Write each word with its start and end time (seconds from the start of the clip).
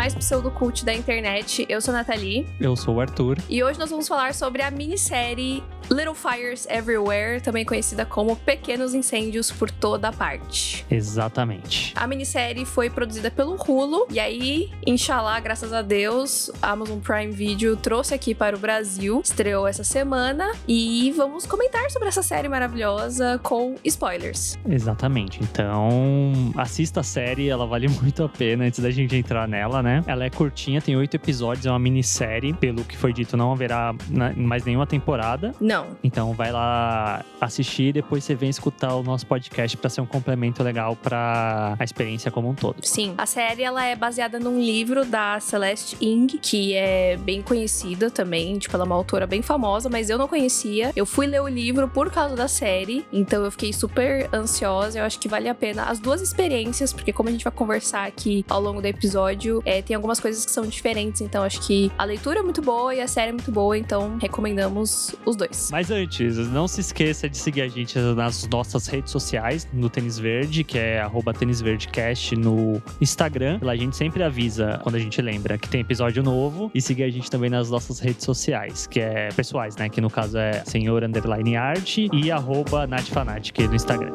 mais 0.00 0.14
pseudocult 0.14 0.82
da 0.82 0.94
internet. 0.94 1.66
Eu 1.68 1.78
sou 1.78 1.92
a 1.92 1.98
Nathalie. 1.98 2.46
Eu 2.58 2.74
sou 2.74 2.94
o 2.94 3.00
Arthur. 3.02 3.36
E 3.50 3.62
hoje 3.62 3.78
nós 3.78 3.90
vamos 3.90 4.08
falar 4.08 4.32
sobre 4.32 4.62
a 4.62 4.70
minissérie 4.70 5.62
Little 5.90 6.14
Fires 6.14 6.66
Everywhere, 6.70 7.40
também 7.40 7.64
conhecida 7.64 8.06
como 8.06 8.36
Pequenos 8.36 8.94
Incêndios 8.94 9.50
por 9.50 9.70
Toda 9.70 10.12
Parte. 10.12 10.86
Exatamente. 10.90 11.92
A 11.96 12.06
minissérie 12.06 12.64
foi 12.64 12.88
produzida 12.88 13.30
pelo 13.30 13.56
Hulu, 13.56 14.06
e 14.10 14.20
aí, 14.20 14.70
inshallah, 14.86 15.40
graças 15.40 15.72
a 15.72 15.82
Deus, 15.82 16.50
a 16.62 16.70
Amazon 16.70 17.00
Prime 17.00 17.32
Video 17.32 17.76
trouxe 17.76 18.14
aqui 18.14 18.34
para 18.34 18.56
o 18.56 18.58
Brasil, 18.58 19.20
estreou 19.22 19.66
essa 19.66 19.82
semana, 19.82 20.52
e 20.68 21.12
vamos 21.16 21.44
comentar 21.44 21.90
sobre 21.90 22.08
essa 22.08 22.22
série 22.22 22.48
maravilhosa 22.48 23.40
com 23.42 23.74
spoilers. 23.84 24.58
Exatamente. 24.68 25.40
Então, 25.42 26.32
assista 26.56 27.00
a 27.00 27.02
série, 27.02 27.48
ela 27.48 27.66
vale 27.66 27.88
muito 28.00 28.22
a 28.22 28.28
pena 28.28 28.64
antes 28.64 28.80
da 28.80 28.90
gente 28.90 29.16
entrar 29.16 29.48
nela, 29.48 29.82
né? 29.82 30.04
Ela 30.06 30.24
é 30.24 30.30
curtinha, 30.30 30.80
tem 30.80 30.96
oito 30.96 31.14
episódios, 31.14 31.66
é 31.66 31.70
uma 31.70 31.78
minissérie. 31.78 32.52
Pelo 32.54 32.84
que 32.84 32.96
foi 32.96 33.12
dito, 33.12 33.36
não 33.36 33.52
haverá 33.52 33.94
mais 34.36 34.64
nenhuma 34.64 34.86
temporada. 34.86 35.52
Não. 35.60 35.79
Então 36.02 36.32
vai 36.32 36.52
lá 36.52 37.24
assistir 37.40 37.88
e 37.88 37.92
depois 37.92 38.24
você 38.24 38.34
vem 38.34 38.50
escutar 38.50 38.94
o 38.94 39.02
nosso 39.02 39.26
podcast 39.26 39.76
para 39.76 39.90
ser 39.90 40.00
um 40.00 40.06
complemento 40.06 40.62
legal 40.62 40.96
para 40.96 41.76
a 41.78 41.84
experiência 41.84 42.30
como 42.30 42.48
um 42.48 42.54
todo. 42.54 42.76
Sim, 42.82 43.14
a 43.16 43.26
série 43.26 43.62
ela 43.62 43.84
é 43.84 43.96
baseada 43.96 44.38
num 44.38 44.60
livro 44.60 45.04
da 45.04 45.38
Celeste 45.40 45.96
Ing, 46.00 46.26
que 46.38 46.74
é 46.74 47.16
bem 47.16 47.42
conhecida 47.42 48.10
também, 48.10 48.58
tipo, 48.58 48.74
ela 48.76 48.84
é 48.84 48.86
uma 48.86 48.94
autora 48.94 49.26
bem 49.26 49.42
famosa, 49.42 49.88
mas 49.88 50.10
eu 50.10 50.18
não 50.18 50.28
conhecia. 50.28 50.92
Eu 50.94 51.06
fui 51.06 51.26
ler 51.26 51.40
o 51.40 51.48
livro 51.48 51.88
por 51.88 52.10
causa 52.10 52.36
da 52.36 52.48
série, 52.48 53.06
então 53.12 53.44
eu 53.44 53.50
fiquei 53.50 53.72
super 53.72 54.28
ansiosa. 54.32 54.98
Eu 54.98 55.04
acho 55.04 55.18
que 55.18 55.28
vale 55.28 55.48
a 55.48 55.54
pena 55.54 55.84
as 55.84 55.98
duas 55.98 56.20
experiências, 56.20 56.92
porque 56.92 57.12
como 57.12 57.28
a 57.28 57.32
gente 57.32 57.44
vai 57.44 57.52
conversar 57.52 58.06
aqui 58.06 58.44
ao 58.48 58.60
longo 58.60 58.80
do 58.80 58.86
episódio, 58.86 59.62
é, 59.64 59.82
tem 59.82 59.94
algumas 59.94 60.20
coisas 60.20 60.44
que 60.44 60.50
são 60.50 60.66
diferentes, 60.66 61.20
então 61.20 61.42
acho 61.42 61.60
que 61.66 61.90
a 61.96 62.04
leitura 62.04 62.40
é 62.40 62.42
muito 62.42 62.62
boa 62.62 62.94
e 62.94 63.00
a 63.00 63.08
série 63.08 63.30
é 63.30 63.32
muito 63.32 63.50
boa, 63.50 63.76
então 63.76 64.18
recomendamos 64.18 65.14
os 65.24 65.36
dois. 65.36 65.69
Mas 65.70 65.90
antes, 65.90 66.36
não 66.48 66.66
se 66.66 66.80
esqueça 66.80 67.28
de 67.28 67.36
seguir 67.36 67.62
a 67.62 67.68
gente 67.68 67.98
nas 67.98 68.48
nossas 68.48 68.86
redes 68.86 69.12
sociais, 69.12 69.68
no 69.72 69.88
Tênis 69.88 70.18
Verde, 70.18 70.64
que 70.64 70.78
é 70.78 71.02
@tênisverdecast 71.38 72.36
no 72.36 72.82
Instagram. 73.00 73.58
Lá 73.62 73.72
a 73.72 73.76
gente 73.76 73.96
sempre 73.96 74.22
avisa 74.22 74.80
quando 74.82 74.96
a 74.96 74.98
gente 74.98 75.20
lembra 75.22 75.56
que 75.56 75.68
tem 75.68 75.80
episódio 75.80 76.22
novo 76.22 76.70
e 76.74 76.80
seguir 76.80 77.04
a 77.04 77.10
gente 77.10 77.30
também 77.30 77.50
nas 77.50 77.70
nossas 77.70 78.00
redes 78.00 78.24
sociais, 78.24 78.86
que 78.86 79.00
é 79.00 79.28
pessoais, 79.28 79.76
né? 79.76 79.88
Que 79.88 80.00
no 80.00 80.10
caso 80.10 80.38
é 80.38 80.64
senhor 80.64 81.04
underline 81.04 81.56
art 81.56 81.98
e 81.98 82.30
arroba 82.30 82.86
natfanatic 82.86 83.58
no 83.60 83.74
Instagram. 83.74 84.14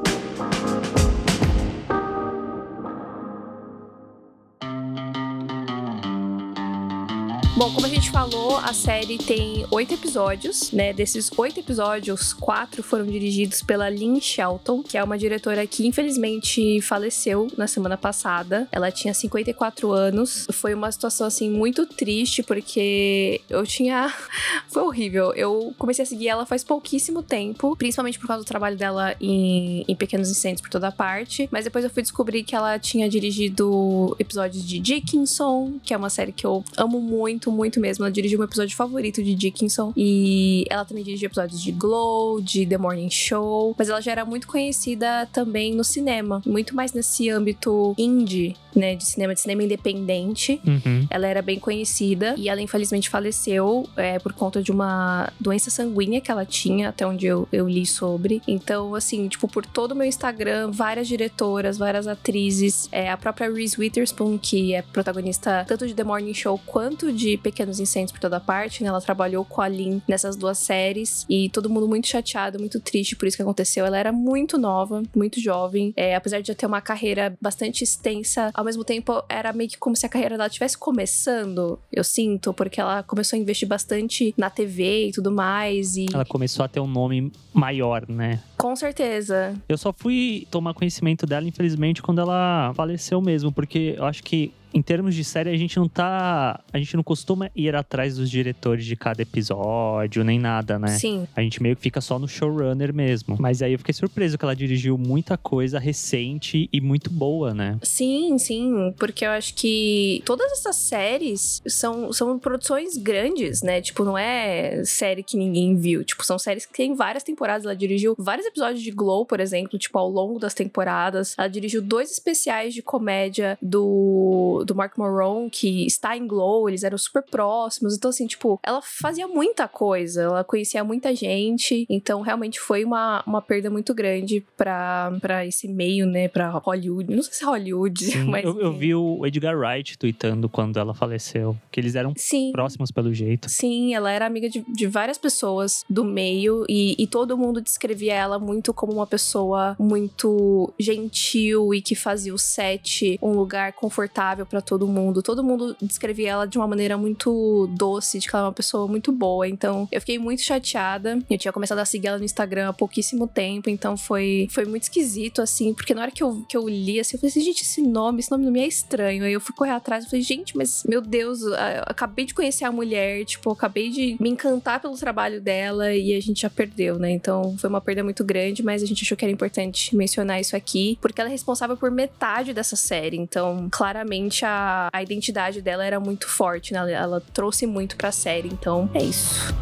Bom, 7.58 7.72
como 7.74 7.86
a 7.86 7.90
gente 7.90 8.12
falou, 8.12 8.58
a 8.58 8.74
série 8.74 9.18
tem 9.18 9.66
oito 9.72 9.94
episódios, 9.94 10.74
né? 10.74 10.92
Desses 10.92 11.32
oito 11.38 11.58
episódios, 11.58 12.34
quatro 12.34 12.84
foram 12.84 13.06
dirigidos 13.06 13.62
pela 13.62 13.90
Lynn 13.90 14.20
Shelton, 14.20 14.84
que 14.84 14.98
é 14.98 15.04
uma 15.04 15.18
diretora 15.18 15.66
que 15.66 15.88
infelizmente 15.88 16.82
faleceu 16.82 17.48
na 17.58 17.66
semana 17.66 17.96
passada. 17.96 18.68
Ela 18.74 18.92
tinha 18.92 19.14
54 19.14 19.90
anos. 19.94 20.46
Foi 20.52 20.74
uma 20.74 20.92
situação 20.92 21.26
assim 21.26 21.50
muito 21.50 21.86
triste 21.86 22.44
porque 22.44 23.40
eu 23.50 23.66
tinha 23.66 24.14
foi 24.68 24.84
horrível. 24.84 25.34
Eu 25.34 25.74
comecei 25.78 26.04
a 26.04 26.06
seguir 26.06 26.28
ela 26.28 26.46
faz 26.46 26.62
pouquíssimo 26.62 27.24
tempo, 27.24 27.74
principalmente 27.78 28.20
por 28.20 28.28
causa 28.28 28.44
do 28.44 28.48
trabalho 28.48 28.76
dela 28.76 29.16
em, 29.22 29.86
em 29.88 29.96
Pequenos 29.96 30.30
Incêndios 30.30 30.60
por 30.60 30.70
toda 30.70 30.92
parte, 30.92 31.48
mas 31.50 31.64
depois 31.64 31.86
eu 31.86 31.90
fui 31.90 32.04
descobrir 32.04 32.44
que 32.44 32.54
ela 32.54 32.78
tinha 32.78 33.08
dirigido 33.08 34.14
episódios 34.20 34.62
de 34.68 34.78
Dickinson, 34.78 35.80
que 35.82 35.94
é 35.94 35.98
uma 35.98 36.10
série 36.10 36.34
que 36.34 36.46
eu 36.46 36.62
amo 36.76 37.00
muito 37.00 37.45
muito, 37.52 37.76
muito 37.76 37.80
mesmo. 37.80 38.06
Ela 38.06 38.12
dirigiu 38.12 38.38
meu 38.40 38.48
episódio 38.48 38.76
favorito 38.76 39.24
de 39.24 39.36
Dickinson. 39.36 39.92
E 39.96 40.66
ela 40.70 40.86
também 40.86 41.04
dirigiu 41.04 41.28
episódios 41.28 41.62
de 41.62 41.72
Glow, 41.72 42.42
de 42.42 42.66
The 42.66 42.78
Morning 42.78 43.10
Show. 43.10 43.76
Mas 43.78 43.90
ela 43.90 44.02
já 44.02 44.12
era 44.12 44.26
muito 44.26 44.48
conhecida 44.48 45.28
também 45.32 45.74
no 45.74 45.84
cinema. 45.84 46.42
Muito 46.46 46.76
mais 46.76 46.94
nesse 46.94 47.30
âmbito 47.30 47.94
indie, 47.98 48.56
né? 48.76 48.96
De 48.96 49.06
cinema, 49.06 49.34
de 49.34 49.42
cinema 49.42 49.64
independente. 49.64 50.62
Uhum. 50.66 51.08
Ela 51.10 51.28
era 51.28 51.42
bem 51.42 51.60
conhecida. 51.60 52.36
E 52.38 52.50
ela 52.50 52.62
infelizmente 52.62 53.10
faleceu 53.10 53.88
é, 53.96 54.20
por 54.20 54.34
conta 54.34 54.62
de 54.62 54.72
uma 54.72 55.32
doença 55.40 55.70
sanguínea 55.70 56.22
que 56.22 56.32
ela 56.32 56.46
tinha, 56.46 56.90
até 56.90 57.06
onde 57.06 57.26
eu, 57.26 57.48
eu 57.52 57.68
li 57.68 57.86
sobre. 57.86 58.42
Então, 58.48 58.96
assim, 58.96 59.28
tipo, 59.28 59.48
por 59.48 59.66
todo 59.66 59.92
o 59.92 59.96
meu 59.96 60.06
Instagram, 60.08 60.72
várias 60.72 61.08
diretoras, 61.08 61.78
várias 61.78 62.08
atrizes. 62.08 62.88
É, 62.92 63.10
a 63.10 63.18
própria 63.18 63.52
Reese 63.52 63.80
Witherspoon, 63.80 64.38
que 64.38 64.74
é 64.74 64.82
protagonista 64.82 65.66
tanto 65.68 65.88
de 65.88 65.94
The 65.94 66.04
Morning 66.04 66.34
Show 66.34 66.60
quanto 66.66 67.12
de 67.12 67.35
Pequenos 67.38 67.80
Incêndios 67.80 68.12
por 68.12 68.20
toda 68.20 68.40
parte, 68.40 68.84
né? 68.84 68.90
Ela 68.90 69.02
trabalhou 69.02 69.44
com 69.46 69.62
a 69.62 69.68
Lin 69.68 70.02
nessas 70.08 70.36
duas 70.36 70.58
séries 70.58 71.26
e 71.30 71.50
todo 71.50 71.70
mundo 71.70 71.88
muito 71.88 72.08
chateado, 72.08 72.60
muito 72.60 72.80
triste 72.80 73.16
por 73.16 73.28
isso 73.28 73.38
que 73.38 73.44
aconteceu. 73.44 73.86
Ela 73.86 73.98
era 73.98 74.12
muito 74.12 74.58
nova, 74.58 75.04
muito 75.16 75.40
jovem, 75.40 75.94
é, 75.96 76.16
apesar 76.16 76.42
de 76.42 76.48
já 76.48 76.56
ter 76.56 76.66
uma 76.66 76.82
carreira 76.82 77.36
bastante 77.42 77.84
extensa, 77.84 78.52
ao 78.54 78.64
mesmo 78.64 78.84
tempo 78.84 79.24
era 79.30 79.52
meio 79.54 79.70
que 79.70 79.78
como 79.78 79.96
se 79.96 80.06
a 80.06 80.10
carreira 80.10 80.38
dela 80.38 80.48
estivesse 80.48 80.78
começando, 80.78 81.80
eu 81.92 82.04
sinto, 82.04 82.54
porque 82.54 82.80
ela 82.80 83.04
começou 83.04 83.38
a 83.38 83.42
investir 83.42 83.68
bastante 83.68 84.34
na 84.38 84.50
TV 84.50 85.08
e 85.08 85.12
tudo 85.12 85.32
mais. 85.32 85.98
E... 85.98 86.06
Ela 86.14 86.26
começou 86.26 86.64
a 86.64 86.68
ter 86.68 86.80
um 86.80 86.88
nome 86.88 87.32
maior, 87.54 88.08
né? 88.08 88.42
Com 88.58 88.76
certeza. 88.76 89.56
Eu 89.68 89.78
só 89.78 89.94
fui 89.94 90.48
tomar 90.50 90.74
conhecimento 90.74 91.26
dela, 91.26 91.48
infelizmente, 91.48 92.02
quando 92.02 92.20
ela 92.20 92.74
faleceu 92.76 93.22
mesmo, 93.22 93.52
porque 93.52 93.96
eu 93.98 94.06
acho 94.06 94.24
que 94.24 94.54
em 94.76 94.82
termos 94.82 95.16
de 95.16 95.24
série, 95.24 95.50
a 95.50 95.56
gente 95.56 95.78
não 95.78 95.88
tá. 95.88 96.60
A 96.74 96.78
gente 96.78 96.98
não 96.98 97.04
costuma 97.04 97.50
ir 97.56 97.74
atrás 97.74 98.18
dos 98.18 98.30
diretores 98.30 98.86
de 98.86 98.98
cada 98.98 99.22
episódio, 99.22 100.22
nem 100.22 100.38
nada, 100.38 100.78
né? 100.78 101.00
Sim. 101.00 101.26
A 101.34 101.42
gente 101.42 101.64
meio 101.64 101.78
que 101.78 101.82
fica 101.82 102.02
só 102.02 102.20
no 102.20 102.28
showrunner 102.28 102.94
mesmo. 102.94 103.38
Mas 103.40 103.62
aí 103.62 103.72
eu 103.72 103.80
fiquei 103.80 103.94
surpreso 103.94 104.38
que 104.38 104.44
ela 104.44 104.54
dirigiu 104.54 104.98
muita 104.98 105.38
coisa 105.38 105.80
recente 105.80 106.70
e 106.74 106.82
muito 106.82 107.10
boa, 107.10 107.54
né? 107.54 107.80
Sim, 107.84 108.38
sim. 108.38 108.94
Porque 109.00 109.26
eu 109.26 109.30
acho 109.30 109.54
que 109.54 110.22
todas 110.26 110.52
essas 110.52 110.76
séries 110.76 111.62
são, 111.66 112.12
são 112.12 112.38
produções 112.38 112.98
grandes, 112.98 113.62
né? 113.62 113.80
Tipo, 113.80 114.04
não 114.04 114.18
é 114.18 114.84
série 114.84 115.24
que 115.24 115.38
ninguém 115.38 115.78
viu. 115.78 116.04
Tipo, 116.04 116.26
são 116.26 116.38
séries 116.38 116.66
que 116.66 116.74
tem 116.74 116.94
várias 116.94 117.24
temporadas. 117.24 117.64
Ela 117.64 117.78
dirigiu 117.78 118.14
vários 118.18 118.46
episódios 118.46 118.84
de 118.84 118.92
Glow, 118.92 119.26
por 119.26 119.40
exemplo, 119.40 119.80
tipo, 119.80 119.98
ao 119.98 120.10
longo 120.10 120.38
das 120.38 120.54
temporadas. 120.54 121.34
Ela 121.38 121.48
dirigiu 121.48 121.82
dois 121.82 122.12
especiais 122.12 122.74
de 122.74 122.82
comédia 122.82 123.58
do 123.62 124.65
do 124.66 124.76
Mark 124.76 124.98
Moron, 124.98 125.50
que 125.50 125.86
está 125.86 126.18
em 126.18 126.28
Glow, 126.28 126.68
eles 126.68 126.84
eram 126.84 126.98
super 126.98 127.24
próximos. 127.24 127.96
Então, 127.96 128.10
assim, 128.10 128.28
tipo, 128.28 128.60
ela 128.64 128.82
fazia 128.82 129.28
muita 129.28 129.68
coisa, 129.68 130.24
ela 130.24 130.44
conhecia 130.44 130.84
muita 130.84 131.16
gente. 131.16 131.86
Então, 131.90 132.22
realmente 132.22 132.60
foi 132.60 132.84
uma, 132.84 133.24
uma 133.26 133.42
perda 133.42 133.70
muito 133.70 133.94
grande 133.94 134.46
pra, 134.58 135.18
pra 135.22 135.46
esse 135.46 135.68
meio, 135.68 136.06
né? 136.06 136.28
Pra 136.28 136.50
Hollywood. 136.50 137.14
Não 137.14 137.24
sei 137.24 137.34
se 137.34 137.44
é 137.44 137.48
Hollywood, 137.48 138.04
Sim, 138.04 138.24
mas. 138.30 138.44
Eu, 138.44 138.60
eu, 138.60 138.74
vi 138.74 138.94
o 138.96 139.26
Edgar 139.26 139.58
Wright 139.58 139.98
tweetando 139.98 140.50
quando 140.50 140.78
ela 140.78 140.94
faleceu, 140.94 141.56
que 141.72 141.80
eles 141.80 141.96
eram 141.96 142.14
Sim. 142.18 142.52
próximos 142.52 142.92
pelo 142.92 143.14
jeito. 143.14 143.50
Sim, 143.50 143.94
ela 143.94 144.12
era 144.12 144.26
amiga 144.26 144.50
de, 144.50 144.66
de 144.74 144.88
várias 144.88 145.18
pessoas 145.18 145.84
do 145.90 146.04
meio 146.04 146.66
e, 146.68 146.96
e 146.98 147.08
todo 147.08 147.38
mundo 147.38 147.62
descrevia 147.62 148.14
ela 148.14 148.40
muito 148.40 148.74
como 148.74 148.94
uma 148.94 149.08
pessoa 149.08 149.76
muito 149.80 150.74
gentil 150.80 151.74
e 151.74 151.82
que 151.82 151.96
fazia 151.96 152.34
o 152.34 152.38
set 152.38 153.18
um 153.22 153.32
lugar 153.32 153.74
confortável 153.74 154.46
para 154.56 154.62
todo 154.62 154.88
mundo. 154.88 155.22
Todo 155.22 155.44
mundo 155.44 155.76
descrevia 155.82 156.30
ela 156.30 156.48
de 156.48 156.58
uma 156.58 156.68
maneira 156.68 156.98
muito 156.98 157.68
doce, 157.72 158.20
de 158.20 158.28
que 158.28 158.36
ela 158.36 158.46
é 158.46 158.48
uma 158.48 158.54
pessoa 158.54 158.88
muito 158.88 159.12
boa. 159.12 159.46
Então, 159.48 159.88
eu 159.92 160.00
fiquei 160.00 160.18
muito 160.18 160.42
chateada. 160.42 161.20
Eu 161.30 161.38
tinha 161.38 161.52
começado 161.52 161.80
a 161.80 161.86
seguir 161.86 162.08
ela 162.08 162.18
no 162.18 162.24
Instagram 162.24 162.70
há 162.70 162.74
pouquíssimo 162.74 163.28
tempo, 163.28 163.70
então 163.70 163.98
foi, 163.98 164.48
foi 164.50 164.64
muito 164.64 164.84
esquisito, 164.84 165.42
assim, 165.42 165.74
porque 165.74 165.94
na 165.94 166.04
hora 166.04 166.12
que 166.12 166.24
eu, 166.24 166.46
que 166.48 166.56
eu 166.56 166.70
li, 166.70 167.00
assim, 167.00 167.18
eu 167.18 167.20
falei 167.20 167.32
assim, 167.32 167.42
gente, 167.42 167.64
esse 167.64 167.82
nome, 167.82 168.20
esse 168.20 168.32
nome 168.32 168.46
não 168.46 168.52
me 168.52 168.62
é 168.62 168.68
estranho. 168.68 169.26
Aí 169.26 169.34
eu 169.34 169.42
fui 169.42 169.54
correr 169.54 169.72
atrás 169.72 170.06
e 170.06 170.10
falei, 170.10 170.22
gente, 170.22 170.56
mas 170.56 170.84
meu 170.88 171.02
Deus, 171.02 171.42
eu 171.42 171.56
acabei 171.86 172.26
de 172.26 172.34
conhecer 172.34 172.64
a 172.64 172.72
mulher, 172.72 173.26
tipo, 173.26 173.52
acabei 173.52 173.90
de 173.90 174.16
me 174.22 174.30
encantar 174.30 174.80
pelo 174.80 174.96
trabalho 174.96 175.42
dela 175.42 175.94
e 175.94 176.16
a 176.16 176.22
gente 176.22 176.42
já 176.42 176.50
perdeu, 176.50 176.98
né? 176.98 177.12
Então 177.12 177.58
foi 177.58 177.70
uma 177.70 177.82
perda 177.82 178.04
muito 178.04 178.24
grande, 178.24 178.64
mas 178.64 178.82
a 178.82 178.86
gente 178.86 179.04
achou 179.04 179.18
que 179.18 179.26
era 179.26 179.32
importante 179.34 179.94
mencionar 179.96 180.40
isso 180.40 180.56
aqui, 180.56 180.98
porque 181.02 181.20
ela 181.20 181.30
é 181.30 181.34
responsável 181.34 181.76
por 181.76 181.92
metade 181.92 182.54
dessa 182.54 182.78
série. 182.78 183.18
Então, 183.18 183.68
claramente, 183.72 184.45
a, 184.46 184.90
a 184.94 185.02
identidade 185.02 185.62
dela 185.62 185.84
era 185.86 186.00
muito 186.00 186.28
forte, 186.28 186.74
né? 186.74 186.92
Ela, 186.92 187.22
trouxe 187.34 187.66
muito 187.66 187.96
pra 187.96 188.12
série, 188.12 188.48
então 188.48 188.90
é 188.94 189.04
isso. 189.04 189.54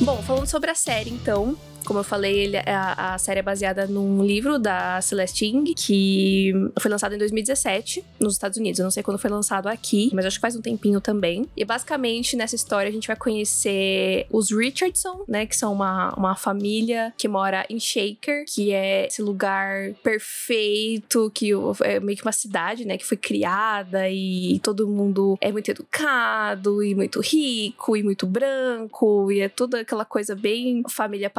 Bom, 0.00 0.22
falando 0.22 0.46
sobre 0.46 0.70
a 0.70 0.74
série, 0.74 1.10
então, 1.10 1.56
Como 1.84 2.00
eu 2.00 2.04
falei, 2.04 2.38
ele, 2.40 2.56
a, 2.58 3.14
a 3.14 3.18
série 3.18 3.40
é 3.40 3.42
baseada 3.42 3.86
num 3.86 4.24
livro 4.24 4.58
da 4.58 5.00
Celeste 5.00 5.50
Ng, 5.50 5.74
que 5.74 6.52
foi 6.78 6.90
lançado 6.90 7.14
em 7.14 7.18
2017 7.18 8.04
nos 8.20 8.34
Estados 8.34 8.58
Unidos. 8.58 8.78
Eu 8.78 8.84
não 8.84 8.90
sei 8.90 9.02
quando 9.02 9.18
foi 9.18 9.30
lançado 9.30 9.68
aqui, 9.68 10.10
mas 10.12 10.26
acho 10.26 10.36
que 10.36 10.42
faz 10.42 10.56
um 10.56 10.60
tempinho 10.60 11.00
também. 11.00 11.46
E 11.56 11.64
basicamente, 11.64 12.36
nessa 12.36 12.54
história, 12.54 12.88
a 12.88 12.92
gente 12.92 13.06
vai 13.06 13.16
conhecer 13.16 14.26
os 14.30 14.50
Richardson, 14.50 15.24
né? 15.26 15.46
Que 15.46 15.56
são 15.56 15.72
uma, 15.72 16.14
uma 16.14 16.36
família 16.36 17.12
que 17.16 17.26
mora 17.26 17.66
em 17.70 17.80
Shaker, 17.80 18.44
que 18.46 18.72
é 18.72 19.06
esse 19.06 19.22
lugar 19.22 19.92
perfeito, 20.02 21.30
que 21.34 21.52
é 21.82 22.00
meio 22.00 22.16
que 22.16 22.24
uma 22.24 22.32
cidade, 22.32 22.84
né? 22.84 22.98
Que 22.98 23.06
foi 23.06 23.16
criada 23.16 24.08
e 24.10 24.60
todo 24.62 24.86
mundo 24.86 25.38
é 25.40 25.50
muito 25.50 25.70
educado 25.70 26.82
e 26.82 26.94
muito 26.94 27.20
rico 27.20 27.96
e 27.96 28.02
muito 28.02 28.26
branco 28.26 29.30
e 29.30 29.40
é 29.40 29.48
toda 29.48 29.80
aquela 29.80 30.04
coisa 30.04 30.34
bem 30.34 30.82
família 30.88 31.30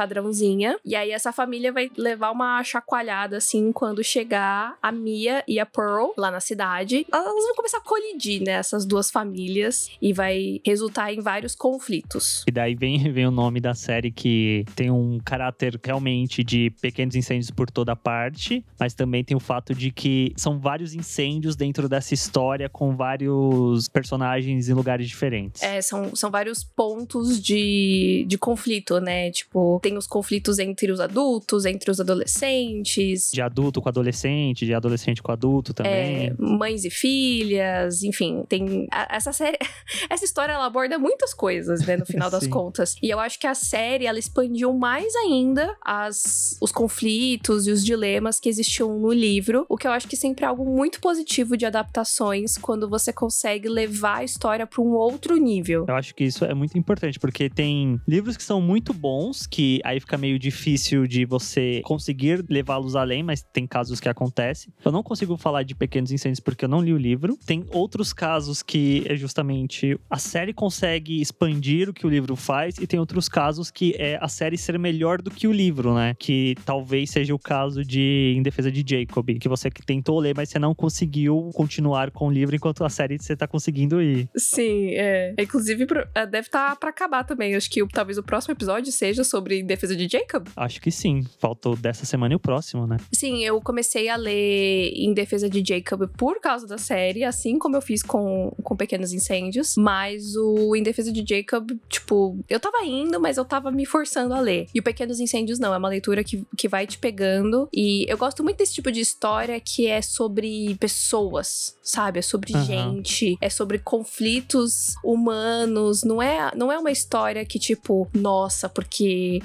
E 0.84 0.94
aí 0.94 1.10
essa 1.10 1.32
família 1.32 1.72
vai 1.72 1.90
levar 1.96 2.30
uma 2.30 2.62
chacoalhada 2.62 3.36
assim 3.36 3.72
quando 3.72 4.02
chegar 4.04 4.76
a 4.82 4.92
Mia 4.92 5.42
e 5.46 5.58
a 5.58 5.66
Pearl 5.66 6.10
lá 6.16 6.30
na 6.30 6.40
cidade. 6.40 7.06
Elas 7.12 7.44
vão 7.44 7.54
começar 7.54 7.78
a 7.78 7.80
colidir, 7.80 8.42
né, 8.42 8.52
essas 8.52 8.84
duas 8.84 9.10
famílias 9.10 9.90
e 10.00 10.12
vai 10.12 10.60
resultar 10.64 11.12
em 11.12 11.20
vários 11.20 11.54
conflitos. 11.54 12.44
E 12.46 12.50
daí 12.50 12.74
vem, 12.74 12.98
vem 13.12 13.26
o 13.26 13.30
nome 13.30 13.60
da 13.60 13.74
série 13.74 14.10
que 14.10 14.64
tem 14.74 14.90
um 14.90 15.18
caráter 15.24 15.78
realmente 15.82 16.44
de 16.44 16.70
pequenos 16.80 17.14
incêndios 17.14 17.50
por 17.50 17.70
toda 17.70 17.96
parte, 17.96 18.64
mas 18.78 18.94
também 18.94 19.24
tem 19.24 19.36
o 19.36 19.40
fato 19.40 19.74
de 19.74 19.90
que 19.90 20.32
são 20.36 20.58
vários 20.58 20.94
incêndios 20.94 21.56
dentro 21.56 21.88
dessa 21.88 22.14
história 22.14 22.68
com 22.68 22.94
vários 22.94 23.88
personagens 23.88 24.68
em 24.68 24.74
lugares 24.74 25.08
diferentes. 25.08 25.62
É, 25.62 25.80
são, 25.80 26.14
são 26.14 26.30
vários 26.30 26.62
pontos 26.64 27.40
de, 27.42 28.24
de 28.26 28.38
conflito, 28.38 29.00
né? 29.00 29.30
Tipo, 29.30 29.80
tem 29.82 29.96
os 29.96 30.06
conflitos 30.06 30.19
entre 30.58 30.92
os 30.92 31.00
adultos, 31.00 31.64
entre 31.64 31.90
os 31.90 32.00
adolescentes. 32.00 33.30
De 33.32 33.40
adulto 33.40 33.80
com 33.80 33.88
adolescente, 33.88 34.66
de 34.66 34.74
adolescente 34.74 35.22
com 35.22 35.32
adulto 35.32 35.72
também. 35.72 36.26
É, 36.26 36.34
mães 36.38 36.84
e 36.84 36.90
filhas, 36.90 38.02
enfim, 38.02 38.44
tem. 38.48 38.86
A, 38.90 39.16
essa 39.16 39.32
série. 39.32 39.58
essa 40.08 40.24
história 40.24 40.52
ela 40.52 40.66
aborda 40.66 40.98
muitas 40.98 41.34
coisas, 41.34 41.86
né? 41.86 41.96
No 41.96 42.06
final 42.06 42.30
das 42.30 42.46
contas. 42.48 42.96
E 43.02 43.10
eu 43.10 43.18
acho 43.18 43.38
que 43.38 43.46
a 43.46 43.54
série 43.54 44.06
ela 44.06 44.18
expandiu 44.18 44.72
mais 44.72 45.14
ainda 45.16 45.76
as, 45.84 46.56
os 46.60 46.72
conflitos 46.72 47.66
e 47.66 47.70
os 47.70 47.84
dilemas 47.84 48.38
que 48.40 48.48
existiam 48.48 48.98
no 48.98 49.12
livro, 49.12 49.66
o 49.68 49.76
que 49.76 49.86
eu 49.86 49.92
acho 49.92 50.08
que 50.08 50.16
sempre 50.16 50.44
é 50.44 50.48
algo 50.48 50.64
muito 50.64 51.00
positivo 51.00 51.56
de 51.56 51.66
adaptações 51.66 52.56
quando 52.58 52.88
você 52.88 53.12
consegue 53.12 53.68
levar 53.68 54.18
a 54.18 54.24
história 54.24 54.66
para 54.66 54.82
um 54.82 54.92
outro 54.92 55.36
nível. 55.36 55.84
Eu 55.88 55.94
acho 55.94 56.14
que 56.14 56.24
isso 56.24 56.44
é 56.44 56.54
muito 56.54 56.76
importante, 56.78 57.18
porque 57.18 57.48
tem 57.48 58.00
livros 58.06 58.36
que 58.36 58.42
são 58.42 58.60
muito 58.60 58.92
bons, 58.92 59.46
que 59.46 59.80
aí 59.84 60.00
fica 60.00 60.09
meio 60.16 60.38
difícil 60.38 61.06
de 61.06 61.24
você 61.24 61.80
conseguir 61.84 62.44
levá-los 62.48 62.96
além, 62.96 63.22
mas 63.22 63.42
tem 63.42 63.66
casos 63.66 64.00
que 64.00 64.08
acontecem. 64.08 64.72
Eu 64.84 64.92
não 64.92 65.02
consigo 65.02 65.36
falar 65.36 65.62
de 65.62 65.74
Pequenos 65.74 66.10
Incêndios 66.10 66.40
porque 66.40 66.64
eu 66.64 66.68
não 66.68 66.80
li 66.80 66.92
o 66.92 66.98
livro. 66.98 67.38
Tem 67.46 67.64
outros 67.70 68.12
casos 68.12 68.62
que 68.62 69.04
é 69.06 69.16
justamente 69.16 69.98
a 70.08 70.18
série 70.18 70.52
consegue 70.52 71.20
expandir 71.20 71.88
o 71.88 71.92
que 71.92 72.06
o 72.06 72.10
livro 72.10 72.36
faz, 72.36 72.78
e 72.78 72.86
tem 72.86 72.98
outros 72.98 73.28
casos 73.28 73.70
que 73.70 73.94
é 73.98 74.18
a 74.20 74.28
série 74.28 74.56
ser 74.56 74.78
melhor 74.78 75.20
do 75.20 75.30
que 75.30 75.46
o 75.46 75.52
livro, 75.52 75.94
né? 75.94 76.14
Que 76.18 76.54
talvez 76.64 77.10
seja 77.10 77.34
o 77.34 77.38
caso 77.38 77.84
de 77.84 78.34
Em 78.36 78.42
Defesa 78.42 78.70
de 78.70 78.84
Jacob, 78.86 79.38
que 79.38 79.48
você 79.48 79.70
tentou 79.70 80.18
ler, 80.18 80.34
mas 80.36 80.48
você 80.48 80.58
não 80.58 80.74
conseguiu 80.74 81.50
continuar 81.54 82.10
com 82.10 82.28
o 82.28 82.30
livro 82.30 82.54
enquanto 82.54 82.84
a 82.84 82.88
série 82.88 83.18
você 83.18 83.36
tá 83.36 83.46
conseguindo 83.46 84.00
ir. 84.02 84.28
Sim, 84.36 84.90
é. 84.94 85.34
Inclusive, 85.38 85.86
é, 86.14 86.26
deve 86.26 86.48
estar 86.48 86.70
tá 86.70 86.76
para 86.76 86.90
acabar 86.90 87.24
também. 87.24 87.54
Acho 87.54 87.70
que 87.70 87.86
talvez 87.88 88.18
o 88.18 88.22
próximo 88.22 88.52
episódio 88.52 88.92
seja 88.92 89.24
sobre 89.24 89.62
Defesa 89.62 89.96
de 89.96 89.99
Jacob. 90.08 90.48
Acho 90.56 90.80
que 90.80 90.90
sim. 90.90 91.24
Faltou 91.38 91.76
dessa 91.76 92.04
semana 92.04 92.34
e 92.34 92.36
o 92.36 92.40
próximo, 92.40 92.86
né? 92.86 92.96
Sim, 93.12 93.44
eu 93.44 93.60
comecei 93.60 94.08
a 94.08 94.16
ler 94.16 94.92
Em 94.94 95.12
Defesa 95.12 95.48
de 95.48 95.62
Jacob 95.66 96.08
por 96.16 96.40
causa 96.40 96.66
da 96.66 96.78
série, 96.78 97.24
assim 97.24 97.58
como 97.58 97.76
eu 97.76 97.82
fiz 97.82 98.02
com, 98.02 98.52
com 98.62 98.76
Pequenos 98.76 99.12
Incêndios. 99.12 99.74
Mas 99.76 100.36
o 100.36 100.74
Em 100.76 100.82
Defesa 100.82 101.12
de 101.12 101.24
Jacob, 101.26 101.70
tipo, 101.88 102.38
eu 102.48 102.60
tava 102.60 102.84
indo, 102.84 103.20
mas 103.20 103.36
eu 103.36 103.44
tava 103.44 103.70
me 103.70 103.86
forçando 103.86 104.34
a 104.34 104.40
ler. 104.40 104.66
E 104.74 104.80
o 104.80 104.82
Pequenos 104.82 105.20
Incêndios 105.20 105.58
não, 105.58 105.74
é 105.74 105.78
uma 105.78 105.88
leitura 105.88 106.24
que, 106.24 106.44
que 106.56 106.68
vai 106.68 106.86
te 106.86 106.98
pegando. 106.98 107.68
E 107.72 108.04
eu 108.08 108.16
gosto 108.16 108.42
muito 108.42 108.58
desse 108.58 108.74
tipo 108.74 108.90
de 108.90 109.00
história 109.00 109.58
que 109.60 109.86
é 109.86 110.02
sobre 110.02 110.76
pessoas, 110.76 111.76
sabe? 111.82 112.18
É 112.18 112.22
sobre 112.22 112.54
uhum. 112.54 112.64
gente, 112.64 113.36
é 113.40 113.50
sobre 113.50 113.78
conflitos 113.78 114.94
humanos. 115.04 116.02
Não 116.02 116.22
é, 116.22 116.50
não 116.56 116.70
é 116.70 116.78
uma 116.78 116.90
história 116.90 117.44
que, 117.44 117.58
tipo, 117.58 118.08
nossa, 118.14 118.68
porque 118.68 119.40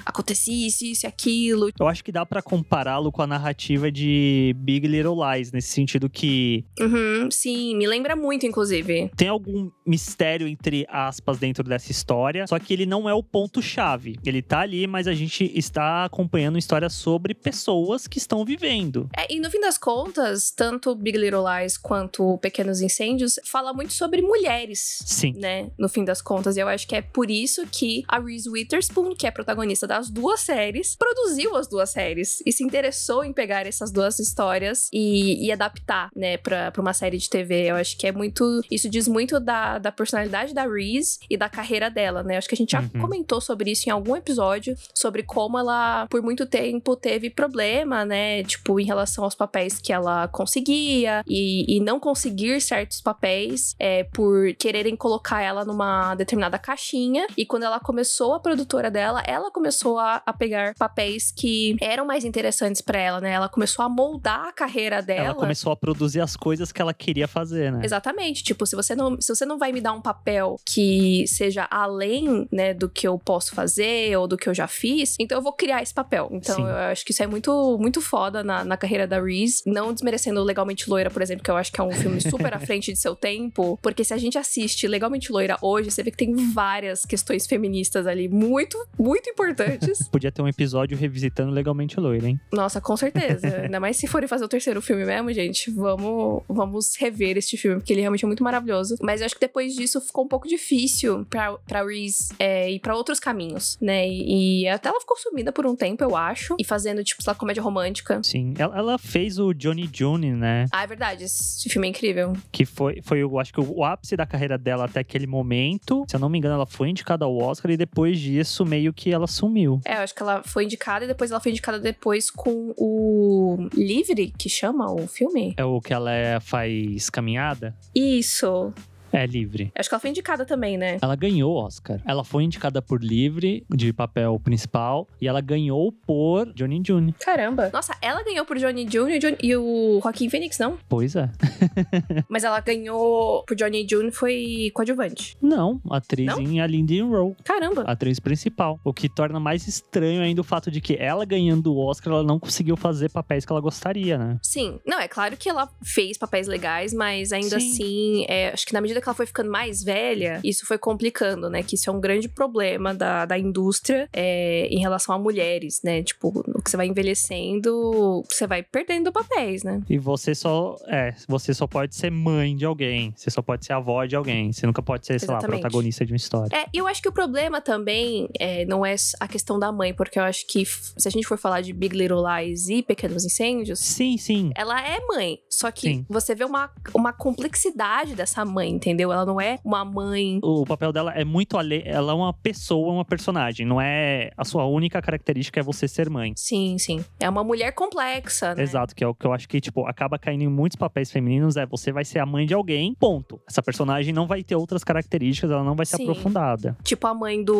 isso, 0.50 0.84
isso 0.84 1.06
e 1.06 1.08
aquilo. 1.08 1.70
Eu 1.78 1.88
acho 1.88 2.02
que 2.02 2.12
dá 2.12 2.24
para 2.24 2.42
compará-lo 2.42 3.12
com 3.12 3.22
a 3.22 3.26
narrativa 3.26 3.90
de 3.90 4.54
Big 4.58 4.86
Little 4.86 5.16
Lies, 5.16 5.52
nesse 5.52 5.68
sentido 5.68 6.08
que. 6.08 6.64
Uhum, 6.80 7.30
sim, 7.30 7.76
me 7.76 7.86
lembra 7.86 8.16
muito, 8.16 8.46
inclusive. 8.46 9.10
Tem 9.16 9.28
algum 9.28 9.70
mistério, 9.86 10.48
entre 10.48 10.86
aspas, 10.88 11.38
dentro 11.38 11.64
dessa 11.64 11.90
história, 11.90 12.46
só 12.46 12.58
que 12.58 12.72
ele 12.72 12.86
não 12.86 13.08
é 13.08 13.14
o 13.14 13.22
ponto-chave. 13.22 14.18
Ele 14.24 14.42
tá 14.42 14.60
ali, 14.60 14.86
mas 14.86 15.06
a 15.06 15.14
gente 15.14 15.50
está 15.54 16.04
acompanhando 16.04 16.58
história 16.58 16.88
sobre 16.88 17.34
pessoas 17.34 18.06
que 18.06 18.18
estão 18.18 18.44
vivendo. 18.44 19.08
É, 19.16 19.32
e 19.32 19.40
no 19.40 19.50
fim 19.50 19.60
das 19.60 19.78
contas, 19.78 20.50
tanto 20.50 20.94
Big 20.94 21.16
Little 21.16 21.44
Lies 21.44 21.76
quanto 21.76 22.38
Pequenos 22.38 22.80
Incêndios 22.80 23.38
fala 23.44 23.72
muito 23.72 23.92
sobre 23.92 24.22
mulheres. 24.22 25.02
Sim. 25.04 25.34
Né? 25.36 25.70
No 25.78 25.88
fim 25.88 26.04
das 26.04 26.20
contas. 26.20 26.56
E 26.56 26.60
eu 26.60 26.68
acho 26.68 26.86
que 26.86 26.96
é 26.96 27.02
por 27.02 27.30
isso 27.30 27.66
que 27.66 28.04
a 28.08 28.18
Reese 28.18 28.48
Witherspoon, 28.48 29.14
que 29.14 29.26
é 29.26 29.30
protagonista 29.30 29.86
das 29.86 30.10
duas 30.10 30.35
séries, 30.40 30.96
produziu 30.96 31.56
as 31.56 31.68
duas 31.68 31.90
séries 31.90 32.42
e 32.44 32.52
se 32.52 32.64
interessou 32.64 33.24
em 33.24 33.32
pegar 33.32 33.66
essas 33.66 33.90
duas 33.90 34.18
histórias 34.18 34.88
e, 34.92 35.46
e 35.46 35.52
adaptar, 35.52 36.10
né, 36.14 36.36
pra, 36.36 36.70
pra 36.70 36.82
uma 36.82 36.92
série 36.92 37.18
de 37.18 37.28
TV. 37.28 37.70
Eu 37.70 37.76
acho 37.76 37.96
que 37.96 38.06
é 38.06 38.12
muito. 38.12 38.60
Isso 38.70 38.88
diz 38.88 39.08
muito 39.08 39.38
da, 39.40 39.78
da 39.78 39.92
personalidade 39.92 40.54
da 40.54 40.66
Reese 40.66 41.18
e 41.28 41.36
da 41.36 41.48
carreira 41.48 41.90
dela, 41.90 42.22
né? 42.22 42.34
Eu 42.34 42.38
acho 42.38 42.48
que 42.48 42.54
a 42.54 42.58
gente 42.58 42.72
já 42.72 42.80
uhum. 42.80 43.00
comentou 43.00 43.40
sobre 43.40 43.70
isso 43.70 43.88
em 43.88 43.92
algum 43.92 44.16
episódio, 44.16 44.76
sobre 44.94 45.22
como 45.22 45.58
ela, 45.58 46.06
por 46.08 46.22
muito 46.22 46.46
tempo, 46.46 46.96
teve 46.96 47.30
problema, 47.30 48.04
né? 48.04 48.42
Tipo, 48.44 48.78
em 48.80 48.84
relação 48.84 49.24
aos 49.24 49.34
papéis 49.34 49.80
que 49.80 49.92
ela 49.92 50.28
conseguia 50.28 51.22
e, 51.26 51.76
e 51.76 51.80
não 51.80 51.98
conseguir 51.98 52.60
certos 52.60 53.00
papéis 53.00 53.74
é, 53.78 54.04
por 54.04 54.54
quererem 54.54 54.96
colocar 54.96 55.42
ela 55.42 55.64
numa 55.64 56.14
determinada 56.14 56.58
caixinha. 56.58 57.26
E 57.36 57.44
quando 57.44 57.64
ela 57.64 57.80
começou 57.80 58.34
a 58.34 58.40
produtora 58.40 58.90
dela, 58.90 59.22
ela 59.26 59.50
começou 59.50 59.98
a, 59.98 60.22
a 60.26 60.32
pegar 60.32 60.74
papéis 60.74 61.30
que 61.30 61.76
eram 61.80 62.04
mais 62.04 62.24
interessantes 62.24 62.82
para 62.82 62.98
ela, 62.98 63.20
né? 63.20 63.30
Ela 63.30 63.48
começou 63.48 63.84
a 63.84 63.88
moldar 63.88 64.48
a 64.48 64.52
carreira 64.52 65.00
dela. 65.00 65.26
Ela 65.26 65.34
começou 65.34 65.70
a 65.70 65.76
produzir 65.76 66.20
as 66.20 66.36
coisas 66.36 66.72
que 66.72 66.82
ela 66.82 66.92
queria 66.92 67.28
fazer, 67.28 67.70
né? 67.70 67.82
Exatamente. 67.84 68.42
Tipo, 68.42 68.66
se 68.66 68.74
você 68.74 68.96
não, 68.96 69.20
se 69.20 69.32
você 69.32 69.46
não 69.46 69.56
vai 69.56 69.70
me 69.70 69.80
dar 69.80 69.92
um 69.92 70.02
papel 70.02 70.56
que 70.64 71.24
seja 71.28 71.68
além, 71.70 72.48
né, 72.50 72.74
do 72.74 72.88
que 72.88 73.06
eu 73.06 73.16
posso 73.18 73.54
fazer 73.54 74.18
ou 74.18 74.26
do 74.26 74.36
que 74.36 74.48
eu 74.48 74.54
já 74.54 74.66
fiz, 74.66 75.14
então 75.20 75.38
eu 75.38 75.42
vou 75.42 75.52
criar 75.52 75.80
esse 75.80 75.94
papel. 75.94 76.28
Então 76.32 76.56
Sim. 76.56 76.62
eu 76.62 76.76
acho 76.76 77.04
que 77.04 77.12
isso 77.12 77.22
é 77.22 77.26
muito, 77.28 77.78
muito 77.80 78.00
foda 78.00 78.42
na, 78.42 78.64
na 78.64 78.76
carreira 78.76 79.06
da 79.06 79.20
Reese. 79.20 79.62
Não 79.64 79.92
desmerecendo 79.92 80.42
Legalmente 80.42 80.90
Loira, 80.90 81.10
por 81.10 81.22
exemplo, 81.22 81.44
que 81.44 81.50
eu 81.50 81.56
acho 81.56 81.72
que 81.72 81.80
é 81.80 81.84
um 81.84 81.92
filme 81.92 82.20
super 82.28 82.52
à 82.52 82.58
frente 82.58 82.92
de 82.92 82.98
seu 82.98 83.14
tempo. 83.14 83.78
Porque 83.80 84.02
se 84.02 84.12
a 84.12 84.18
gente 84.18 84.36
assiste 84.36 84.88
Legalmente 84.88 85.30
Loira 85.30 85.56
hoje, 85.62 85.90
você 85.90 86.02
vê 86.02 86.10
que 86.10 86.16
tem 86.16 86.34
várias 86.52 87.04
questões 87.04 87.46
feministas 87.46 88.08
ali 88.08 88.28
muito, 88.28 88.76
muito 88.98 89.30
importantes. 89.30 90.08
Podia 90.16 90.32
ter 90.32 90.40
um 90.40 90.48
episódio 90.48 90.96
revisitando 90.96 91.52
Legalmente 91.52 92.00
Loira, 92.00 92.26
hein? 92.26 92.40
Nossa, 92.50 92.80
com 92.80 92.96
certeza. 92.96 93.48
Ainda 93.64 93.78
mais 93.78 93.98
se 93.98 94.06
forem 94.06 94.26
fazer 94.26 94.46
o 94.46 94.48
terceiro 94.48 94.80
filme 94.80 95.04
mesmo, 95.04 95.30
gente. 95.30 95.70
Vamos, 95.70 96.42
vamos 96.48 96.96
rever 96.96 97.36
este 97.36 97.58
filme, 97.58 97.76
porque 97.76 97.92
ele 97.92 98.00
realmente 98.00 98.24
é 98.24 98.26
muito 98.26 98.42
maravilhoso. 98.42 98.96
Mas 99.02 99.20
eu 99.20 99.26
acho 99.26 99.34
que 99.34 99.40
depois 99.42 99.74
disso 99.74 100.00
ficou 100.00 100.24
um 100.24 100.26
pouco 100.28 100.48
difícil 100.48 101.26
pra, 101.28 101.52
pra 101.68 101.84
Reese 101.84 102.34
é, 102.38 102.70
ir 102.70 102.78
pra 102.80 102.96
outros 102.96 103.20
caminhos, 103.20 103.76
né? 103.78 104.08
E, 104.08 104.62
e, 104.62 104.68
até 104.68 104.88
ela 104.88 104.98
ficou 104.98 105.18
sumida 105.18 105.52
por 105.52 105.66
um 105.66 105.76
tempo, 105.76 106.02
eu 106.02 106.16
acho. 106.16 106.56
E 106.58 106.64
fazendo, 106.64 107.04
tipo, 107.04 107.22
sei 107.22 107.30
lá, 107.30 107.34
comédia 107.34 107.62
romântica. 107.62 108.22
Sim. 108.22 108.54
Ela, 108.56 108.74
ela 108.74 108.98
fez 108.98 109.38
o 109.38 109.52
Johnny 109.52 109.86
June, 109.92 110.32
né? 110.32 110.64
Ah, 110.72 110.84
é 110.84 110.86
verdade. 110.86 111.24
Esse 111.24 111.68
filme 111.68 111.88
é 111.88 111.90
incrível. 111.90 112.32
Que 112.50 112.64
foi, 112.64 113.02
foi 113.02 113.18
eu 113.18 113.38
acho 113.38 113.52
que 113.52 113.60
o 113.60 113.84
ápice 113.84 114.16
da 114.16 114.24
carreira 114.24 114.56
dela 114.56 114.86
até 114.86 115.00
aquele 115.00 115.26
momento. 115.26 116.06
Se 116.08 116.16
eu 116.16 116.20
não 116.20 116.30
me 116.30 116.38
engano, 116.38 116.54
ela 116.54 116.66
foi 116.66 116.88
indicada 116.88 117.26
ao 117.26 117.36
Oscar 117.36 117.70
e 117.70 117.76
depois 117.76 118.18
disso, 118.18 118.64
meio 118.64 118.94
que 118.94 119.12
ela 119.12 119.26
sumiu. 119.26 119.78
É, 119.84 119.98
eu 119.98 120.05
acho 120.06 120.14
que 120.14 120.22
ela 120.22 120.42
foi 120.42 120.64
indicada 120.64 121.04
e 121.04 121.08
depois 121.08 121.30
ela 121.30 121.40
foi 121.40 121.50
indicada 121.52 121.78
depois 121.78 122.30
com 122.30 122.72
o 122.76 123.68
Livre, 123.74 124.32
que 124.38 124.48
chama 124.48 124.90
o 124.90 125.06
filme. 125.06 125.54
É 125.56 125.64
o 125.64 125.80
que 125.80 125.92
ela 125.92 126.12
é, 126.12 126.40
faz 126.40 127.10
caminhada? 127.10 127.76
Isso. 127.94 128.72
É 129.16 129.26
livre. 129.26 129.72
Acho 129.74 129.88
que 129.88 129.94
ela 129.94 130.00
foi 130.00 130.10
indicada 130.10 130.44
também, 130.44 130.76
né? 130.76 130.98
Ela 131.00 131.16
ganhou 131.16 131.54
o 131.54 131.56
Oscar. 131.56 132.00
Ela 132.04 132.22
foi 132.22 132.44
indicada 132.44 132.82
por 132.82 133.02
Livre, 133.02 133.64
de 133.74 133.92
papel 133.92 134.38
principal, 134.42 135.08
e 135.20 135.26
ela 135.26 135.40
ganhou 135.40 135.90
por 135.90 136.52
Johnny 136.52 136.82
June. 136.86 137.14
Caramba. 137.24 137.70
Nossa, 137.72 137.96
ela 138.02 138.22
ganhou 138.22 138.44
por 138.44 138.58
Johnny 138.58 138.86
June 138.90 139.18
e 139.42 139.56
o 139.56 140.00
Joaquim 140.02 140.28
Phoenix, 140.28 140.58
não? 140.58 140.78
Pois 140.88 141.16
é. 141.16 141.30
Mas 142.28 142.44
ela 142.44 142.60
ganhou 142.60 143.42
por 143.44 143.56
Johnny 143.56 143.86
June 143.88 144.10
foi 144.10 144.70
coadjuvante. 144.74 145.36
Não, 145.40 145.80
atriz 145.90 146.26
Não? 146.26 146.40
em 146.40 146.60
A 146.60 146.66
Linda 146.66 146.92
in 146.92 147.08
Row. 147.08 147.34
Caramba. 147.44 147.82
Atriz 147.82 148.20
principal. 148.20 148.78
O 148.84 148.92
que 148.92 149.08
torna 149.08 149.40
mais 149.40 149.66
estranho 149.66 150.22
ainda 150.22 150.40
o 150.40 150.44
fato 150.44 150.70
de 150.70 150.80
que 150.80 150.94
ela 150.94 151.24
ganhando 151.24 151.72
o 151.72 151.78
Oscar, 151.78 152.12
ela 152.12 152.22
não 152.22 152.38
conseguiu 152.38 152.76
fazer 152.76 153.10
papéis 153.10 153.44
que 153.44 153.52
ela 153.52 153.60
gostaria, 153.60 154.18
né? 154.18 154.38
Sim. 154.42 154.78
Não, 154.86 154.98
é 154.98 155.08
claro 155.08 155.36
que 155.36 155.48
ela 155.48 155.68
fez 155.82 156.18
papéis 156.18 156.46
legais, 156.46 156.92
mas 156.92 157.32
ainda 157.32 157.58
Sim. 157.60 157.70
assim, 157.70 158.26
é, 158.28 158.50
acho 158.52 158.66
que 158.66 158.72
na 158.72 158.80
medida 158.80 159.00
que 159.00 159.05
ela 159.08 159.14
foi 159.14 159.26
ficando 159.26 159.50
mais 159.50 159.82
velha, 159.82 160.40
isso 160.44 160.66
foi 160.66 160.78
complicando, 160.78 161.48
né? 161.48 161.62
Que 161.62 161.74
isso 161.74 161.90
é 161.90 161.92
um 161.92 162.00
grande 162.00 162.28
problema 162.28 162.94
da, 162.94 163.24
da 163.24 163.38
indústria 163.38 164.08
é, 164.12 164.66
em 164.68 164.80
relação 164.80 165.14
a 165.14 165.18
mulheres, 165.18 165.80
né? 165.82 166.02
Tipo, 166.02 166.44
que 166.66 166.70
você 166.70 166.76
vai 166.76 166.86
envelhecendo, 166.86 168.24
você 168.28 168.46
vai 168.46 168.62
perdendo 168.62 169.12
papéis, 169.12 169.62
né? 169.62 169.80
E 169.88 169.98
você 169.98 170.34
só. 170.34 170.76
É, 170.88 171.14
você 171.28 171.54
só 171.54 171.66
pode 171.66 171.94
ser 171.94 172.10
mãe 172.10 172.56
de 172.56 172.64
alguém. 172.64 173.14
Você 173.16 173.30
só 173.30 173.40
pode 173.40 173.64
ser 173.64 173.72
avó 173.72 174.04
de 174.04 174.16
alguém. 174.16 174.52
Você 174.52 174.66
nunca 174.66 174.82
pode 174.82 175.06
ser, 175.06 175.20
sei 175.20 175.28
lá, 175.28 175.38
protagonista 175.38 176.04
de 176.04 176.12
uma 176.12 176.16
história. 176.16 176.54
É, 176.54 176.66
e 176.74 176.78
eu 176.78 176.86
acho 176.86 177.00
que 177.00 177.08
o 177.08 177.12
problema 177.12 177.60
também 177.60 178.28
é, 178.38 178.64
não 178.64 178.84
é 178.84 178.96
a 179.20 179.28
questão 179.28 179.58
da 179.58 179.70
mãe, 179.70 179.94
porque 179.94 180.18
eu 180.18 180.24
acho 180.24 180.46
que 180.46 180.64
se 180.66 181.06
a 181.06 181.10
gente 181.10 181.26
for 181.26 181.38
falar 181.38 181.60
de 181.60 181.72
Big 181.72 181.96
Little 181.96 182.22
Lies 182.26 182.68
e 182.68 182.82
Pequenos 182.82 183.24
Incêndios, 183.24 183.78
Sim, 183.78 184.18
sim. 184.18 184.50
ela 184.56 184.80
é 184.80 184.98
mãe. 185.06 185.38
Só 185.48 185.70
que 185.70 185.88
Sim. 185.88 186.06
você 186.08 186.34
vê 186.34 186.44
uma, 186.44 186.70
uma 186.92 187.12
complexidade 187.12 188.14
dessa 188.16 188.44
mãe, 188.44 188.70
entendeu? 188.70 189.12
Ela 189.12 189.24
não 189.24 189.40
é 189.40 189.58
uma 189.64 189.84
mãe. 189.84 190.40
O 190.42 190.64
papel 190.64 190.92
dela 190.92 191.12
é 191.12 191.24
muito 191.24 191.56
além. 191.56 191.82
Ela 191.84 192.12
é 192.12 192.14
uma 192.14 192.32
pessoa, 192.32 192.92
uma 192.92 193.04
personagem. 193.04 193.64
Não 193.64 193.80
é. 193.80 194.30
A 194.36 194.44
sua 194.44 194.66
única 194.66 195.00
característica 195.00 195.60
é 195.60 195.62
você 195.62 195.86
ser 195.86 196.10
mãe. 196.10 196.32
Sim, 196.36 196.55
sim. 196.78 197.04
É 197.20 197.28
uma 197.28 197.42
mulher 197.44 197.72
complexa, 197.72 198.54
né? 198.54 198.62
Exato, 198.62 198.94
que 198.94 199.02
é 199.02 199.06
o 199.06 199.14
que 199.14 199.26
eu 199.26 199.32
acho 199.32 199.48
que, 199.48 199.60
tipo, 199.60 199.86
acaba 199.86 200.18
caindo 200.18 200.42
em 200.42 200.48
muitos 200.48 200.76
papéis 200.76 201.10
femininos. 201.10 201.56
É 201.56 201.66
você 201.66 201.92
vai 201.92 202.04
ser 202.04 202.18
a 202.18 202.26
mãe 202.26 202.46
de 202.46 202.54
alguém, 202.54 202.94
ponto. 202.94 203.40
Essa 203.48 203.62
personagem 203.62 204.12
não 204.12 204.26
vai 204.26 204.42
ter 204.42 204.54
outras 204.56 204.82
características, 204.84 205.50
ela 205.50 205.62
não 205.64 205.74
vai 205.74 205.86
ser 205.86 205.96
Sim. 205.96 206.02
aprofundada. 206.04 206.76
Tipo 206.82 207.06
a 207.06 207.14
mãe 207.14 207.42
do 207.42 207.54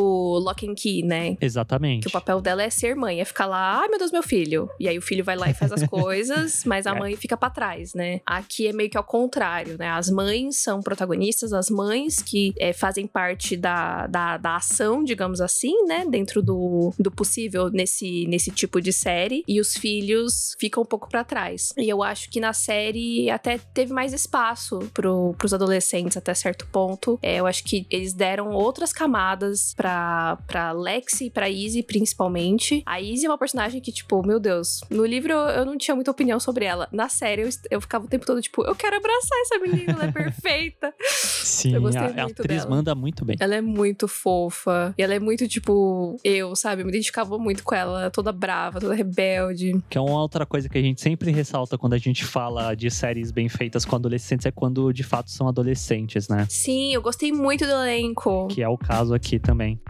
Lock 0.45 0.69
and 0.69 0.75
Key, 0.75 1.03
né? 1.03 1.37
Exatamente. 1.41 2.03
Que 2.03 2.09
o 2.09 2.13
papel 2.13 2.41
dela 2.41 2.63
é 2.63 2.71
ser 2.71 2.95
mãe, 2.97 3.21
é 3.21 3.25
ficar 3.25 3.47
lá, 3.47 3.81
ai 3.81 3.89
meu 3.89 3.99
Deus, 3.99 4.11
meu 4.13 4.23
filho. 4.23 4.69
E 4.81 4.89
aí 4.89 4.97
o 4.99 5.03
filho 5.03 5.25
vai 5.25 5.37
lá 5.37 5.49
e 5.51 5.55
faz 5.55 5.73
as 5.73 5.83
coisas, 5.89 6.65
mas 6.65 6.87
a 6.87 6.95
É. 6.95 6.99
mãe 6.99 7.17
fica 7.17 7.37
pra 7.37 7.51
trás, 7.51 7.95
né? 7.95 8.21
Aqui 8.27 8.67
é 8.69 8.73
meio 8.73 8.89
que 8.91 8.97
ao 8.97 9.05
contrário, 9.05 9.77
né? 9.79 9.89
As 9.91 10.11
mães 10.11 10.57
são 10.57 10.81
protagonistas, 10.81 11.53
as 11.53 11.69
mães 11.71 12.23
que 12.23 12.53
é, 12.59 12.73
fazem 12.73 13.07
parte 13.07 13.57
da, 13.57 14.07
da, 14.07 14.37
da 14.37 14.57
ação, 14.57 15.03
digamos 15.05 15.41
assim, 15.41 15.85
né? 15.87 16.05
Dentro 16.09 16.43
do, 16.43 16.93
do 16.99 17.11
possível 17.11 17.71
nesse, 17.71 18.27
nesse 18.29 18.51
tipo 18.51 18.81
de 18.87 18.93
série. 18.93 19.43
E 19.49 19.61
os 19.61 19.75
filhos 19.75 20.55
ficam 20.61 20.83
um 20.83 20.87
pouco 20.87 21.09
pra 21.09 21.25
trás. 21.25 21.73
E 21.77 21.89
eu 21.89 22.03
acho 22.03 22.31
que 22.31 22.39
na 22.39 22.53
série 22.53 23.29
até 23.31 23.59
teve 23.59 23.93
mais 23.93 24.13
espaço 24.13 24.79
pro, 24.95 25.35
pros 25.37 25.53
adolescentes 25.53 26.17
até 26.17 26.33
certo 26.35 26.67
ponto. 26.69 27.19
É, 27.23 27.37
eu 27.37 27.47
acho 27.47 27.65
que 27.65 27.87
eles 27.91 28.13
deram 28.13 28.51
outras 28.51 28.93
camadas 28.93 29.75
pra, 29.75 30.39
pra 30.47 30.71
Lexi 30.73 31.27
e 31.27 31.31
pra 31.31 31.49
Izzy, 31.51 31.83
principalmente. 31.83 32.83
A 32.87 33.01
Izzy 33.01 33.27
é 33.27 33.29
uma 33.29 33.39
personagem 33.39 33.81
que, 33.81 33.91
tipo, 33.91 34.25
meu 34.25 34.39
Deus, 34.39 34.81
no 34.89 35.05
livro 35.05 35.33
eu, 35.33 35.65
não 35.65 35.77
tinha 35.77 35.95
muita 35.95 36.11
opinião 36.11 36.39
sobre 36.39 36.65
ela. 36.65 36.89
Na 36.93 37.09
série 37.09 37.43
eu, 37.43 37.51
eu 37.71 37.81
ficava 37.81 38.05
o 38.05 38.09
tempo 38.09 38.25
todo, 38.25 38.41
tipo, 38.41 38.63
eu 38.65 38.75
quero 38.77 38.97
abraçar 38.97 39.39
essa 39.43 39.59
menina, 39.59 39.93
ela 39.93 40.05
é 40.05 40.13
perfeita. 40.13 40.95
Sim, 41.11 41.75
Eu 41.75 41.83
gostei 41.83 42.03
a, 42.03 42.07
a 42.07 42.25
muito 42.25 42.43
atriz 42.43 42.63
dela. 42.63 42.71
manda 42.77 42.95
muito 42.95 43.25
bem. 43.25 43.37
Ela 43.41 43.57
é 43.57 43.61
muito 43.61 44.07
fofa. 44.07 44.95
E 44.97 45.03
ela 45.03 45.15
é 45.15 45.19
muito, 45.19 45.49
tipo, 45.49 46.19
eu, 46.23 46.55
sabe? 46.55 46.83
Eu 46.83 46.87
me 46.87 46.93
identificava 46.93 47.37
muito 47.39 47.65
com 47.65 47.75
ela, 47.75 48.11
toda 48.11 48.31
brava, 48.33 48.66
toda 48.73 48.95
rebelde. 48.95 49.81
Que 49.89 49.99
é 49.99 50.01
uma 50.01 50.21
outra 50.21 50.45
coisa 50.47 50.69
que 50.69 50.79
a 50.79 50.83
gente 50.83 51.01
sempre 51.01 51.31
ressalta 51.31 51.79
quando 51.79 51.95
a 51.95 51.99
gente 51.99 52.25
fala 52.25 52.75
de 52.75 52.91
séries 52.91 53.31
bem 53.31 53.49
feitas 53.49 53.85
com 53.85 53.97
adolescentes, 53.97 54.47
é 54.47 54.51
quando 54.51 54.93
de 54.93 55.03
fato 55.03 55.31
são 55.31 55.49
adolescentes, 55.49 56.29
né? 56.29 56.47
Sim, 56.49 56.95
eu 56.95 57.03
gostei 57.03 57.33
muito 57.33 57.65
do 57.65 57.71
elenco. 57.71 58.49
Que 58.49 58.63
é 58.63 58.69
o 58.69 58.79
caso 58.79 59.15
aqui 59.15 59.39
também. 59.39 59.81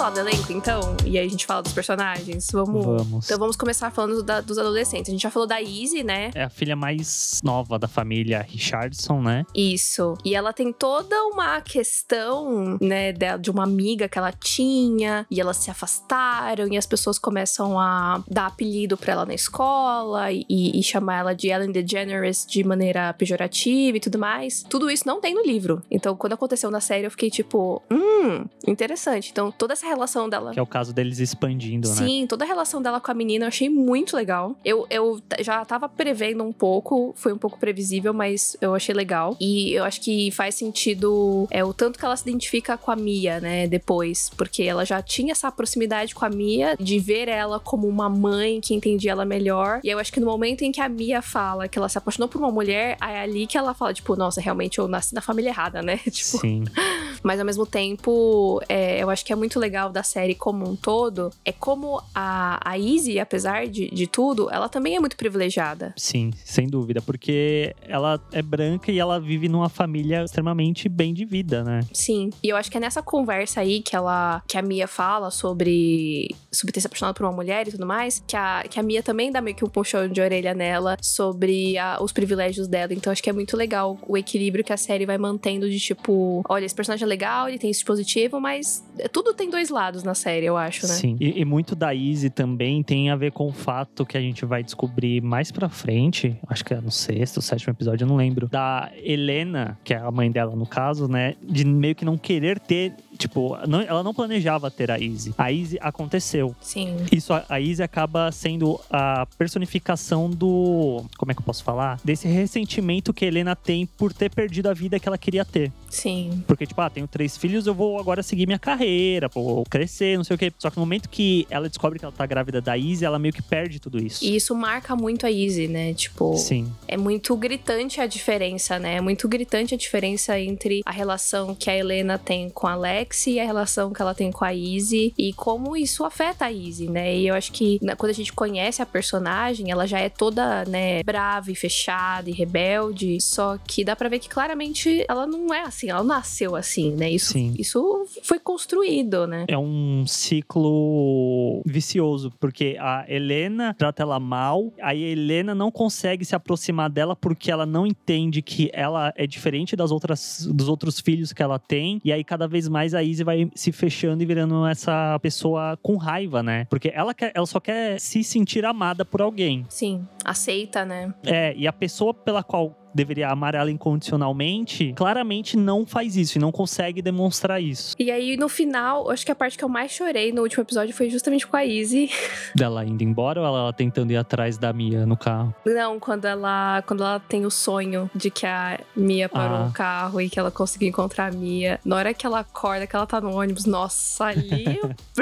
Falar 0.00 0.10
do 0.14 0.20
elenco, 0.20 0.50
então? 0.50 0.96
E 1.04 1.18
aí 1.18 1.26
a 1.26 1.28
gente 1.30 1.44
fala 1.44 1.60
dos 1.62 1.74
personagens? 1.74 2.46
Vamos. 2.50 2.86
Vamos. 2.86 3.26
Então 3.26 3.38
vamos 3.38 3.54
começar 3.54 3.90
falando 3.90 4.22
da- 4.22 4.40
dos 4.40 4.56
adolescentes. 4.56 5.10
A 5.10 5.12
gente 5.12 5.20
já 5.20 5.30
falou 5.30 5.46
da 5.46 5.60
Izzy, 5.60 6.02
né? 6.02 6.30
É 6.34 6.44
a 6.44 6.48
filha 6.48 6.74
mais 6.74 7.38
nova 7.44 7.78
da 7.78 7.86
família 7.86 8.40
Richardson, 8.40 9.20
né? 9.20 9.44
Isso. 9.54 10.16
E 10.24 10.34
ela 10.34 10.54
tem 10.54 10.72
toda 10.72 11.14
uma 11.26 11.60
questão, 11.60 12.78
né, 12.80 13.12
dela, 13.12 13.38
de 13.38 13.50
uma 13.50 13.62
amiga 13.64 14.08
que 14.08 14.16
ela 14.16 14.32
tinha, 14.32 15.26
e 15.30 15.38
elas 15.38 15.58
se 15.58 15.70
afastaram, 15.70 16.66
e 16.72 16.78
as 16.78 16.86
pessoas 16.86 17.18
começam 17.18 17.78
a 17.78 18.22
dar 18.26 18.46
apelido 18.46 18.96
pra 18.96 19.12
ela 19.12 19.26
na 19.26 19.34
escola, 19.34 20.32
e, 20.32 20.46
e 20.48 20.82
chamar 20.82 21.18
ela 21.18 21.34
de 21.34 21.48
Ellen 21.48 21.72
DeGeneres 21.72 22.46
de 22.48 22.64
maneira 22.64 23.12
pejorativa 23.12 23.98
e 23.98 24.00
tudo 24.00 24.18
mais. 24.18 24.62
Tudo 24.62 24.90
isso 24.90 25.06
não 25.06 25.20
tem 25.20 25.34
no 25.34 25.42
livro. 25.42 25.82
Então, 25.90 26.16
quando 26.16 26.32
aconteceu 26.32 26.70
na 26.70 26.80
série, 26.80 27.04
eu 27.06 27.10
fiquei 27.10 27.28
tipo, 27.30 27.82
hum, 27.90 28.46
interessante. 28.66 29.28
Então, 29.30 29.52
toda 29.52 29.74
essa 29.74 29.89
relação 29.90 30.28
dela. 30.28 30.52
Que 30.52 30.58
é 30.58 30.62
o 30.62 30.66
caso 30.66 30.92
deles 30.92 31.18
expandindo, 31.18 31.88
né? 31.88 31.94
Sim, 31.94 32.26
toda 32.26 32.44
a 32.44 32.46
relação 32.46 32.80
dela 32.80 33.00
com 33.00 33.10
a 33.10 33.14
menina 33.14 33.44
eu 33.44 33.48
achei 33.48 33.68
muito 33.68 34.16
legal. 34.16 34.56
Eu, 34.64 34.86
eu 34.90 35.20
já 35.40 35.64
tava 35.64 35.88
prevendo 35.88 36.42
um 36.42 36.52
pouco, 36.52 37.12
foi 37.16 37.32
um 37.32 37.38
pouco 37.38 37.58
previsível, 37.58 38.12
mas 38.12 38.56
eu 38.60 38.74
achei 38.74 38.94
legal. 38.94 39.36
E 39.40 39.72
eu 39.72 39.84
acho 39.84 40.00
que 40.00 40.30
faz 40.30 40.54
sentido 40.54 41.46
é, 41.50 41.64
o 41.64 41.72
tanto 41.72 41.98
que 41.98 42.04
ela 42.04 42.16
se 42.16 42.28
identifica 42.28 42.76
com 42.76 42.90
a 42.90 42.96
Mia, 42.96 43.40
né, 43.40 43.66
depois. 43.66 44.30
Porque 44.36 44.62
ela 44.62 44.84
já 44.84 45.00
tinha 45.02 45.32
essa 45.32 45.50
proximidade 45.50 46.14
com 46.14 46.24
a 46.24 46.30
Mia, 46.30 46.76
de 46.78 46.98
ver 46.98 47.28
ela 47.28 47.58
como 47.58 47.88
uma 47.88 48.08
mãe 48.08 48.60
que 48.60 48.74
entendia 48.74 49.12
ela 49.12 49.24
melhor. 49.24 49.80
E 49.82 49.88
eu 49.88 49.98
acho 49.98 50.12
que 50.12 50.20
no 50.20 50.26
momento 50.26 50.62
em 50.62 50.72
que 50.72 50.80
a 50.80 50.88
Mia 50.88 51.22
fala 51.22 51.68
que 51.68 51.78
ela 51.78 51.88
se 51.88 51.98
apaixonou 51.98 52.28
por 52.28 52.38
uma 52.38 52.50
mulher, 52.50 52.96
aí 53.00 53.14
é 53.14 53.20
ali 53.20 53.46
que 53.46 53.56
ela 53.56 53.74
fala, 53.74 53.94
tipo, 53.94 54.16
nossa, 54.16 54.40
realmente 54.40 54.78
eu 54.78 54.88
nasci 54.88 55.14
na 55.14 55.20
família 55.20 55.50
errada, 55.50 55.82
né? 55.82 55.96
tipo, 56.10 56.38
Sim. 56.38 56.64
mas 57.22 57.38
ao 57.38 57.46
mesmo 57.46 57.64
tempo, 57.64 58.60
é, 58.68 59.02
eu 59.02 59.10
acho 59.10 59.24
que 59.24 59.32
é 59.32 59.36
muito 59.36 59.58
legal 59.58 59.79
da 59.88 60.02
série 60.02 60.34
como 60.34 60.68
um 60.68 60.76
todo. 60.76 61.30
É 61.44 61.52
como 61.52 62.02
a, 62.14 62.60
a 62.68 62.76
Izzy, 62.76 63.18
apesar 63.18 63.66
de, 63.66 63.88
de 63.90 64.06
tudo, 64.06 64.50
ela 64.50 64.68
também 64.68 64.96
é 64.96 65.00
muito 65.00 65.16
privilegiada. 65.16 65.94
Sim, 65.96 66.32
sem 66.44 66.66
dúvida, 66.66 67.00
porque 67.00 67.74
ela 67.82 68.20
é 68.32 68.42
branca 68.42 68.92
e 68.92 68.98
ela 68.98 69.18
vive 69.18 69.48
numa 69.48 69.68
família 69.68 70.24
extremamente 70.24 70.88
bem 70.88 71.14
de 71.14 71.24
vida, 71.24 71.64
né? 71.64 71.80
Sim. 71.92 72.30
E 72.42 72.48
eu 72.48 72.56
acho 72.56 72.70
que 72.70 72.76
é 72.76 72.80
nessa 72.80 73.00
conversa 73.02 73.60
aí 73.60 73.80
que 73.80 73.94
ela 73.96 74.42
que 74.46 74.58
a 74.58 74.62
Mia 74.62 74.88
fala 74.88 75.30
sobre, 75.30 76.34
sobre 76.50 76.72
ter 76.72 76.80
se 76.80 76.86
apaixonado 76.86 77.14
por 77.14 77.24
uma 77.24 77.32
mulher 77.32 77.68
e 77.68 77.70
tudo 77.70 77.86
mais, 77.86 78.22
que 78.26 78.36
a, 78.36 78.64
que 78.68 78.78
a 78.78 78.82
Mia 78.82 79.02
também 79.02 79.30
dá 79.30 79.40
meio 79.40 79.56
que 79.56 79.64
um 79.64 79.68
puxão 79.68 80.08
de 80.08 80.20
orelha 80.20 80.52
nela 80.52 80.96
sobre 81.00 81.78
a- 81.78 81.98
os 82.02 82.12
privilégios 82.12 82.66
dela. 82.68 82.92
Então 82.92 83.12
acho 83.12 83.22
que 83.22 83.30
é 83.30 83.32
muito 83.32 83.56
legal 83.56 83.98
o 84.06 84.16
equilíbrio 84.16 84.64
que 84.64 84.72
a 84.72 84.76
série 84.76 85.06
vai 85.06 85.16
mantendo 85.18 85.68
de 85.70 85.78
tipo, 85.78 86.42
olha, 86.48 86.64
esse 86.64 86.74
personagem 86.74 87.04
é 87.04 87.08
legal, 87.08 87.48
ele 87.48 87.58
tem 87.58 87.70
isso 87.70 87.80
de 87.80 87.86
positivo, 87.86 88.40
mas 88.40 88.84
tudo 89.12 89.32
tem 89.34 89.48
dois 89.48 89.69
lados 89.70 90.02
na 90.02 90.14
série, 90.14 90.46
eu 90.46 90.56
acho, 90.56 90.86
né? 90.86 90.94
Sim. 90.94 91.16
E, 91.20 91.40
e 91.40 91.44
muito 91.44 91.74
da 91.74 91.94
Izzy 91.94 92.30
também 92.30 92.82
tem 92.82 93.10
a 93.10 93.16
ver 93.16 93.32
com 93.32 93.46
o 93.46 93.52
fato 93.52 94.04
que 94.04 94.16
a 94.16 94.20
gente 94.20 94.44
vai 94.44 94.62
descobrir 94.62 95.22
mais 95.22 95.50
pra 95.50 95.68
frente, 95.68 96.36
acho 96.48 96.64
que 96.64 96.74
é 96.74 96.80
no 96.80 96.90
sexto, 96.90 97.40
sétimo 97.40 97.72
episódio, 97.72 98.04
eu 98.04 98.08
não 98.08 98.16
lembro, 98.16 98.48
da 98.48 98.90
Helena, 98.96 99.78
que 99.84 99.94
é 99.94 99.98
a 99.98 100.10
mãe 100.10 100.30
dela 100.30 100.54
no 100.54 100.66
caso, 100.66 101.08
né? 101.08 101.34
De 101.42 101.64
meio 101.64 101.94
que 101.94 102.04
não 102.04 102.18
querer 102.18 102.58
ter. 102.58 102.94
Tipo, 103.20 103.54
não- 103.68 103.82
ela 103.82 104.02
não 104.02 104.14
planejava 104.14 104.70
ter 104.70 104.90
a 104.90 104.98
Izzy. 104.98 105.34
A 105.36 105.52
Izzy 105.52 105.76
aconteceu. 105.80 106.56
Sim. 106.62 106.96
Isso, 107.12 107.32
a 107.46 107.60
Izzy 107.60 107.82
acaba 107.82 108.32
sendo 108.32 108.80
a 108.90 109.26
personificação 109.36 110.30
do. 110.30 111.04
Como 111.18 111.30
é 111.30 111.34
que 111.34 111.40
eu 111.40 111.44
posso 111.44 111.62
falar? 111.62 112.00
Desse 112.02 112.26
ressentimento 112.26 113.12
que 113.12 113.26
a 113.26 113.28
Helena 113.28 113.54
tem 113.54 113.84
por 113.84 114.12
ter 114.14 114.30
perdido 114.30 114.68
a 114.70 114.72
vida 114.72 114.98
que 114.98 115.06
ela 115.06 115.18
queria 115.18 115.44
ter. 115.44 115.70
Sim. 115.90 116.42
Porque, 116.46 116.66
tipo, 116.66 116.80
ah, 116.80 116.88
tenho 116.88 117.06
três 117.06 117.36
filhos, 117.36 117.66
eu 117.66 117.74
vou 117.74 117.98
agora 117.98 118.22
seguir 118.22 118.46
minha 118.46 118.58
carreira, 118.58 119.28
vou 119.28 119.64
crescer, 119.68 120.16
não 120.16 120.24
sei 120.24 120.36
o 120.36 120.38
quê. 120.38 120.50
Só 120.58 120.70
que 120.70 120.76
no 120.78 120.80
momento 120.82 121.08
que 121.10 121.46
ela 121.50 121.68
descobre 121.68 121.98
que 121.98 122.04
ela 122.06 122.14
tá 122.14 122.24
grávida 122.24 122.60
da 122.62 122.76
Izzy, 122.78 123.04
ela 123.04 123.18
meio 123.18 123.34
que 123.34 123.42
perde 123.42 123.78
tudo 123.78 124.02
isso. 124.02 124.24
E 124.24 124.34
isso 124.34 124.54
marca 124.54 124.96
muito 124.96 125.26
a 125.26 125.30
Izzy, 125.30 125.68
né? 125.68 125.92
Tipo, 125.92 126.36
Sim, 126.38 126.72
é 126.88 126.96
muito 126.96 127.36
gritante 127.36 128.00
a 128.00 128.06
diferença, 128.06 128.78
né? 128.78 128.94
É 128.96 129.00
muito 129.02 129.28
gritante 129.28 129.74
a 129.74 129.76
diferença 129.76 130.40
entre 130.40 130.80
a 130.86 130.90
relação 130.90 131.54
que 131.54 131.68
a 131.68 131.76
Helena 131.76 132.16
tem 132.16 132.48
com 132.48 132.66
a 132.66 132.74
Lex 132.74 133.09
Lexi 133.10 133.32
e 133.32 133.40
a 133.40 133.44
relação 133.44 133.92
que 133.92 134.00
ela 134.00 134.14
tem 134.14 134.30
com 134.30 134.44
a 134.44 134.54
Izzy 134.54 135.12
e 135.18 135.32
como 135.32 135.76
isso 135.76 136.04
afeta 136.04 136.46
a 136.46 136.52
Izzy, 136.52 136.88
né? 136.88 137.16
E 137.16 137.26
eu 137.26 137.34
acho 137.34 137.52
que 137.52 137.78
né, 137.82 137.94
quando 137.96 138.10
a 138.10 138.14
gente 138.14 138.32
conhece 138.32 138.80
a 138.80 138.86
personagem, 138.86 139.70
ela 139.70 139.86
já 139.86 139.98
é 139.98 140.08
toda, 140.08 140.64
né, 140.66 141.02
brava 141.02 141.50
e 141.50 141.54
fechada 141.54 142.30
e 142.30 142.32
rebelde, 142.32 143.20
só 143.20 143.58
que 143.58 143.84
dá 143.84 143.96
para 143.96 144.08
ver 144.08 144.20
que 144.20 144.28
claramente 144.28 145.04
ela 145.08 145.26
não 145.26 145.52
é 145.52 145.62
assim, 145.62 145.90
ela 145.90 146.04
nasceu 146.04 146.54
assim, 146.54 146.92
né? 146.92 147.10
Isso, 147.10 147.32
Sim. 147.32 147.54
isso 147.58 148.06
foi 148.22 148.38
construído, 148.38 149.26
né? 149.26 149.44
É 149.48 149.58
um 149.58 150.04
ciclo 150.06 151.62
vicioso, 151.66 152.32
porque 152.38 152.76
a 152.78 153.04
Helena 153.08 153.74
trata 153.76 154.02
ela 154.02 154.20
mal, 154.20 154.72
aí 154.80 155.04
a 155.04 155.08
Helena 155.08 155.54
não 155.54 155.70
consegue 155.70 156.24
se 156.24 156.34
aproximar 156.34 156.88
dela 156.88 157.16
porque 157.16 157.50
ela 157.50 157.66
não 157.66 157.86
entende 157.86 158.40
que 158.40 158.70
ela 158.72 159.12
é 159.16 159.26
diferente 159.26 159.74
das 159.74 159.90
outras 159.90 160.46
dos 160.50 160.68
outros 160.68 161.00
filhos 161.00 161.32
que 161.32 161.42
ela 161.42 161.58
tem, 161.58 162.00
e 162.04 162.12
aí 162.12 162.22
cada 162.22 162.46
vez 162.46 162.68
mais 162.68 162.94
a 162.94 162.99
Izzy 163.02 163.24
vai 163.24 163.50
se 163.54 163.72
fechando 163.72 164.22
e 164.22 164.26
virando 164.26 164.66
essa 164.66 165.18
pessoa 165.20 165.78
com 165.82 165.96
raiva, 165.96 166.42
né? 166.42 166.66
Porque 166.70 166.90
ela 166.94 167.14
quer, 167.14 167.32
ela 167.34 167.46
só 167.46 167.60
quer 167.60 167.98
se 168.00 168.22
sentir 168.24 168.64
amada 168.64 169.04
por 169.04 169.20
alguém. 169.20 169.64
Sim, 169.68 170.06
aceita, 170.24 170.84
né? 170.84 171.12
É, 171.24 171.54
e 171.56 171.66
a 171.66 171.72
pessoa 171.72 172.14
pela 172.14 172.42
qual 172.42 172.76
deveria 172.94 173.28
amar 173.28 173.54
ela 173.54 173.70
incondicionalmente, 173.70 174.92
claramente 174.96 175.56
não 175.56 175.86
faz 175.86 176.16
isso 176.16 176.38
e 176.38 176.40
não 176.40 176.50
consegue 176.52 177.00
demonstrar 177.02 177.60
isso. 177.62 177.94
E 177.98 178.10
aí, 178.10 178.36
no 178.36 178.48
final, 178.48 179.10
acho 179.10 179.24
que 179.24 179.32
a 179.32 179.34
parte 179.34 179.56
que 179.56 179.64
eu 179.64 179.68
mais 179.68 179.92
chorei 179.92 180.32
no 180.32 180.42
último 180.42 180.62
episódio 180.62 180.94
foi 180.94 181.08
justamente 181.10 181.46
com 181.46 181.56
a 181.56 181.64
Izzy. 181.64 182.10
Dela 182.54 182.84
indo 182.84 183.02
embora 183.02 183.40
ou 183.40 183.46
ela 183.46 183.72
tentando 183.72 184.10
ir 184.12 184.16
atrás 184.16 184.58
da 184.58 184.72
Mia 184.72 185.06
no 185.06 185.16
carro? 185.16 185.54
Não, 185.64 185.98
quando 186.00 186.24
ela, 186.24 186.82
quando 186.86 187.02
ela 187.02 187.20
tem 187.20 187.46
o 187.46 187.50
sonho 187.50 188.10
de 188.14 188.30
que 188.30 188.46
a 188.46 188.80
Mia 188.96 189.28
parou 189.28 189.58
Ah. 189.58 189.66
o 189.68 189.72
carro 189.72 190.20
e 190.20 190.28
que 190.28 190.38
ela 190.38 190.50
conseguiu 190.50 190.88
encontrar 190.88 191.26
a 191.32 191.36
Mia. 191.36 191.78
Na 191.84 191.96
hora 191.96 192.12
que 192.14 192.26
ela 192.26 192.40
acorda, 192.40 192.86
que 192.86 192.94
ela 192.96 193.06
tá 193.06 193.20
no 193.20 193.32
ônibus, 193.34 193.64
nossa, 193.66 194.26
ali. 194.26 194.78
eu-! 194.82 194.90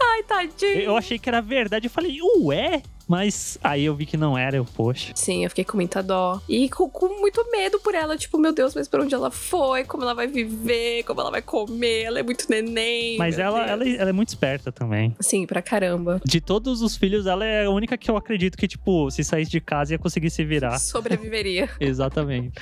Ai, 0.00 0.22
tadinho. 0.26 0.80
Eu 0.80 0.96
achei 0.96 1.18
que 1.18 1.28
era 1.28 1.40
verdade, 1.40 1.86
eu 1.86 1.90
falei, 1.90 2.18
ué? 2.42 2.82
Mas 3.12 3.58
aí 3.62 3.84
eu 3.84 3.94
vi 3.94 4.06
que 4.06 4.16
não 4.16 4.38
era, 4.38 4.56
eu, 4.56 4.64
poxa. 4.64 5.12
Sim, 5.14 5.44
eu 5.44 5.50
fiquei 5.50 5.64
com 5.64 5.76
muita 5.76 6.02
dó. 6.02 6.40
E 6.48 6.66
com, 6.70 6.88
com 6.88 7.20
muito 7.20 7.44
medo 7.50 7.78
por 7.78 7.94
ela. 7.94 8.16
Tipo, 8.16 8.38
meu 8.38 8.54
Deus, 8.54 8.74
mas 8.74 8.88
pra 8.88 9.02
onde 9.02 9.14
ela 9.14 9.30
foi? 9.30 9.84
Como 9.84 10.02
ela 10.02 10.14
vai 10.14 10.26
viver? 10.26 11.02
Como 11.02 11.20
ela 11.20 11.30
vai 11.30 11.42
comer? 11.42 12.04
Ela 12.04 12.20
é 12.20 12.22
muito 12.22 12.46
neném. 12.48 13.18
Mas 13.18 13.38
ela, 13.38 13.66
ela, 13.66 13.86
ela 13.86 14.08
é 14.08 14.12
muito 14.14 14.30
esperta 14.30 14.72
também. 14.72 15.14
Sim, 15.20 15.46
pra 15.46 15.60
caramba. 15.60 16.22
De 16.24 16.40
todos 16.40 16.80
os 16.80 16.96
filhos, 16.96 17.26
ela 17.26 17.44
é 17.44 17.66
a 17.66 17.70
única 17.70 17.98
que 17.98 18.10
eu 18.10 18.16
acredito 18.16 18.56
que, 18.56 18.66
tipo, 18.66 19.10
se 19.10 19.22
saísse 19.22 19.50
de 19.50 19.60
casa 19.60 19.92
ia 19.92 19.98
conseguir 19.98 20.30
se 20.30 20.42
virar. 20.42 20.78
Sobreviveria. 20.78 21.68
Exatamente. 21.78 22.54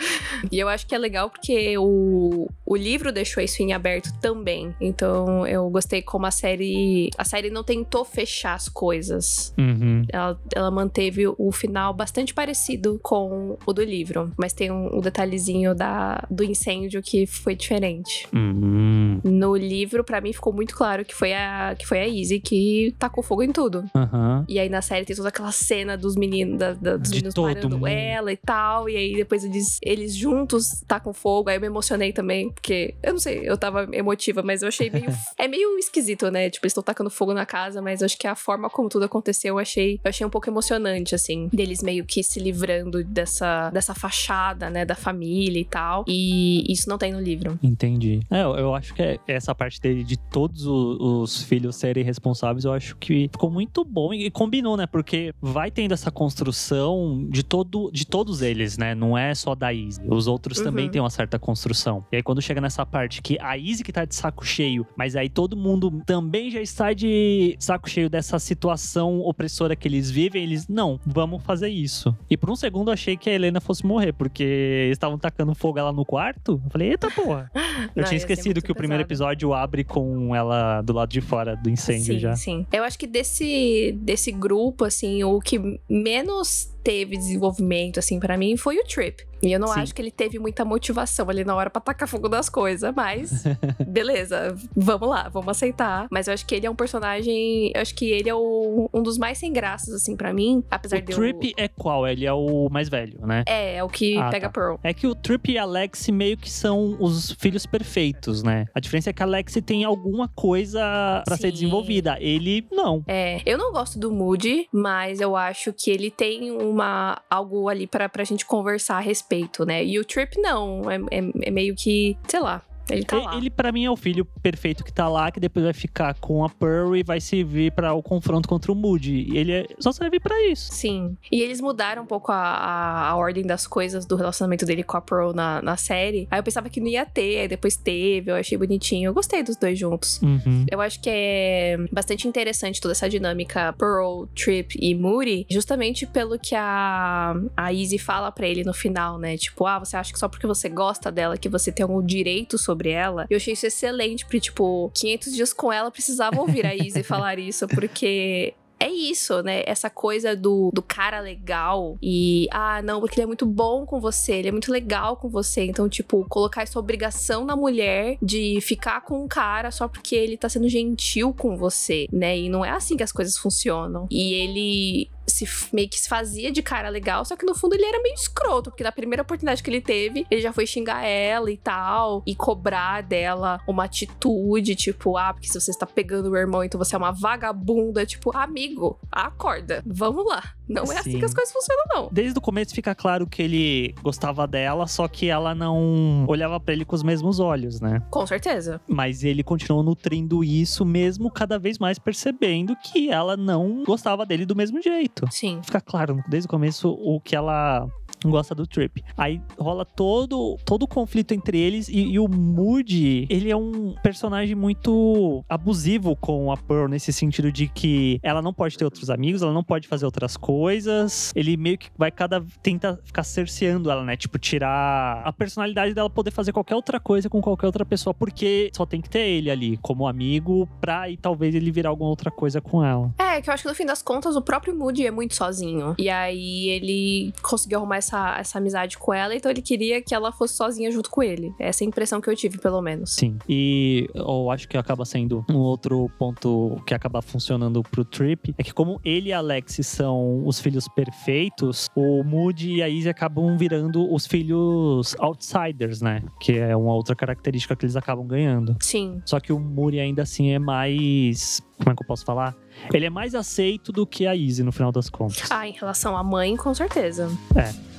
E 0.51 0.59
eu 0.59 0.69
acho 0.69 0.85
que 0.85 0.97
é 0.97 0.99
legal 0.99 1.31
porque 1.31 1.79
o, 1.79 2.49
o 2.67 2.75
livro 2.75 3.13
deixou 3.13 3.41
isso 3.41 3.63
em 3.63 3.73
aberto 3.73 4.13
também. 4.21 4.75
Então 4.81 5.47
eu 5.47 5.71
gostei 5.71 6.03
como 6.03 6.27
a 6.27 6.33
série. 6.33 7.09
A 7.17 7.25
série 7.25 7.51
não 7.51 7.63
tentou 7.63 8.05
fechar 8.05 8.55
as 8.55 8.69
coisas. 8.69 9.55
Uhum. 9.57 10.05
Ela, 10.09 10.40
ela 10.55 10.71
manteve 10.71 11.27
o 11.27 11.53
final 11.53 11.93
bastante 11.93 12.35
parecido 12.35 12.99
com 13.03 13.59
o 13.67 13.73
do 13.73 13.83
livro. 13.83 14.33
Mas 14.37 14.53
tem 14.53 14.71
um, 14.71 14.99
um 14.99 15.01
detalhezinho 15.01 15.75
da, 15.75 16.27
do 16.31 16.45
incêndio 16.45 17.03
que 17.03 17.27
foi 17.27 17.55
diferente. 17.55 18.27
Uhum. 18.33 19.10
No 19.25 19.57
livro, 19.57 20.03
pra 20.05 20.21
mim, 20.21 20.33
ficou 20.33 20.53
muito 20.53 20.75
claro 20.75 21.05
que 21.05 21.15
foi 21.15 21.33
a, 21.35 21.75
que 21.79 21.87
foi 21.87 22.01
a 22.01 22.09
Izzy 22.09 22.41
que 22.41 22.95
tacou 22.99 23.23
fogo 23.23 23.43
em 23.43 23.53
tudo. 23.53 23.85
Aham. 23.95 24.45
E 24.49 24.59
aí 24.59 24.69
na 24.69 24.83
série 24.83 25.05
tem 25.05 25.15
toda 25.17 25.29
aquela 25.29 25.53
cena 25.53 25.97
dos 25.97 26.17
meninos, 26.17 26.59
da, 26.59 26.73
da- 26.73 26.97
dos 26.97 27.11
De 27.11 27.17
meninos 27.17 27.35
parando 27.35 27.77
mundo. 27.77 27.87
ela 27.87 28.33
e 28.33 28.37
tal. 28.37 28.89
E 28.89 28.97
aí 28.97 29.15
depois 29.15 29.45
eles, 29.45 29.79
eles 29.83 30.15
juntos 30.15 30.83
tacam 30.87 31.13
fogo. 31.13 31.49
Aí 31.51 31.57
eu 31.57 31.61
me 31.61 31.67
emocionei 31.67 32.13
também, 32.13 32.51
porque 32.51 32.95
eu 33.03 33.13
não 33.13 33.21
sei, 33.21 33.41
eu 33.45 33.57
tava 33.57 33.89
emotiva, 33.93 34.43
mas 34.43 34.63
eu 34.63 34.69
achei 34.69 34.91
meio. 34.91 35.07
é 35.39 35.49
meio 35.49 35.79
esquisito, 35.79 36.31
né? 36.31 36.51
Tipo, 36.51 36.67
eles 36.67 36.73
estão 36.73 36.83
tacando 36.83 37.11
fogo 37.11 37.33
na 37.35 37.47
casa, 37.47 37.81
mas 37.83 38.01
eu 38.01 38.07
acho 38.07 38.19
que 38.19 38.27
a 38.27 38.35
forma 38.35 38.69
como 38.71 38.89
tudo 38.89 39.05
aconteceu, 39.05 39.55
eu 39.55 39.59
achei, 39.59 40.01
eu 40.05 40.09
achei 40.09 40.27
um 40.27 40.31
pouco 40.31 40.49
emocionante, 40.49 41.15
assim. 41.15 41.49
Deles 41.53 41.83
meio 41.83 42.05
que 42.05 42.23
se 42.23 42.39
livrando 42.41 43.03
dessa, 43.05 43.71
dessa 43.71 43.95
fachada, 43.95 44.71
né? 44.71 44.85
Da 44.85 44.95
família 44.95 45.61
e 45.61 45.65
tal. 45.65 46.05
E 46.09 46.71
isso 46.73 46.89
não 46.89 46.99
tem 46.99 47.13
no 47.13 47.21
livro. 47.21 47.59
Entendi. 47.63 48.21
É, 48.31 48.43
eu, 48.43 48.55
eu 48.57 48.75
acho 48.75 48.95
que 48.95 49.03
é- 49.03 49.10
essa 49.27 49.55
parte 49.55 49.81
dele 49.81 50.05
de 50.05 50.17
todos 50.17 50.67
o- 50.67 51.23
os, 51.23 51.43
filhos 51.43 51.77
serem 51.77 52.05
responsáveis, 52.05 52.65
eu 52.65 52.73
acho 52.73 52.97
que 52.97 53.29
ficou 53.33 53.51
muito 53.51 53.85
bom 53.85 54.13
e, 54.13 54.31
combinou, 54.31 54.77
né? 54.77 54.87
Porque 54.87 55.33
vai 55.41 55.71
tendo 55.71 55.93
essa 55.93 56.11
construção 56.11 57.27
de, 57.31 57.43
todo, 57.43 57.91
de 57.93 58.07
todos 58.07 58.43
eles, 58.43 58.77
né? 58.77 58.95
Não 58.95 59.17
é 59.17 59.35
só 59.35 59.55
da 59.55 59.73
Izzy. 59.73 60.01
Os 60.07 60.27
outros 60.27 60.59
Uhum. 60.59 60.65
também 60.65 60.89
têm 60.91 61.01
uma 61.01 61.11
certa 61.11 61.39
construção. 61.39 62.05
E 62.13 62.17
aí, 62.17 62.23
quando 62.23 62.43
chega 62.43 62.61
nessa 62.61 62.85
parte 62.85 63.23
que 63.23 63.39
a 63.41 63.57
Izzy 63.57 63.83
que 63.85 63.93
tá 63.93 64.05
de 64.05 64.15
saco 64.15 64.45
cheio, 64.45 64.87
mas 64.97 65.17
aí 65.17 65.29
todo 65.29 65.57
mundo 65.57 66.03
também 66.07 66.51
já 66.51 66.61
está 66.61 66.93
de 66.93 67.57
saco 67.59 67.89
cheio 67.89 68.09
dessa 68.11 68.39
situação 68.39 69.21
opressora 69.21 69.75
que 69.77 69.87
eles 69.89 70.11
vivem, 70.11 70.43
eles, 70.43 70.69
não, 70.69 70.99
vamos 71.07 71.43
fazer 71.43 71.69
isso. 71.69 72.15
E 72.29 72.37
por 72.37 72.51
um 72.51 72.57
segundo 72.57 72.89
eu 72.89 72.95
achei 72.95 73.17
que 73.17 73.31
a 73.31 73.33
Helena 73.33 73.61
fosse 73.61 73.85
morrer, 73.87 74.13
porque 74.13 74.43
eles 74.43 74.93
estavam 74.97 75.19
tacando 75.19 75.55
fogo 75.55 75.81
lá 75.83 75.93
no 75.93 76.05
quarto. 76.05 76.61
Eu 76.65 76.71
falei, 76.71 76.91
eita 76.91 77.11
porra. 77.11 77.51
Eu 77.97 78.03
Não, 78.03 78.09
tinha 78.09 78.17
esquecido 78.19 78.61
que 78.63 78.71
o 78.71 78.75
primeiro 78.75 79.00
pesado. 79.05 79.33
episódio 79.33 79.55
abre 79.55 79.85
com 79.85 80.35
ela 80.35 80.83
do 80.83 80.93
lado 80.93 81.11
de 81.11 81.21
fora 81.21 81.57
do 81.57 81.69
incêndio 81.69 82.15
sim, 82.15 82.19
já. 82.19 82.37
Sim, 82.37 82.67
Eu 82.73 82.85
acho 82.85 82.99
que 82.99 83.07
desse, 83.07 83.93
desse 84.01 84.33
grupo, 84.33 84.85
assim, 84.85 85.23
o 85.25 85.41
que 85.41 85.81
menos 85.89 86.73
teve 86.83 87.17
desenvolvimento, 87.17 87.99
assim, 87.99 88.19
pra 88.19 88.37
mim 88.37 88.57
foi 88.57 88.79
o 88.79 88.85
Trip. 88.85 89.25
E 89.43 89.53
eu 89.53 89.59
não 89.59 89.69
Sim. 89.69 89.81
acho 89.81 89.95
que 89.95 90.03
ele 90.03 90.11
teve 90.11 90.39
muita 90.39 90.67
motivação 90.67 91.31
ali 91.31 91.45
na 91.45 91.55
hora 91.57 91.71
pra 91.71 91.81
tacar 91.81 92.07
fogo 92.07 92.29
das 92.29 92.51
coisas, 92.51 92.93
mas 92.95 93.43
beleza, 93.89 94.55
vamos 94.77 95.09
lá, 95.09 95.29
vamos 95.31 95.49
aceitar. 95.49 96.07
Mas 96.11 96.29
eu 96.29 96.35
acho 96.35 96.45
que 96.47 96.55
ele 96.55 96.67
é 96.67 96.71
um 96.71 96.75
personagem, 96.75 97.73
eu 97.75 97.81
acho 97.81 97.95
que 97.95 98.05
ele 98.11 98.29
é 98.29 98.35
o- 98.35 98.89
um 98.93 99.03
dos 99.03 99.17
mais 99.17 99.39
sem 99.39 99.51
graças, 99.53 99.95
assim, 99.95 100.15
pra 100.15 100.33
mim, 100.35 100.63
apesar 100.71 100.99
O 100.99 101.03
de 101.03 101.13
eu... 101.13 101.17
Trip 101.19 101.55
é 101.57 101.69
qual? 101.69 102.07
Ele 102.07 102.27
é 102.27 102.33
o 102.33 102.69
mais 102.71 102.89
velho, 102.91 103.19
né? 103.27 103.43
É, 103.47 103.77
é 103.77 103.85
o 103.85 103.89
que 103.89 104.19
Ah, 104.19 104.29
pega 104.31 104.49
tá. 104.49 104.53
Pearl. 104.53 104.77
É 104.85 104.93
que 104.93 105.07
o 105.07 105.15
Trip 105.15 105.51
e 105.53 105.57
a 105.59 105.65
Lexi 105.65 106.13
meio 106.13 106.37
que 106.37 106.51
são 106.51 106.97
os 107.01 107.33
filhos 107.33 107.65
perfeitos, 107.65 108.43
né? 108.43 108.67
A 108.75 108.81
diferença 108.81 109.09
é 109.09 109.13
que 109.15 109.23
a 109.23 109.27
Lexi 109.27 109.63
tem 109.63 109.85
alguma 109.85 110.29
coisa 110.29 111.23
pra 111.25 111.37
ser 111.39 111.51
desenvolvida. 111.51 112.17
Ele 112.21 112.67
não. 112.71 113.03
É, 113.09 113.41
eu 113.47 113.57
não 113.57 113.73
gosto 113.73 113.99
do 113.99 114.11
Moody, 114.13 114.69
mas 114.73 115.21
eu 115.21 115.35
acho 115.35 115.73
que 115.73 115.91
ele 115.91 116.11
tem 116.11 116.51
uma 116.71 117.21
algo 117.29 117.69
ali 117.69 117.87
pra, 117.87 118.09
pra 118.09 118.25
gente 118.25 118.47
conversar 118.47 118.97
a 118.97 119.01
respeito, 119.01 119.65
né? 119.65 119.85
E 119.85 119.99
o 119.99 120.05
Trip 120.05 120.41
não, 120.41 120.83
é, 120.91 120.97
é- 121.11 121.49
é 121.49 121.51
meio 121.51 121.75
que, 121.75 122.17
sei 122.29 122.41
lá, 122.41 122.63
ele 122.95 123.05
tá 123.05 123.19
lá. 123.19 123.37
Ele, 123.37 123.51
pra 123.51 123.73
mim, 123.73 123.85
é 123.85 123.91
o 123.91 123.97
filho 123.97 124.25
perfeito 124.43 124.85
que 124.85 124.93
tá 124.93 125.09
lá, 125.09 125.31
que 125.31 125.41
depois 125.41 125.65
vai 125.65 125.73
ficar 125.75 126.15
com 126.15 126.45
a 126.45 126.49
Pearl 126.49 126.95
e 126.97 127.03
vai 127.03 127.21
servir 127.21 127.73
pra 127.73 127.93
o 127.95 128.03
confronto 128.03 128.49
contra 128.49 128.71
o 128.73 128.75
Moody. 128.75 129.27
E 129.33 129.37
ele 129.39 129.53
é- 129.53 129.67
só 129.79 129.93
serve 129.93 130.19
pra 130.21 130.35
isso. 130.49 130.73
Sim. 130.73 131.17
E 131.31 131.41
eles 131.43 131.61
mudaram 131.61 132.03
um 132.03 132.07
pouco 132.07 132.33
a, 132.33 132.37
a, 132.37 133.09
a 133.11 133.17
ordem 133.17 133.45
das 133.45 133.67
coisas 133.67 134.05
do 134.07 134.17
relacionamento 134.17 134.65
dele 134.67 134.83
com 134.83 134.97
a 134.97 135.01
Pearl 135.01 135.33
na, 135.33 135.61
na 135.63 135.77
série. 135.77 136.27
Aí 136.31 136.39
eu 136.39 136.43
pensava 136.43 136.69
que 136.69 136.81
não 136.81 136.89
ia 136.89 137.05
ter, 137.07 137.41
aí 137.41 137.49
depois 137.49 137.77
teve, 137.77 138.31
eu 138.31 138.35
achei 138.37 138.57
bonitinho. 138.57 139.09
Eu 139.09 139.15
gostei 139.15 139.43
dos 139.43 139.57
dois 139.57 139.79
juntos. 139.79 140.21
Uhum. 140.23 140.65
Eu 140.71 140.81
acho 140.81 141.01
que 141.01 141.11
é 141.13 141.77
bastante 141.93 142.27
interessante 142.27 142.81
toda 142.81 142.93
essa 142.93 143.09
dinâmica 143.09 143.75
Pearl, 143.79 144.25
Trip 144.35 144.77
e 144.81 144.95
Moody, 144.95 145.47
justamente 145.51 146.07
pelo 146.07 146.39
que 146.39 146.55
a, 146.55 147.35
a 147.57 147.73
Izzy 147.73 147.99
fala 147.99 148.31
pra 148.33 148.47
ele 148.47 148.65
no 148.65 148.73
final, 148.73 149.19
né? 149.19 149.37
Tipo, 149.37 149.67
ah, 149.67 149.79
você 149.79 149.97
acha 149.97 150.13
que 150.13 150.19
só 150.19 150.29
porque 150.29 150.47
você 150.47 150.69
gosta 150.69 151.11
dela 151.11 151.37
que 151.37 151.49
você 151.49 151.71
tem 151.73 151.83
algum 151.83 152.03
direito 152.05 152.57
sobre 152.59 152.80
ela? 152.87 153.27
Eu 153.31 153.37
achei 153.37 153.55
isso 153.55 153.67
excelente, 153.67 154.25
porque, 154.25 154.41
tipo, 154.41 154.91
500 154.95 155.33
dias 155.33 155.53
com 155.53 155.73
ela 155.73 155.91
precisava 155.91 156.41
ouvir 156.41 156.67
a 156.67 156.75
Izzy 156.75 157.03
falar 157.05 157.39
isso, 157.39 157.67
porque 157.69 158.55
é 158.81 158.89
isso, 158.89 159.43
né? 159.43 159.63
Essa 159.67 159.91
coisa 159.91 160.35
do, 160.35 160.71
do 160.73 160.81
cara 160.81 161.21
legal 161.21 161.99
e, 162.03 162.49
ah, 162.51 162.81
não, 162.83 162.99
porque 162.99 163.17
ele 163.17 163.25
é 163.25 163.27
muito 163.27 163.45
bom 163.45 163.85
com 163.85 164.01
você, 164.01 164.33
ele 164.33 164.49
é 164.49 164.53
muito 164.53 164.73
legal 164.73 165.19
com 165.19 165.29
você. 165.29 165.65
Então, 165.67 165.87
tipo, 165.87 166.25
colocar 166.31 166.63
essa 166.63 166.79
obrigação 166.79 167.45
na 167.45 167.55
mulher 167.55 168.17
de 168.23 168.59
ficar 168.63 169.03
com 169.03 169.23
um 169.23 169.29
cara 169.29 169.71
só 169.71 169.87
porque 169.87 170.17
ele 170.17 170.39
tá 170.39 170.49
sendo 170.49 170.69
gentil 170.69 171.35
com 171.35 171.59
você, 171.59 172.07
né? 172.11 172.39
E 172.39 172.49
não 172.49 172.65
é 172.65 172.71
assim 172.71 172.97
que 172.97 173.03
as 173.03 173.13
coisas 173.13 173.37
funcionam. 173.37 174.07
E 174.11 174.33
ele 174.33 175.11
se 175.27 175.47
meio 175.73 175.89
que 175.89 175.99
se 175.99 176.09
fazia 176.09 176.51
de 176.51 176.63
cara 176.63 176.89
legal, 176.89 177.25
só 177.25 177.37
que 177.37 177.47
no 177.47 177.55
fundo 177.55 177.75
ele 177.75 177.85
era 177.85 178.03
meio 178.03 178.15
escroto, 178.15 178.71
porque 178.71 178.85
na 178.85 178.93
primeira 178.93 179.23
oportunidade 179.23 179.63
que 179.63 179.71
ele 179.71 179.81
teve, 179.81 180.27
ele 180.31 180.41
já 180.41 180.53
foi 180.53 180.67
xingar 180.67 181.05
ela 181.05 181.51
e 181.51 181.57
tal, 181.57 182.23
e 182.27 182.35
cobrar 182.35 183.03
dela 183.03 183.61
uma 183.67 183.85
atitude, 183.85 184.75
tipo, 184.75 185.17
ah, 185.17 185.33
porque 185.33 185.49
se 185.49 185.61
você 185.61 185.71
está 185.71 185.87
pegando 185.87 186.31
o 186.31 186.37
irmão, 186.37 186.65
então 186.65 186.79
você 186.79 186.95
é 186.95 186.99
uma 186.99 187.13
vagabunda, 187.13 188.05
tipo, 188.05 188.37
amigo, 188.37 188.99
acorda, 189.11 189.83
vamos 189.87 190.27
lá. 190.27 190.55
Não 190.69 190.85
é 190.93 190.99
assim 190.99 191.13
Sim. 191.13 191.19
que 191.19 191.25
as 191.25 191.35
coisas 191.35 191.53
funcionam, 191.53 191.85
não. 191.93 192.09
Desde 192.13 192.39
o 192.39 192.41
começo 192.41 192.73
fica 192.73 192.95
claro 192.95 193.27
que 193.27 193.43
ele 193.43 193.93
gostava 194.03 194.47
dela, 194.47 194.87
só 194.87 195.09
que 195.09 195.29
ela 195.29 195.53
não 195.53 196.25
olhava 196.29 196.61
pra 196.61 196.73
ele 196.73 196.85
com 196.85 196.95
os 196.95 197.03
mesmos 197.03 197.41
olhos, 197.41 197.81
né? 197.81 198.01
Com 198.09 198.25
certeza. 198.25 198.81
Mas 198.87 199.25
ele 199.25 199.43
continuou 199.43 199.83
nutrindo 199.83 200.45
isso, 200.45 200.85
mesmo 200.85 201.29
cada 201.29 201.59
vez 201.59 201.77
mais 201.77 201.99
percebendo 201.99 202.77
que 202.77 203.11
ela 203.11 203.37
não 203.37 203.83
gostava 203.83 204.25
dele 204.25 204.47
do 204.47 204.55
mesmo 204.55 204.81
jeito. 204.81 205.10
Sim. 205.31 205.61
Fica 205.63 205.81
claro 205.81 206.23
desde 206.29 206.47
o 206.47 206.51
começo 206.51 206.91
o 206.91 207.21
que 207.21 207.35
ela 207.35 207.87
gosta 208.25 208.55
do 208.55 208.67
Trip. 208.67 209.03
Aí 209.17 209.41
rola 209.59 209.85
todo, 209.85 210.57
todo 210.65 210.85
o 210.85 210.89
conflito 210.89 211.33
entre 211.33 211.59
eles 211.59 211.89
e, 211.89 212.13
e 212.13 212.19
o 212.19 212.29
Moody, 212.29 213.27
ele 213.31 213.51
é 213.51 213.57
um 213.57 213.95
personagem 214.03 214.55
muito 214.55 215.45
abusivo 215.49 216.17
com 216.17 216.53
a 216.53 216.57
Pearl 216.57 216.89
nesse 216.89 217.13
sentido 217.13 217.51
de 217.53 217.69
que 217.69 218.21
ela 218.23 218.43
não 218.43 218.53
pode 218.53 218.77
ter 218.77 218.85
outros 218.85 219.11
amigos, 219.11 219.43
ela 219.43 219.53
não 219.53 219.65
pode 219.65 219.89
fazer 219.89 220.05
outras 220.05 220.37
coisas. 220.37 221.33
Ele 221.35 221.57
meio 221.57 221.79
que 221.79 221.89
vai 221.97 222.11
cada 222.11 222.45
tenta 222.63 223.01
ficar 223.05 223.23
cerceando 223.23 223.91
ela, 223.91 224.05
né? 224.05 224.17
Tipo 224.17 224.39
tirar 224.39 225.23
a 225.25 225.33
personalidade 225.33 225.95
dela 225.95 226.11
poder 226.11 226.31
fazer 226.31 226.53
qualquer 226.53 226.75
outra 226.75 226.99
coisa 227.01 227.29
com 227.29 227.41
qualquer 227.41 227.67
outra 227.67 227.85
pessoa, 227.85 228.13
porque 228.13 228.71
só 228.75 228.85
tem 228.85 229.01
que 229.01 229.09
ter 229.09 229.27
ele 229.27 229.51
ali 229.51 229.77
como 229.79 230.07
amigo 230.07 230.69
pra 230.81 231.09
e 231.09 231.17
talvez 231.17 231.55
ele 231.55 231.71
virar 231.71 231.91
alguma 231.91 232.11
outra 232.11 232.31
coisa 232.31 232.61
com 232.61 232.85
ela. 232.85 233.13
É, 233.19 233.41
que 233.41 233.49
eu 233.49 233.55
acho 233.55 233.63
que 233.63 233.69
no 233.69 233.75
fim 233.75 233.87
das 233.87 234.03
contas 234.03 234.37
o 234.37 234.43
próprio 234.43 234.77
Moody 234.77 235.07
é 235.07 235.11
muito 235.11 235.35
sozinho. 235.35 235.95
E 235.99 236.09
aí 236.09 236.69
ele 236.69 237.33
conseguiu 237.43 237.79
arrumar 237.79 237.97
essa, 237.97 238.10
essa 238.39 238.59
amizade 238.59 238.99
com 238.99 239.13
ela, 239.13 239.35
então 239.35 239.51
ele 239.51 239.63
queria 239.63 240.03
que 240.03 240.15
ela 240.15 240.33
fosse 240.33 240.55
sozinha 240.55 240.91
junto 240.91 241.11
com 241.11 241.23
ele. 241.23 241.53
Essa 241.59 241.85
é 241.85 241.87
a 241.87 241.89
impressão 241.89 242.21
que 242.21 242.29
eu 242.29 242.37
tive, 242.37 242.59
pelo 242.59 242.81
menos. 242.81 243.13
Sim. 243.13 243.39
E 243.49 244.09
eu 244.15 244.51
acho 244.51 244.69
que 244.69 244.77
acaba 244.77 245.05
sendo 245.05 245.45
um 245.51 245.59
outro 245.59 246.11
ponto 246.19 246.81
que 246.87 246.95
acaba 246.95 247.23
funcionando 247.23 247.83
pro 247.83 248.05
Trip 248.05 248.55
é 248.59 248.63
que 248.63 248.73
como 248.73 249.01
ele 249.05 249.31
e 249.31 249.33
a 249.33 249.39
Alex 249.39 249.79
são 249.83 250.47
os 250.47 250.61
filhos 250.61 250.87
perfeitos, 250.89 251.89
o 251.95 252.23
Moody 252.25 252.77
e 252.77 252.83
a 252.83 252.89
Izzy 252.89 253.09
acabam 253.09 253.57
virando 253.57 254.13
os 254.13 254.27
filhos 254.27 255.15
outsiders, 255.19 256.01
né? 256.01 256.23
Que 256.41 256.59
é 256.59 256.77
uma 256.77 256.95
outra 256.95 257.15
característica 257.15 257.75
que 257.77 257.85
eles 257.85 257.97
acabam 257.97 258.27
ganhando. 258.27 258.77
Sim. 258.81 259.21
Só 259.25 259.41
que 259.41 259.53
o 259.53 259.59
Moody 259.59 260.01
ainda 260.01 260.23
assim 260.23 260.51
é 260.51 260.59
mais. 260.59 261.63
Como 261.79 261.91
é 261.91 261.95
que 261.95 262.03
eu 262.03 262.07
posso 262.07 262.25
falar? 262.25 262.55
Ele 262.93 263.07
é 263.07 263.11
mais 263.11 263.35
aceito 263.35 263.93
do 263.93 264.07
que 264.07 264.27
a 264.27 264.35
Izzy 264.35 264.63
no 264.63 264.73
final 264.73 264.93
das 264.93 265.09
contas. 265.09 265.51
Ah, 265.51 265.67
em 265.67 265.73
relação 265.73 266.17
à 266.17 266.23
mãe, 266.23 266.57
com 266.57 266.73
certeza. 266.75 267.31
É. 267.57 267.90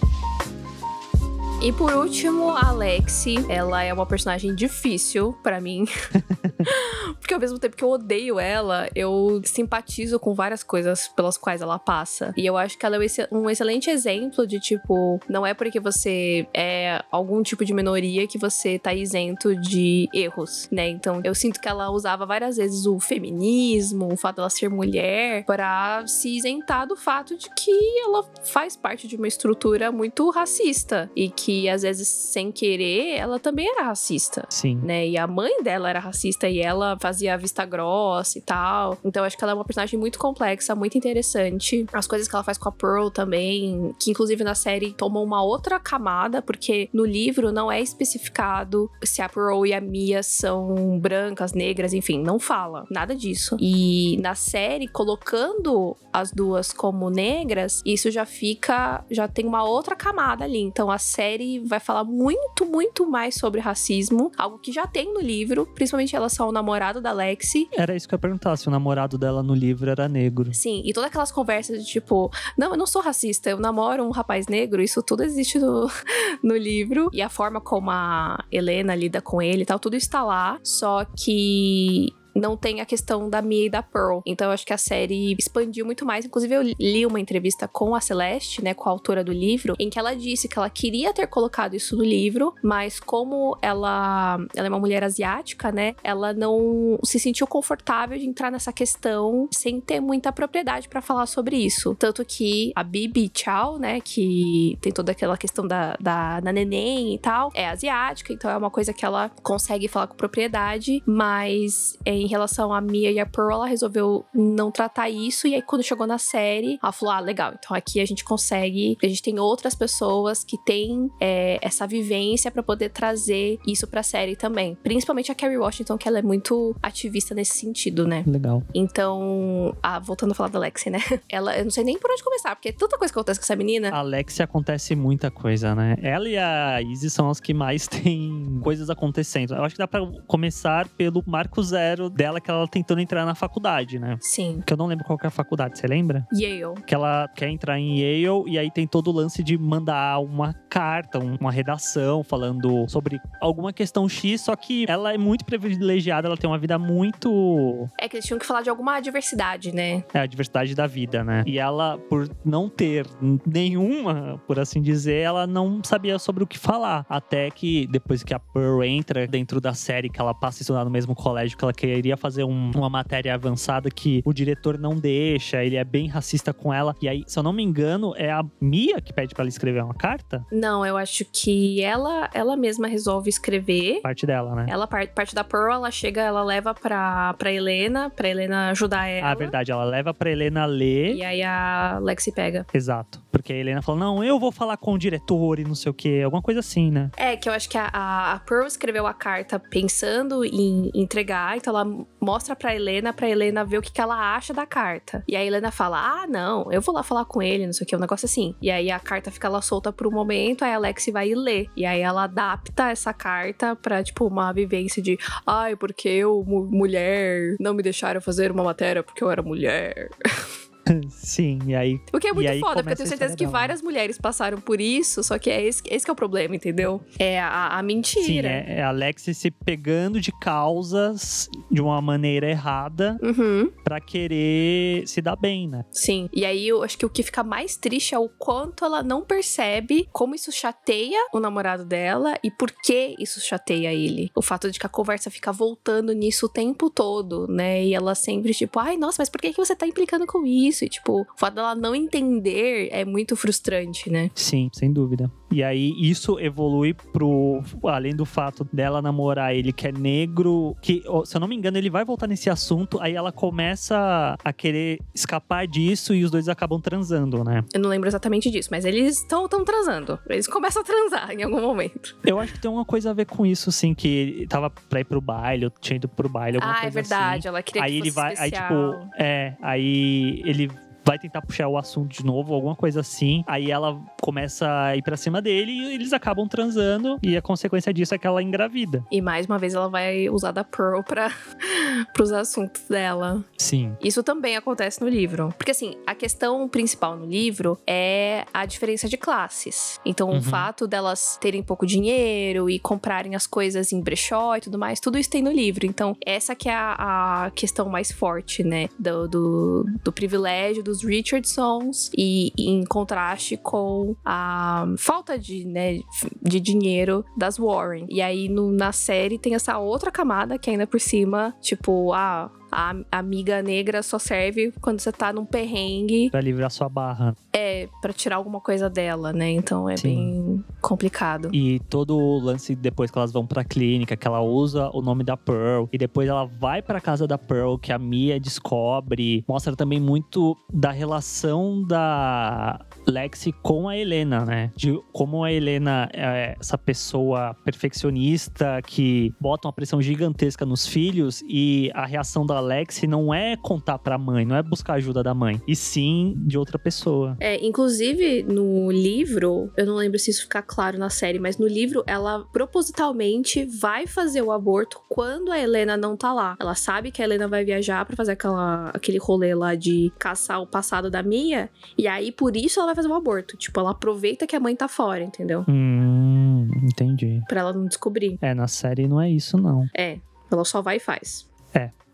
E 1.64 1.72
por 1.72 1.94
último, 1.94 2.50
a 2.50 2.70
Alexi, 2.70 3.36
ela 3.48 3.84
é 3.84 3.94
uma 3.94 4.04
personagem 4.04 4.56
difícil 4.56 5.32
pra 5.44 5.62
mim. 5.62 5.86
Porque 7.22 7.36
ao 7.36 7.40
mesmo 7.40 7.60
tempo 7.60 7.78
que 7.78 7.84
eu 7.84 7.90
odeio 7.90 8.40
ela, 8.40 8.90
eu 8.96 9.40
simpatizo 9.46 10.20
com 10.20 10.34
várias 10.34 10.64
coisas 10.64 11.08
pelas 11.10 11.38
quais 11.38 11.62
ela 11.62 11.78
passa. 11.78 12.34
E 12.36 12.48
eu 12.48 12.58
acho 12.58 12.80
que 12.80 12.86
ela 12.86 12.96
é 12.96 13.00
um 13.32 13.48
excelente 13.48 13.92
exemplo 13.92 14.48
de 14.48 14.60
tipo, 14.60 15.20
não 15.30 15.46
é 15.46 15.54
porque 15.54 15.80
você 15.80 16.48
é 16.52 17.04
algum 17.12 17.44
tipo 17.44 17.64
de 17.64 17.76
minoria 17.76 18.26
que 18.26 18.40
você 18.40 18.80
tá 18.80 18.92
isento 18.92 19.56
de 19.56 20.10
erros, 20.12 20.68
né? 20.72 20.90
Então 20.90 21.22
eu 21.24 21.36
sinto 21.36 21.62
que 21.62 21.70
ela 21.70 21.92
usava 21.92 22.26
várias 22.26 22.58
vezes 22.58 22.88
o 22.88 23.00
feminismo, 23.00 24.12
o 24.12 24.18
fato 24.18 24.38
dela 24.38 24.50
ser 24.50 24.68
mulher, 24.68 25.46
para 25.46 26.08
se 26.08 26.36
isentar 26.36 26.88
do 26.88 26.96
fato 26.96 27.38
de 27.38 27.50
que 27.56 27.72
ela 28.00 28.26
faz 28.44 28.76
parte 28.76 29.08
de 29.08 29.16
uma 29.16 29.28
estrutura 29.28 29.92
muito 29.92 30.28
racista 30.32 31.10
e 31.16 31.30
que 31.30 31.51
que 31.52 31.68
às 31.68 31.82
vezes 31.82 32.08
sem 32.08 32.52
querer 32.52 33.18
ela 33.18 33.38
também 33.38 33.68
era 33.68 33.84
racista. 33.84 34.46
Sim. 34.50 34.76
Né? 34.82 35.10
E 35.10 35.18
a 35.18 35.28
mãe 35.28 35.62
dela 35.62 35.90
era 35.90 36.00
racista 36.00 36.48
e 36.48 36.60
ela 36.60 36.98
fazia 37.00 37.38
vista 37.38 37.66
grossa 37.66 38.38
e 38.38 38.42
tal. 38.42 38.98
Então 39.04 39.24
acho 39.24 39.38
que 39.38 39.44
ela 39.44 39.52
é 39.52 39.56
uma 39.56 39.66
personagem 39.66 40.00
muito 40.00 40.18
complexa, 40.18 40.74
muito 40.74 40.98
interessante. 40.98 41.86
As 41.92 42.08
coisas 42.08 42.28
que 42.28 42.36
ela 42.36 42.44
faz 42.44 42.58
com 42.58 42.70
a 42.70 42.72
Pearl 42.72 43.10
também, 43.10 43.94
que 44.00 44.12
inclusive 44.12 44.44
na 44.44 44.56
série 44.56 44.94
tomam 44.94 45.24
uma 45.24 45.44
outra 45.44 45.80
camada, 45.80 46.42
porque 46.42 46.90
no 46.94 47.06
livro 47.06 47.52
não 47.52 47.72
é 47.72 47.82
especificado 47.82 48.90
se 49.04 49.22
a 49.22 49.28
Pearl 49.28 49.66
e 49.66 49.74
a 49.74 49.82
Mia 49.82 50.24
são 50.24 50.98
brancas, 51.00 51.52
negras, 51.52 51.94
enfim, 51.94 52.22
não 52.22 52.40
fala 52.40 52.86
nada 52.90 53.14
disso. 53.14 53.58
E 53.60 54.18
na 54.22 54.36
série, 54.36 54.88
colocando 54.88 55.98
as 56.14 56.32
duas 56.32 56.72
como 56.72 57.10
negras, 57.10 57.82
isso 57.86 58.10
já 58.10 58.26
fica, 58.26 59.04
já 59.10 59.28
tem 59.28 59.46
uma 59.46 59.64
outra 59.64 59.96
camada 59.96 60.46
ali. 60.46 60.60
Então 60.60 60.90
a 60.90 60.98
série 60.98 61.41
série 61.42 61.60
vai 61.60 61.80
falar 61.80 62.04
muito, 62.04 62.66
muito 62.66 63.10
mais 63.10 63.36
sobre 63.36 63.60
racismo, 63.60 64.32
algo 64.38 64.60
que 64.60 64.72
já 64.72 64.86
tem 64.86 65.14
no 65.14 65.20
livro, 65.20 65.66
principalmente 65.66 66.12
em 66.12 66.14
relação 66.14 66.46
ao 66.48 66.52
namorado 66.52 67.02
da 67.02 67.12
Lexi. 67.12 67.68
Era 67.76 67.96
isso 67.96 68.08
que 68.08 68.14
eu 68.14 68.18
ia 68.18 68.22
perguntar, 68.22 68.56
se 68.58 68.68
o 68.68 68.72
namorado 68.72 69.18
dela 69.18 69.42
no 69.42 69.54
livro 69.54 69.90
era 69.90 70.08
negro. 70.08 70.54
Sim, 70.54 70.82
e 70.86 70.94
todas 70.94 71.10
aquelas 71.10 71.32
conversas 71.32 71.84
de 71.84 71.92
tipo, 71.92 72.32
não, 72.58 72.72
eu 72.72 72.78
não 72.78 72.86
sou 72.86 73.02
racista, 73.02 73.50
eu 73.50 73.60
namoro 73.60 74.04
um 74.04 74.12
rapaz 74.12 74.48
negro, 74.48 74.82
isso 74.82 75.02
tudo 75.02 75.24
existe 75.24 75.58
no, 75.60 75.90
no 76.44 76.56
livro. 76.56 77.10
E 77.12 77.22
a 77.22 77.30
forma 77.30 77.60
como 77.60 77.90
a 77.90 78.44
Helena 78.52 78.94
lida 78.96 79.22
com 79.22 79.42
ele 79.42 79.64
e 79.64 79.66
tal, 79.66 79.80
tudo 79.80 79.96
está 79.96 80.24
lá. 80.24 80.60
Só 80.64 81.06
que 81.06 82.14
não 82.36 82.56
tem 82.58 82.82
a 82.82 82.86
questão 82.86 83.30
da 83.30 83.42
Mia 83.42 83.66
e 83.66 83.70
da 83.70 83.84
Pearl. 83.84 84.20
Então 84.26 84.48
eu 84.48 84.54
acho 84.54 84.66
que 84.66 84.74
a 84.74 84.78
série 84.78 85.36
expandiu 85.38 85.86
muito 85.86 86.06
mais. 86.06 86.26
Inclusive, 86.26 86.56
eu 86.56 86.62
li 86.80 87.06
uma 87.06 87.20
entrevista 87.20 87.68
com 87.68 87.96
a 87.96 88.02
Celeste, 88.02 88.64
né, 88.64 88.74
com 88.74 88.90
a 88.90 88.92
autora 88.92 89.24
do 89.24 89.32
livro, 89.32 89.76
em 89.80 89.90
que 89.90 90.00
ela 90.00 90.16
disse 90.16 90.48
que 90.48 90.58
ela 90.58 90.70
queria 90.70 91.14
ter 91.14 91.28
colocado 91.28 91.76
isso 91.76 91.96
no 91.96 92.04
livro, 92.04 92.54
mas 92.64 93.00
como 93.00 93.58
ela, 93.62 94.40
ela 94.56 94.68
é 94.68 94.70
uma 94.70 94.80
mulher 94.80 95.04
asiática, 95.04 95.72
né, 95.72 95.96
ela 96.04 96.34
não 96.34 96.98
se 97.04 97.20
sentiu 97.20 97.48
confortável 97.48 98.18
de 98.18 98.26
entrar 98.26 98.52
nessa 98.52 98.72
questão 98.72 99.48
sem 99.52 99.80
ter 99.80 100.00
muita 100.00 100.32
propriedade 100.32 100.88
para 100.88 101.02
falar 101.02 101.26
sobre 101.26 101.58
isso. 101.58 101.96
Tanto 101.96 102.24
que 102.26 102.72
a 102.76 102.84
Bibi 102.84 103.32
Chow, 103.34 103.78
né, 103.78 104.00
que 104.02 104.78
tem 104.82 104.92
toda 104.92 105.12
aquela 105.12 105.38
questão 105.38 105.68
da, 105.68 105.96
da, 106.00 106.40
da 106.40 106.52
neném 106.52 107.16
e 107.16 107.20
tal, 107.20 107.52
é 107.54 107.68
asiática, 107.68 108.34
então 108.34 108.50
é 108.50 108.58
uma 108.58 108.70
coisa 108.72 108.94
que 108.94 109.06
ela 109.06 109.30
consegue 109.42 109.88
falar 109.88 110.08
com 110.08 110.16
propriedade, 110.16 111.02
mas 111.06 111.98
é 112.06 112.21
em 112.22 112.28
relação 112.28 112.74
a 112.74 112.82
Mia 112.82 113.12
e 113.12 113.20
a 113.20 113.26
Pearl, 113.26 113.52
ela 113.52 113.68
resolveu 113.68 114.26
não 114.34 114.72
tratar 114.72 115.10
isso. 115.10 115.48
E 115.48 115.56
aí, 115.56 115.62
quando 115.62 115.84
chegou 115.84 116.08
na 116.08 116.18
série, 116.18 116.80
ela 116.82 116.92
falou: 116.92 117.14
ah, 117.14 117.20
legal, 117.20 117.54
então 117.58 117.76
aqui 117.76 118.00
a 118.00 118.06
gente 118.06 118.24
consegue. 118.24 118.98
A 119.02 119.08
gente 119.08 119.22
tem 119.22 119.40
outras 119.40 119.76
pessoas 119.76 120.44
que 120.44 120.58
têm 120.64 121.10
é, 121.20 121.58
essa 121.62 121.86
vivência 121.88 122.52
para 122.52 122.64
poder 122.64 122.90
trazer 122.90 123.60
isso 123.68 123.88
pra 123.88 124.04
série 124.04 124.36
também. 124.36 124.76
Principalmente 124.84 125.32
a 125.32 125.36
Carrie 125.36 125.58
Washington, 125.58 125.98
que 125.98 126.08
ela 126.08 126.20
é 126.20 126.22
muito 126.22 126.76
ativista 126.82 127.34
nesse 127.34 127.58
sentido, 127.58 128.08
né? 128.08 128.24
Legal. 128.28 128.64
Então, 128.74 129.76
ah, 129.82 130.00
voltando 130.00 130.32
a 130.32 130.36
falar 130.36 130.50
da 130.50 130.60
Lexi, 130.60 130.90
né? 130.90 131.00
Ela, 131.30 131.58
eu 131.58 131.64
não 131.64 131.72
sei 131.72 131.84
nem 131.84 131.98
por 131.98 132.12
onde 132.12 132.24
começar, 132.24 132.56
porque 132.56 132.72
tanta 132.72 132.98
coisa 132.98 133.14
que 133.14 133.18
acontece 133.18 133.40
com 133.40 133.44
essa 133.44 133.56
menina. 133.56 133.90
A 133.90 134.02
Lexi 134.02 134.44
acontece 134.44 134.96
muita 134.96 135.32
coisa, 135.32 135.74
né? 135.74 135.96
Ela 136.02 136.28
e 136.28 136.38
a 136.38 136.82
Izzy 136.82 137.10
são 137.10 137.30
as 137.30 137.40
que 137.40 137.54
mais 137.54 137.88
têm 137.90 138.60
coisas 138.62 138.90
acontecendo. 138.90 139.56
Eu 139.56 139.64
acho 139.64 139.76
que 139.76 139.80
dá 139.80 139.88
pra 139.88 140.02
começar 140.28 140.88
pelo 140.90 141.24
marco 141.26 141.62
zero 141.64 142.10
dela 142.16 142.40
que 142.40 142.50
ela 142.50 142.68
tentando 142.68 143.02
entrar 143.02 143.26
na 143.26 143.36
faculdade, 143.36 144.00
né? 144.00 144.18
Sim. 144.22 144.62
Que 144.66 144.74
eu 144.74 144.78
não 144.78 144.86
lembro 144.86 145.06
qual 145.06 145.18
é 145.24 145.28
a 145.28 145.32
faculdade, 145.32 145.78
você 145.78 145.88
lembra? 145.88 146.26
Yale. 146.34 146.82
Que 146.86 146.94
ela 146.96 147.28
quer 147.36 147.50
entrar 147.50 147.80
em 147.80 148.00
Yale 148.00 148.50
e 148.50 148.58
aí 148.58 148.72
tem 148.72 148.88
todo 148.88 149.10
o 149.10 149.12
lance 149.12 149.44
de 149.44 149.58
mandar 149.58 150.20
uma 150.20 150.54
carta, 150.70 151.20
uma 151.20 151.52
redação 151.52 152.24
falando 152.24 152.88
sobre 152.88 153.20
alguma 153.40 153.74
questão 153.74 154.08
X, 154.08 154.42
só 154.42 154.56
que 154.56 154.86
ela 154.88 155.14
é 155.14 155.18
muito 155.18 155.46
privilegiada, 155.46 156.28
ela 156.28 156.38
tem 156.38 156.50
uma 156.50 156.58
vida 156.58 156.78
muito. 156.78 157.88
É 158.00 158.08
que 158.08 158.18
eles 158.18 158.26
tinham 158.26 158.40
que 158.40 158.46
falar 158.46 158.62
de 158.62 158.70
alguma 158.70 159.00
diversidade, 159.00 159.74
né? 159.74 160.04
É, 160.14 160.20
a 160.20 160.26
diversidade 160.26 160.76
da 160.76 160.88
vida, 160.88 161.24
né? 161.24 161.44
E 161.46 161.60
ela, 161.60 161.98
por 161.98 162.30
não 162.44 162.70
ter 162.70 163.06
nenhuma, 163.46 164.42
por 164.48 164.60
assim 164.60 164.82
dizer, 164.82 165.22
ela 165.22 165.46
não 165.48 165.82
sabia 165.84 166.18
sobre 166.20 166.44
o 166.44 166.48
que 166.48 166.58
falar. 166.58 167.06
Até 167.10 167.50
que 167.50 167.88
depois 167.88 168.24
que 168.24 168.34
a 168.34 168.40
Pearl 168.40 168.84
entra 168.84 169.28
dentro 169.28 169.60
da 169.60 169.74
série, 169.74 170.10
que 170.10 170.20
ela 170.20 170.34
passa 170.34 170.60
a 170.60 170.62
estudar 170.62 170.86
no 170.86 170.92
mesmo 170.92 171.16
colégio 171.16 171.58
que 171.58 171.64
ela 171.64 171.74
queria 171.74 172.01
queria 172.02 172.18
fazer 172.18 172.44
um, 172.44 172.72
uma 172.76 172.90
matéria 172.90 173.36
avançada 173.36 173.92
que 173.92 174.24
o 174.26 174.34
diretor 174.34 174.80
não 174.80 174.96
deixa, 174.96 175.64
ele 175.64 175.76
é 175.76 175.84
bem 175.84 176.08
racista 176.08 176.52
com 176.52 176.74
ela. 176.74 176.96
E 177.00 177.08
aí, 177.08 177.24
se 177.28 177.38
eu 177.38 177.44
não 177.44 177.54
me 177.54 177.62
engano, 177.62 178.16
é 178.18 178.32
a 178.32 178.44
Mia 178.60 179.00
que 179.00 179.14
pede 179.14 179.36
para 179.36 179.44
ela 179.44 179.50
escrever 179.50 179.84
uma 179.84 179.94
carta? 179.94 180.44
Não, 180.52 180.84
eu 180.84 180.98
acho 180.98 181.24
que 181.26 181.82
ela 181.84 182.28
ela 182.34 182.58
mesma 182.58 182.88
resolve 182.88 183.30
escrever. 183.30 184.02
Parte 184.02 184.26
dela, 184.26 184.56
né? 184.56 184.66
Ela 184.68 184.88
parte, 184.88 185.14
parte 185.14 185.36
da 185.36 185.44
Pearl, 185.44 185.74
ela 185.74 185.92
chega, 185.92 186.22
ela 186.22 186.44
leva 186.44 186.74
pra, 186.74 187.36
pra 187.36 187.52
Helena, 187.52 188.10
pra 188.10 188.28
Helena 188.28 188.72
ajudar 188.72 189.08
ela. 189.08 189.30
Ah, 189.30 189.36
verdade, 189.36 189.72
ela 189.72 189.84
leva 189.84 190.12
pra 190.14 190.32
Helena 190.32 190.66
ler. 190.66 191.16
E 191.16 191.24
aí 191.24 191.44
a 191.44 192.00
Lexi 192.02 192.32
pega. 192.32 192.66
Exato. 192.74 193.22
Porque 193.32 193.54
a 193.54 193.56
Helena 193.56 193.82
falou: 193.82 194.00
não, 194.00 194.24
eu 194.24 194.40
vou 194.40 194.52
falar 194.52 194.78
com 194.78 194.94
o 194.94 194.98
diretor 194.98 195.60
e 195.60 195.64
não 195.64 195.76
sei 195.76 195.90
o 195.90 195.94
que, 195.94 196.22
alguma 196.22 196.42
coisa 196.42 196.60
assim, 196.60 196.92
né? 196.92 197.10
É, 197.18 197.36
que 197.36 197.48
eu 197.48 197.54
acho 197.54 197.70
que 197.70 197.78
a, 197.78 197.88
a 197.92 198.40
Pearl 198.40 198.66
escreveu 198.66 199.08
a 199.08 199.14
carta 199.14 199.60
pensando 199.60 200.44
em 200.44 200.92
entregar, 200.94 201.58
então 201.58 201.76
ela 201.76 202.06
mostra 202.20 202.56
pra 202.56 202.76
Helena, 202.76 203.14
pra 203.14 203.30
Helena 203.30 203.64
ver 203.64 203.78
o 203.78 203.82
que, 203.82 203.92
que 203.92 204.02
ela 204.02 204.36
acha 204.36 204.54
da 204.54 204.66
carta. 204.66 205.24
E 205.28 205.36
a 205.36 205.44
Helena 205.44 205.72
fala: 205.72 205.98
Ah, 205.98 206.28
não, 206.28 206.72
eu 206.72 206.82
vou 206.82 206.94
lá 206.94 207.04
falar 207.04 207.26
com 207.26 207.42
ele, 207.42 207.66
não 207.66 207.74
sei 207.74 207.86
o 207.86 207.88
que, 207.88 207.96
um 207.96 208.00
negócio 208.00 208.26
assim. 208.26 208.56
E 208.62 208.70
aí 208.70 208.92
a 208.92 209.00
carta 209.00 209.32
fica 209.32 209.48
lá 209.48 209.62
solta 209.62 209.92
por 209.92 210.08
um 210.08 210.12
momento, 210.12 210.64
aí 210.64 210.72
a 210.72 210.76
Alexi 210.76 211.12
vai 211.12 211.34
ler. 211.34 211.68
E 211.76 211.86
aí 211.86 212.02
ela 212.02 212.24
adapta 212.24 212.90
essa 212.90 213.14
carta 213.14 213.76
pra, 213.76 214.04
tipo, 214.04 214.26
uma 214.26 214.52
vivência 214.52 215.02
de: 215.02 215.18
Ai, 215.46 215.76
porque 215.76 216.10
eu, 216.10 216.44
mulher, 216.46 217.56
não 217.60 217.74
me 217.74 217.84
deixaram 217.84 218.22
fazer 218.22 218.52
uma 218.52 218.64
matéria 218.64 219.04
porque 219.04 219.24
eu 219.24 219.32
era 219.32 219.42
mulher. 219.42 220.10
Sim, 221.10 221.60
e 221.68 221.76
aí. 221.76 222.00
O 222.14 222.20
que 222.20 222.28
é 222.28 222.34
muito 222.34 222.60
foda, 222.60 222.76
porque 222.82 222.94
eu 222.94 222.98
tenho 222.98 223.10
certeza 223.10 223.36
que 223.36 223.44
dela. 223.46 223.52
várias 223.52 223.82
mulheres 223.82 224.18
passaram 224.18 224.60
por 224.60 224.80
isso, 224.82 225.24
só 225.24 225.38
que 225.38 225.50
é 225.50 225.64
esse, 225.64 225.82
esse 225.90 226.06
que 226.06 226.12
é 226.12 226.14
o 226.14 226.16
problema, 226.16 226.56
entendeu? 226.56 227.02
É 227.20 227.40
a, 227.40 227.78
a 227.78 227.80
Sim, 227.80 227.86
mentira. 227.86 228.50
é, 228.50 228.78
é 228.78 228.84
a 228.84 228.90
Alexis 228.90 229.38
se 229.38 229.52
pegando 229.52 230.20
de 230.20 230.32
causas 230.40 231.50
de 231.70 231.82
uma 231.82 232.02
maneira 232.02 232.50
errada 232.50 233.18
Uhum. 233.22 233.72
pra 233.84 234.00
querer 234.00 235.08
se 235.08 235.22
dar 235.22 235.36
bem, 235.36 235.68
né? 235.68 235.86
Sim. 235.92 236.30
E 236.34 236.46
aí 236.46 236.68
eu 236.68 236.84
acho 236.84 236.98
que 236.98 237.06
o 237.06 237.10
que 237.10 237.24
fica 237.24 237.44
mais 237.44 237.76
triste 237.78 238.16
é 238.16 238.20
o 238.20 238.30
quanto 238.30 238.84
ela 238.86 239.04
não 239.04 239.22
percebe 239.22 240.08
como 240.12 240.36
isso 240.36 240.52
chateia 240.52 241.20
o 241.34 241.40
namorado 241.40 241.86
dela 241.86 242.34
e 242.44 242.50
por 242.50 242.72
que 242.72 243.16
isso 243.20 243.40
chateia 243.40 243.94
ele. 243.94 244.30
O 244.36 244.42
fato 244.42 244.72
de 244.72 244.80
que 244.80 244.86
a 244.86 244.90
conversa 244.90 245.30
fica 245.30 245.52
voltando 245.52 246.14
nisso 246.14 246.46
o 246.46 246.50
tempo 246.50 246.90
todo, 246.90 247.48
né? 247.48 247.84
E 247.86 247.94
ela 247.94 248.16
sempre, 248.16 248.54
tipo, 248.54 248.80
ai, 248.80 248.98
nossa, 248.98 249.18
mas 249.22 249.30
por 249.30 249.40
que, 249.42 249.52
que 249.52 249.58
você 249.58 249.76
tá 249.76 249.86
implicando 249.86 250.26
com 250.26 250.46
isso? 250.46 250.71
E, 250.80 250.90
tipo, 250.90 251.22
o 251.22 251.26
fato 251.38 251.56
dela 251.56 251.76
não 251.76 251.96
entender 251.96 252.90
é 252.92 253.04
muito 253.04 253.36
frustrante, 253.36 254.10
né? 254.10 254.30
Sim, 254.36 254.70
sem 254.74 254.92
dúvida. 254.94 255.32
E 255.52 255.62
aí 255.64 255.94
isso 255.98 256.40
evolui 256.40 256.94
pro. 256.94 257.62
Além 257.84 258.16
do 258.16 258.26
fato 258.26 258.66
dela 258.72 259.02
namorar 259.02 259.54
ele 259.54 259.74
que 259.74 259.88
é 259.88 259.92
negro, 259.92 260.76
que, 260.82 261.04
se 261.26 261.36
eu 261.36 261.42
não 261.42 261.48
me 261.48 261.56
engano, 261.56 261.78
ele 261.78 261.90
vai 261.90 262.06
voltar 262.06 262.28
nesse 262.28 262.50
assunto, 262.50 263.00
aí 263.02 263.14
ela 263.16 263.32
começa 263.32 264.36
a 264.44 264.54
querer 264.54 265.00
escapar 265.14 265.68
disso 265.68 266.14
e 266.14 266.24
os 266.24 266.32
dois 266.32 266.48
acabam 266.48 266.80
transando, 266.80 267.44
né? 267.44 267.64
Eu 267.74 267.82
não 267.82 267.90
lembro 267.90 268.08
exatamente 268.08 268.50
disso, 268.50 268.70
mas 268.72 268.86
eles 268.86 269.20
estão 269.20 269.48
tão 269.50 269.66
transando. 269.66 270.18
Eles 270.30 270.48
começam 270.48 270.82
a 270.82 270.86
transar 270.86 271.32
em 271.32 271.44
algum 271.44 271.62
momento. 271.62 272.18
Eu 272.26 272.40
acho 272.40 272.54
que 272.54 272.60
tem 272.60 272.72
uma 272.72 272.86
coisa 272.86 273.10
a 273.12 273.14
ver 273.14 273.26
com 273.26 273.46
isso, 273.46 273.70
assim, 273.70 273.94
que 273.94 274.08
ele 274.08 274.48
tava 274.48 274.70
pra 274.70 275.02
ir 275.02 275.06
pro 275.06 275.20
baile, 275.20 275.66
eu 275.66 275.70
tinha 275.82 275.98
ido 275.98 276.08
pro 276.08 276.30
baile, 276.30 276.58
alguma 276.58 276.74
ah, 276.76 276.80
é 276.80 276.82
coisa 276.84 277.02
verdade. 277.02 277.40
assim. 277.40 277.48
Ela 277.50 277.62
queria 277.62 277.84
Aí 277.84 277.92
que 277.92 277.98
ele 277.98 278.12
fosse 278.12 278.16
vai, 278.16 278.36
aí 278.38 278.50
especial. 278.52 278.94
tipo, 278.94 279.10
é, 279.18 279.56
aí 279.62 280.42
ele 280.46 280.71
vai 281.04 281.18
tentar 281.18 281.42
puxar 281.42 281.68
o 281.68 281.78
assunto 281.78 282.10
de 282.10 282.26
novo, 282.26 282.54
alguma 282.54 282.76
coisa 282.76 283.00
assim. 283.02 283.44
Aí 283.48 283.72
ela 283.72 284.00
começa 284.22 284.68
a 284.86 284.96
ir 284.96 285.02
pra 285.02 285.18
cima 285.18 285.42
dele 285.42 285.72
e 285.72 285.94
eles 285.96 286.14
acabam 286.14 286.48
transando. 286.48 287.18
E 287.24 287.36
a 287.36 287.42
consequência 287.42 287.94
disso 287.94 288.14
é 288.14 288.18
que 288.18 288.28
ela 288.28 288.42
engravida. 288.42 289.04
E 289.12 289.22
mais 289.22 289.46
uma 289.46 289.58
vez 289.58 289.74
ela 289.74 289.90
vai 289.90 290.30
usar 290.30 290.52
da 290.52 290.64
Pearl 290.64 291.02
pra, 291.02 291.32
pros 292.14 292.32
assuntos 292.32 292.84
dela. 292.90 293.44
Sim. 293.58 293.96
Isso 294.02 294.24
também 294.24 294.56
acontece 294.56 295.02
no 295.02 295.08
livro. 295.08 295.54
Porque, 295.58 295.72
assim, 295.72 295.96
a 296.06 296.14
questão 296.16 296.68
principal 296.68 297.16
no 297.18 297.26
livro 297.26 297.78
é 297.88 298.46
a 298.54 298.66
diferença 298.66 299.08
de 299.10 299.18
classes. 299.18 300.00
Então, 300.06 300.30
Uhum. 300.32 300.38
o 300.38 300.42
fato 300.42 300.88
delas 300.88 301.38
terem 301.42 301.62
pouco 301.64 301.86
dinheiro 301.86 302.70
e 302.70 302.80
comprarem 302.80 303.36
as 303.36 303.46
coisas 303.48 303.92
em 303.92 304.02
brechó 304.02 304.56
e 304.56 304.62
tudo 304.62 304.78
mais, 304.78 305.00
tudo 305.00 305.18
isso 305.18 305.30
tem 305.30 305.42
no 305.42 305.52
livro. 305.52 305.86
Então, 305.86 306.16
essa 306.26 306.56
que 306.56 306.70
é 306.70 306.74
a, 306.74 307.46
a 307.46 307.52
questão 307.52 307.90
mais 307.90 308.12
forte, 308.12 308.64
né? 308.64 308.88
Do, 308.98 309.28
do, 309.28 309.86
do 310.04 310.12
privilégio 310.12 310.84
dos 310.92 311.04
Richardsons 311.04 312.10
e 312.18 312.52
em 312.58 312.84
contraste 312.84 313.56
com 313.58 314.14
a 314.26 314.86
falta 314.98 315.40
de, 315.40 315.66
né, 315.66 316.00
de 316.42 316.60
dinheiro 316.60 317.24
das 317.38 317.58
Warren. 317.58 318.06
E 318.10 318.22
aí, 318.22 318.50
no- 318.50 318.72
na 318.72 318.92
série, 318.92 319.40
tem 319.40 319.56
essa 319.56 319.78
outra 319.80 320.12
camada 320.12 320.58
que 320.60 320.70
ainda 320.70 320.86
por 320.86 321.00
cima, 321.00 321.56
tipo, 321.62 322.12
ah, 322.14 322.52
a 322.72 322.96
amiga 323.12 323.62
negra 323.62 324.02
só 324.02 324.18
serve 324.18 324.74
quando 324.82 325.00
você 325.00 325.12
tá 325.12 325.34
num 325.34 325.46
perrengue 325.46 326.30
Pra 326.30 326.40
livrar 326.42 326.72
sua 326.72 326.88
barra. 326.90 327.36
é 327.54 327.88
para 328.02 328.14
tirar 328.14 328.38
alguma 328.38 328.60
coisa 328.62 328.90
dela, 328.90 329.34
né? 329.34 329.50
Então 329.52 329.90
é 329.90 329.98
Sim. 329.98 330.16
bem 330.16 330.66
complicado. 330.82 331.50
E 331.54 331.80
todo 331.90 332.18
o 332.18 332.40
lance 332.40 332.76
depois 332.76 333.12
que 333.12 333.18
elas 333.18 333.32
vão 333.32 333.46
pra 333.46 333.64
clínica, 333.64 334.16
que 334.16 334.28
ela 334.28 334.42
usa 334.42 334.90
o 334.94 335.02
nome 335.02 335.24
da 335.24 335.36
Pearl, 335.36 335.86
e 335.92 335.98
depois 335.98 336.28
ela 336.30 336.46
vai 336.46 336.82
pra 336.82 337.02
casa 337.02 337.28
da 337.28 337.38
Pearl, 337.38 337.76
que 337.78 337.92
a 337.92 338.00
Mia 338.00 338.40
descobre, 338.40 339.44
mostra 339.48 339.76
também 339.76 340.00
muito 340.00 340.56
da 340.72 340.92
relação 340.92 341.84
da 341.88 342.80
Lexi 343.08 343.52
com 343.52 343.90
a 343.90 343.98
Helena, 343.98 344.46
né? 344.46 344.72
De 344.76 345.00
como 345.12 345.44
a 345.44 345.52
Helena 345.52 346.10
é 346.14 346.56
essa 346.60 346.78
pessoa 346.78 347.56
perfeccionista 347.64 348.82
que 348.86 349.34
bota 349.40 349.68
uma 349.68 349.74
pressão 349.74 350.02
gigantesca 350.02 350.66
nos 350.66 350.88
filhos 350.88 351.44
e 351.48 351.92
a 351.94 352.06
reação 352.06 352.46
da 352.46 352.60
Lexi 352.60 353.08
não 353.08 353.34
é 353.34 353.56
contar 353.58 354.00
pra 354.00 354.18
mãe, 354.18 354.46
não 354.46 354.56
é 354.56 354.64
buscar 354.64 354.94
ajuda 354.94 355.24
da 355.24 355.34
mãe, 355.34 355.62
e 355.68 355.76
sim 355.76 356.36
de 356.38 356.58
outra 356.58 356.78
pessoa. 356.78 357.36
É, 357.40 357.64
inclusive 357.66 358.44
no 358.44 358.92
livro, 358.92 359.72
eu 359.78 359.86
não 359.86 359.96
lembro 359.96 360.20
se 360.20 360.32
isso 360.32 360.44
fica 360.44 360.62
claro 360.62 360.98
na 360.98 361.10
série, 361.10 361.40
mas 361.40 361.58
no 361.58 361.68
livro 361.68 362.04
ela 362.08 362.46
propositalmente 362.52 363.66
vai 363.66 364.08
fazer 364.08 364.42
o 364.42 364.52
aborto 364.52 365.02
quando 365.10 365.52
a 365.52 365.60
Helena 365.60 365.98
não 365.98 366.16
tá 366.16 366.34
lá. 366.34 366.56
Ela 366.60 366.76
sabe 366.76 367.12
que 367.12 367.22
a 367.22 367.26
Helena 367.26 367.48
vai 367.48 367.64
viajar 367.64 368.06
pra 368.06 368.16
fazer 368.16 368.34
aquela, 368.34 368.90
aquele 368.90 369.18
rolê 369.18 369.54
lá 369.54 369.76
de 369.76 370.12
caçar 370.18 370.62
o 370.62 370.68
passado 370.68 371.10
da 371.10 371.24
Mia, 371.24 371.70
e 371.98 372.08
aí 372.08 372.32
por 372.32 372.56
isso 372.56 372.80
ela 372.80 372.91
vai 372.92 372.96
fazer 372.96 373.08
o 373.08 373.14
aborto. 373.16 373.58
Tipo, 373.58 373.80
ela 373.80 373.92
aproveita 373.92 374.46
que 374.46 374.56
a 374.56 374.60
mãe 374.60 374.76
tá 374.76 374.88
fora, 374.88 375.24
entendeu? 375.24 375.66
Hum, 375.68 376.70
entendi. 376.84 377.42
Pra 377.48 377.62
ela 377.62 377.74
não 377.74 377.86
descobrir. 377.86 378.38
É, 378.42 378.54
na 378.54 378.68
série 378.68 379.08
não 379.08 379.20
é 379.20 379.30
isso, 379.30 379.58
não. 379.58 379.86
É, 379.98 380.20
ela 380.52 380.66
só 380.66 380.82
vai 380.82 380.98
e 380.98 381.00
faz. 381.00 381.50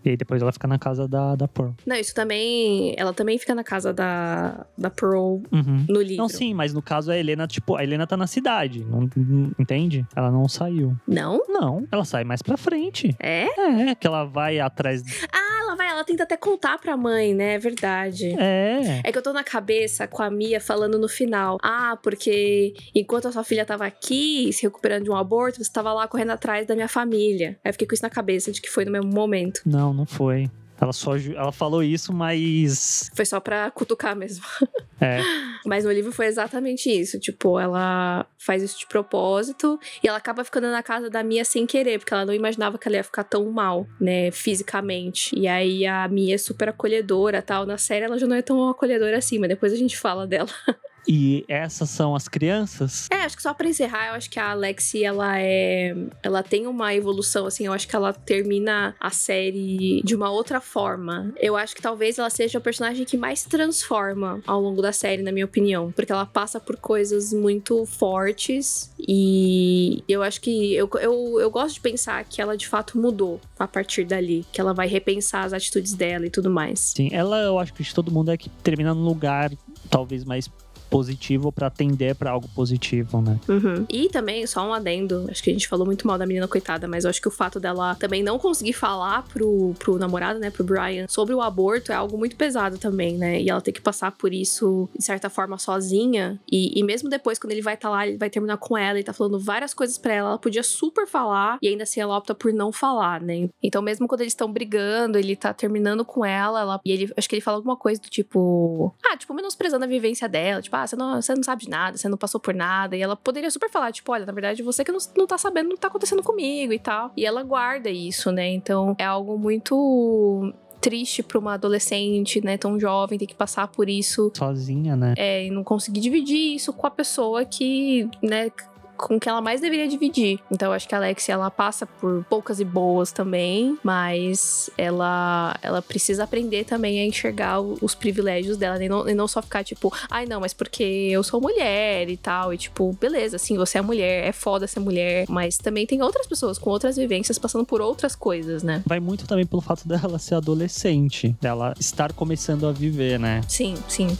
E 0.07 0.11
aí 0.11 0.17
depois 0.17 0.41
ela 0.41 0.53
fica 0.53 0.67
na 0.67 0.79
casa 0.79 1.05
da, 1.07 1.35
da 1.35 1.47
Pearl. 1.49 1.71
Não, 1.85 1.95
isso 1.97 2.13
também. 2.15 2.93
Ela 2.97 3.13
também 3.13 3.37
fica 3.37 3.53
na 3.53 3.63
casa 3.63 3.91
da, 3.93 4.65
da 4.77 4.89
Pearl 4.89 5.41
Uhum. 5.51 5.85
no 5.89 6.01
livro. 6.01 6.17
Não, 6.17 6.29
sim, 6.29 6.53
mas 6.53 6.73
no 6.73 6.81
caso 6.81 7.11
a 7.11 7.17
Helena, 7.17 7.45
tipo, 7.47 7.75
a 7.75 7.83
Helena 7.83 8.07
tá 8.07 8.15
na 8.15 8.25
cidade, 8.27 8.85
não, 8.85 9.09
não- 9.15 9.51
entende? 9.59 10.05
Ela 10.15 10.31
não 10.31 10.47
saiu. 10.47 10.95
Não? 11.07 11.41
Não, 11.49 11.85
ela 11.91 12.05
sai 12.05 12.23
mais 12.23 12.41
pra 12.41 12.55
frente. 12.57 13.13
É? 13.19 13.47
É, 13.89 13.95
que 13.95 14.07
ela 14.07 14.23
vai 14.23 14.59
atrás. 14.59 15.03
Ah, 15.33 15.59
ela 15.63 15.75
vai, 15.75 15.89
ela 15.89 16.03
tenta 16.05 16.23
até 16.23 16.37
contar 16.37 16.77
pra 16.77 16.95
mãe, 16.95 17.33
né? 17.33 17.55
É 17.55 17.59
verdade. 17.59 18.33
É. 18.39 19.01
É 19.03 19.11
que 19.11 19.17
eu 19.17 19.21
tô 19.21 19.33
na 19.33 19.43
cabeça 19.43 20.07
com 20.07 20.23
a 20.23 20.29
Mia 20.29 20.61
falando 20.61 20.97
no 20.97 21.09
final. 21.09 21.57
Ah, 21.61 21.97
porque 22.01 22.73
enquanto 22.95 23.27
a 23.27 23.31
sua 23.31 23.43
filha 23.43 23.65
tava 23.65 23.85
aqui, 23.85 24.51
se 24.53 24.63
recuperando 24.63 25.03
de 25.03 25.09
um 25.11 25.15
aborto, 25.15 25.61
você 25.63 25.71
tava 25.71 25.91
lá 25.93 26.07
correndo 26.07 26.31
atrás 26.31 26.65
da 26.65 26.75
minha 26.75 26.87
família. 26.87 27.57
Aí 27.63 27.69
eu 27.69 27.73
fiquei 27.73 27.87
com 27.87 27.93
isso 27.93 28.03
na 28.03 28.09
cabeça 28.09 28.51
de 28.51 28.61
que 28.61 28.69
foi 28.69 28.85
no 28.85 28.91
mesmo 28.91 29.11
momento. 29.11 29.61
Não, 29.65 29.93
não 29.97 30.05
foi. 30.05 30.49
Ela 30.79 30.93
só 30.93 31.17
ela 31.17 31.51
falou 31.51 31.81
isso, 31.81 32.13
mas 32.13 33.09
Foi 33.15 33.25
só 33.25 33.39
pra 33.39 33.71
cutucar 33.71 34.15
mesmo. 34.15 34.45
é, 35.01 35.21
Mas 35.65 35.83
no 35.83 35.91
livro 35.91 36.11
foi 36.11 36.27
exatamente 36.27 36.87
isso. 36.87 37.19
Tipo, 37.19 37.59
ela 37.59 38.27
faz 38.37 38.61
isso 38.61 38.77
de 38.79 38.85
propósito 38.85 39.79
e 40.03 40.07
ela 40.07 40.19
acaba 40.19 40.43
ficando 40.43 40.69
na 40.69 40.83
casa 40.83 41.09
da 41.09 41.23
Mia 41.23 41.43
sem 41.43 41.65
querer, 41.65 41.97
porque 41.97 42.13
ela 42.13 42.25
não 42.25 42.33
imaginava 42.33 42.77
que 42.77 42.87
ela 42.87 42.97
ia 42.97 43.03
ficar 43.03 43.23
tão 43.23 43.49
mal, 43.51 43.87
né, 43.99 44.29
fisicamente. 44.29 45.35
E 45.37 45.47
aí 45.47 45.83
a 45.85 46.07
Mia 46.07 46.35
é 46.35 46.37
super 46.37 46.69
acolhedora 46.69 47.41
tal. 47.41 47.65
Na 47.65 47.79
série 47.79 48.05
ela 48.05 48.19
já 48.19 48.27
não 48.27 48.35
é 48.35 48.43
tão 48.43 48.69
acolhedora 48.69 49.17
assim, 49.17 49.39
mas 49.39 49.49
depois 49.49 49.73
a 49.73 49.77
gente 49.77 49.97
fala 49.97 50.27
dela. 50.27 50.49
e 51.07 51.45
essas 51.47 51.89
são 51.89 52.15
as 52.15 52.27
crianças. 52.27 53.07
É, 53.11 53.17
acho 53.23 53.35
que 53.35 53.41
só 53.41 53.53
pra 53.53 53.67
encerrar, 53.67 54.09
eu 54.09 54.13
acho 54.13 54.29
que 54.29 54.39
a 54.39 54.51
Alexi, 54.51 55.03
ela 55.03 55.39
é. 55.39 55.95
Ela 56.21 56.43
tem 56.43 56.67
uma 56.67 56.93
evolução, 56.93 57.45
assim, 57.45 57.65
eu 57.65 57.73
acho 57.73 57.87
que 57.87 57.95
ela 57.95 58.11
termina 58.13 58.95
a 58.99 59.09
série 59.09 60.01
de 60.03 60.15
uma 60.15 60.29
outra 60.29 60.59
forma. 60.59 61.33
Eu 61.37 61.55
acho 61.55 61.75
que 61.75 61.81
talvez 61.81 62.17
ela 62.17 62.29
seja 62.29 62.57
o 62.57 62.61
personagem 62.61 63.05
que 63.05 63.15
mais 63.15 63.43
transforma 63.43 64.41
ao 64.45 64.59
longo 64.59 64.81
da 64.81 64.91
série, 64.91 65.23
na 65.23 65.31
minha 65.31 65.45
opinião. 65.45 65.91
Porque 65.91 66.11
ela 66.11 66.25
passa 66.25 66.59
por 66.59 66.75
coisas 66.77 67.31
muito 67.31 67.85
fortes 67.85 68.91
e 68.99 70.03
eu 70.07 70.21
acho 70.21 70.41
que. 70.41 70.73
Eu, 70.75 70.89
eu, 70.99 71.39
eu 71.39 71.49
gosto 71.49 71.75
de 71.75 71.81
pensar 71.81 72.23
que 72.25 72.41
ela 72.41 72.57
de 72.57 72.67
fato 72.67 72.97
mudou 72.97 73.39
a 73.57 73.67
partir 73.67 74.03
dali. 74.03 74.45
Que 74.51 74.59
ela 74.59 74.73
vai 74.73 74.87
repensar 74.87 75.45
as 75.45 75.53
atitudes 75.53 75.93
dela 75.93 76.25
e 76.25 76.29
tudo 76.29 76.49
mais. 76.49 76.93
Sim, 76.95 77.09
ela, 77.11 77.41
eu 77.41 77.57
acho 77.59 77.73
que 77.73 77.83
de 77.83 77.93
todo 77.93 78.11
mundo 78.11 78.31
é 78.31 78.37
que 78.37 78.49
termina 78.49 78.93
num 78.93 79.05
lugar 79.05 79.51
talvez 79.89 80.23
mais 80.23 80.49
positivo 80.89 81.51
pra 81.51 81.67
atender 81.67 82.15
pra 82.15 82.31
algo 82.31 82.47
positivo, 82.49 83.21
né? 83.21 83.39
Uhum. 83.47 83.85
E 83.89 84.09
também, 84.09 84.45
só 84.47 84.67
um 84.67 84.73
adendo, 84.73 85.27
acho 85.29 85.43
que 85.43 85.49
a 85.49 85.53
gente 85.53 85.67
falou 85.67 85.85
muito 85.85 86.07
mal 86.07 86.17
da 86.17 86.25
menina 86.25 86.47
coitada, 86.47 86.87
mas 86.87 87.03
eu 87.03 87.09
acho 87.09 87.21
que 87.21 87.27
o 87.27 87.31
fato 87.31 87.59
dela 87.59 87.95
também 87.95 88.23
não 88.23 88.39
conseguir 88.39 88.73
falar 88.73 89.23
pro, 89.23 89.73
pro 89.79 89.97
namorado, 89.97 90.39
né, 90.39 90.49
pro 90.49 90.63
Brian, 90.63 91.05
sobre 91.07 91.33
o 91.33 91.41
aborto 91.41 91.91
é 91.91 91.95
algo 91.95 92.17
muito 92.17 92.35
pesado 92.35 92.77
também, 92.77 93.17
né? 93.17 93.41
E 93.41 93.49
ela 93.49 93.61
ter 93.61 93.71
que 93.71 93.81
passar 93.81 94.11
por 94.11 94.33
isso, 94.33 94.89
de 94.97 95.03
certa 95.03 95.29
forma, 95.29 95.57
sozinha. 95.57 96.39
E, 96.51 96.79
e 96.79 96.83
mesmo 96.83 97.09
depois, 97.09 97.39
quando 97.39 97.51
ele 97.51 97.61
vai 97.61 97.73
estar 97.73 97.89
lá, 97.89 98.07
ele 98.07 98.17
vai 98.17 98.29
terminar 98.29 98.57
com 98.57 98.77
ela 98.77 98.99
e 98.99 99.03
tá 99.03 99.13
falando 99.13 99.39
várias 99.39 99.73
coisas 99.73 99.97
pra 99.97 100.13
ela, 100.13 100.29
ela 100.29 100.37
podia 100.37 100.63
super 100.63 101.07
falar 101.07 101.57
e 101.61 101.67
ainda 101.67 101.83
assim 101.83 101.99
ela 101.99 102.17
opta 102.17 102.33
por 102.33 102.53
não 102.53 102.71
falar, 102.71 103.21
né? 103.21 103.49
Então, 103.61 103.81
mesmo 103.81 104.07
quando 104.07 104.21
eles 104.21 104.33
estão 104.33 104.51
brigando, 104.51 105.17
ele 105.17 105.35
tá 105.35 105.53
terminando 105.53 106.05
com 106.05 106.25
ela, 106.25 106.61
ela 106.61 106.81
e 106.85 106.91
ele, 106.91 107.13
acho 107.17 107.27
que 107.27 107.35
ele 107.35 107.41
fala 107.41 107.57
alguma 107.57 107.75
coisa 107.75 108.01
do 108.01 108.09
tipo, 108.09 108.93
ah, 109.05 109.17
tipo, 109.17 109.33
menosprezando 109.33 109.83
a 109.83 109.87
vivência 109.87 110.27
dela, 110.29 110.61
tipo, 110.61 110.75
ah, 110.83 110.87
você 110.87 110.95
não, 110.95 111.21
você 111.21 111.35
não 111.35 111.43
sabe 111.43 111.63
de 111.63 111.69
nada, 111.69 111.97
você 111.97 112.07
não 112.09 112.17
passou 112.17 112.39
por 112.39 112.53
nada. 112.53 112.95
E 112.95 113.01
ela 113.01 113.15
poderia 113.15 113.49
super 113.51 113.69
falar, 113.69 113.91
tipo, 113.91 114.11
olha, 114.11 114.25
na 114.25 114.33
verdade, 114.33 114.63
você 114.63 114.83
que 114.83 114.91
não, 114.91 114.99
não 115.15 115.27
tá 115.27 115.37
sabendo 115.37 115.71
o 115.71 115.73
que 115.73 115.79
tá 115.79 115.87
acontecendo 115.87 116.23
comigo 116.23 116.73
e 116.73 116.79
tal. 116.79 117.11
E 117.15 117.25
ela 117.25 117.43
guarda 117.43 117.89
isso, 117.89 118.31
né? 118.31 118.49
Então 118.49 118.95
é 118.97 119.05
algo 119.05 119.37
muito 119.37 120.53
triste 120.79 121.23
pra 121.23 121.39
uma 121.39 121.55
adolescente, 121.55 122.39
né, 122.43 122.55
tão 122.55 122.79
jovem, 122.79 123.17
ter 123.17 123.25
que 123.25 123.33
passar 123.33 123.67
por 123.67 123.89
isso 123.89 124.31
Sozinha, 124.35 124.95
né? 124.95 125.15
é, 125.17 125.45
e 125.45 125.49
não 125.49 125.63
conseguir 125.63 125.99
dividir 125.99 126.55
isso 126.55 126.71
com 126.71 126.85
a 126.85 126.91
pessoa 126.91 127.43
que, 127.43 128.07
né, 128.21 128.51
com 128.97 129.19
que 129.19 129.29
ela 129.29 129.41
mais 129.41 129.61
deveria 129.61 129.87
dividir. 129.87 130.39
Então 130.51 130.69
eu 130.69 130.73
acho 130.73 130.87
que 130.87 130.95
a 130.95 130.97
Alexia 130.97 131.33
ela 131.33 131.51
passa 131.51 131.85
por 131.85 132.25
poucas 132.29 132.59
e 132.59 132.65
boas 132.65 133.11
também, 133.11 133.77
mas 133.83 134.69
ela 134.77 135.55
ela 135.61 135.81
precisa 135.81 136.23
aprender 136.23 136.65
também 136.65 136.99
a 136.99 137.05
enxergar 137.05 137.61
os 137.61 137.95
privilégios 137.95 138.57
dela 138.57 138.83
e 138.83 138.89
não, 138.89 139.07
e 139.07 139.13
não 139.13 139.27
só 139.27 139.41
ficar 139.41 139.63
tipo, 139.63 139.93
ai 140.09 140.25
não, 140.25 140.41
mas 140.41 140.53
porque 140.53 140.83
eu 140.83 141.23
sou 141.23 141.39
mulher 141.39 142.09
e 142.09 142.17
tal, 142.17 142.53
e 142.53 142.57
tipo, 142.57 142.95
beleza, 142.99 143.35
assim, 143.35 143.57
você 143.57 143.77
é 143.77 143.81
mulher, 143.81 144.27
é 144.27 144.31
foda 144.31 144.67
ser 144.67 144.79
mulher, 144.79 145.25
mas 145.29 145.57
também 145.57 145.85
tem 145.85 146.01
outras 146.01 146.27
pessoas 146.27 146.57
com 146.57 146.69
outras 146.69 146.97
vivências 146.97 147.37
passando 147.37 147.65
por 147.65 147.81
outras 147.81 148.15
coisas, 148.15 148.63
né? 148.63 148.83
Vai 148.85 148.99
muito 148.99 149.27
também 149.27 149.45
pelo 149.45 149.61
fato 149.61 149.87
dela 149.87 150.17
ser 150.19 150.35
adolescente, 150.35 151.35
dela 151.41 151.73
estar 151.79 152.13
começando 152.13 152.65
a 152.67 152.71
viver, 152.71 153.19
né? 153.19 153.41
Sim, 153.47 153.75
sim. 153.87 154.17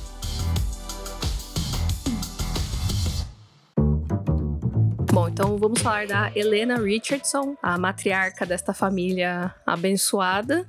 Bom, 5.38 5.47
então 5.58 5.70
vamos 5.70 5.82
falar 5.82 6.06
da 6.06 6.32
Helena 6.36 6.78
Richardson, 6.78 7.58
a 7.64 7.80
matriarca 7.80 8.46
desta 8.46 8.76
família 8.76 9.56
abençoada. 9.66 10.68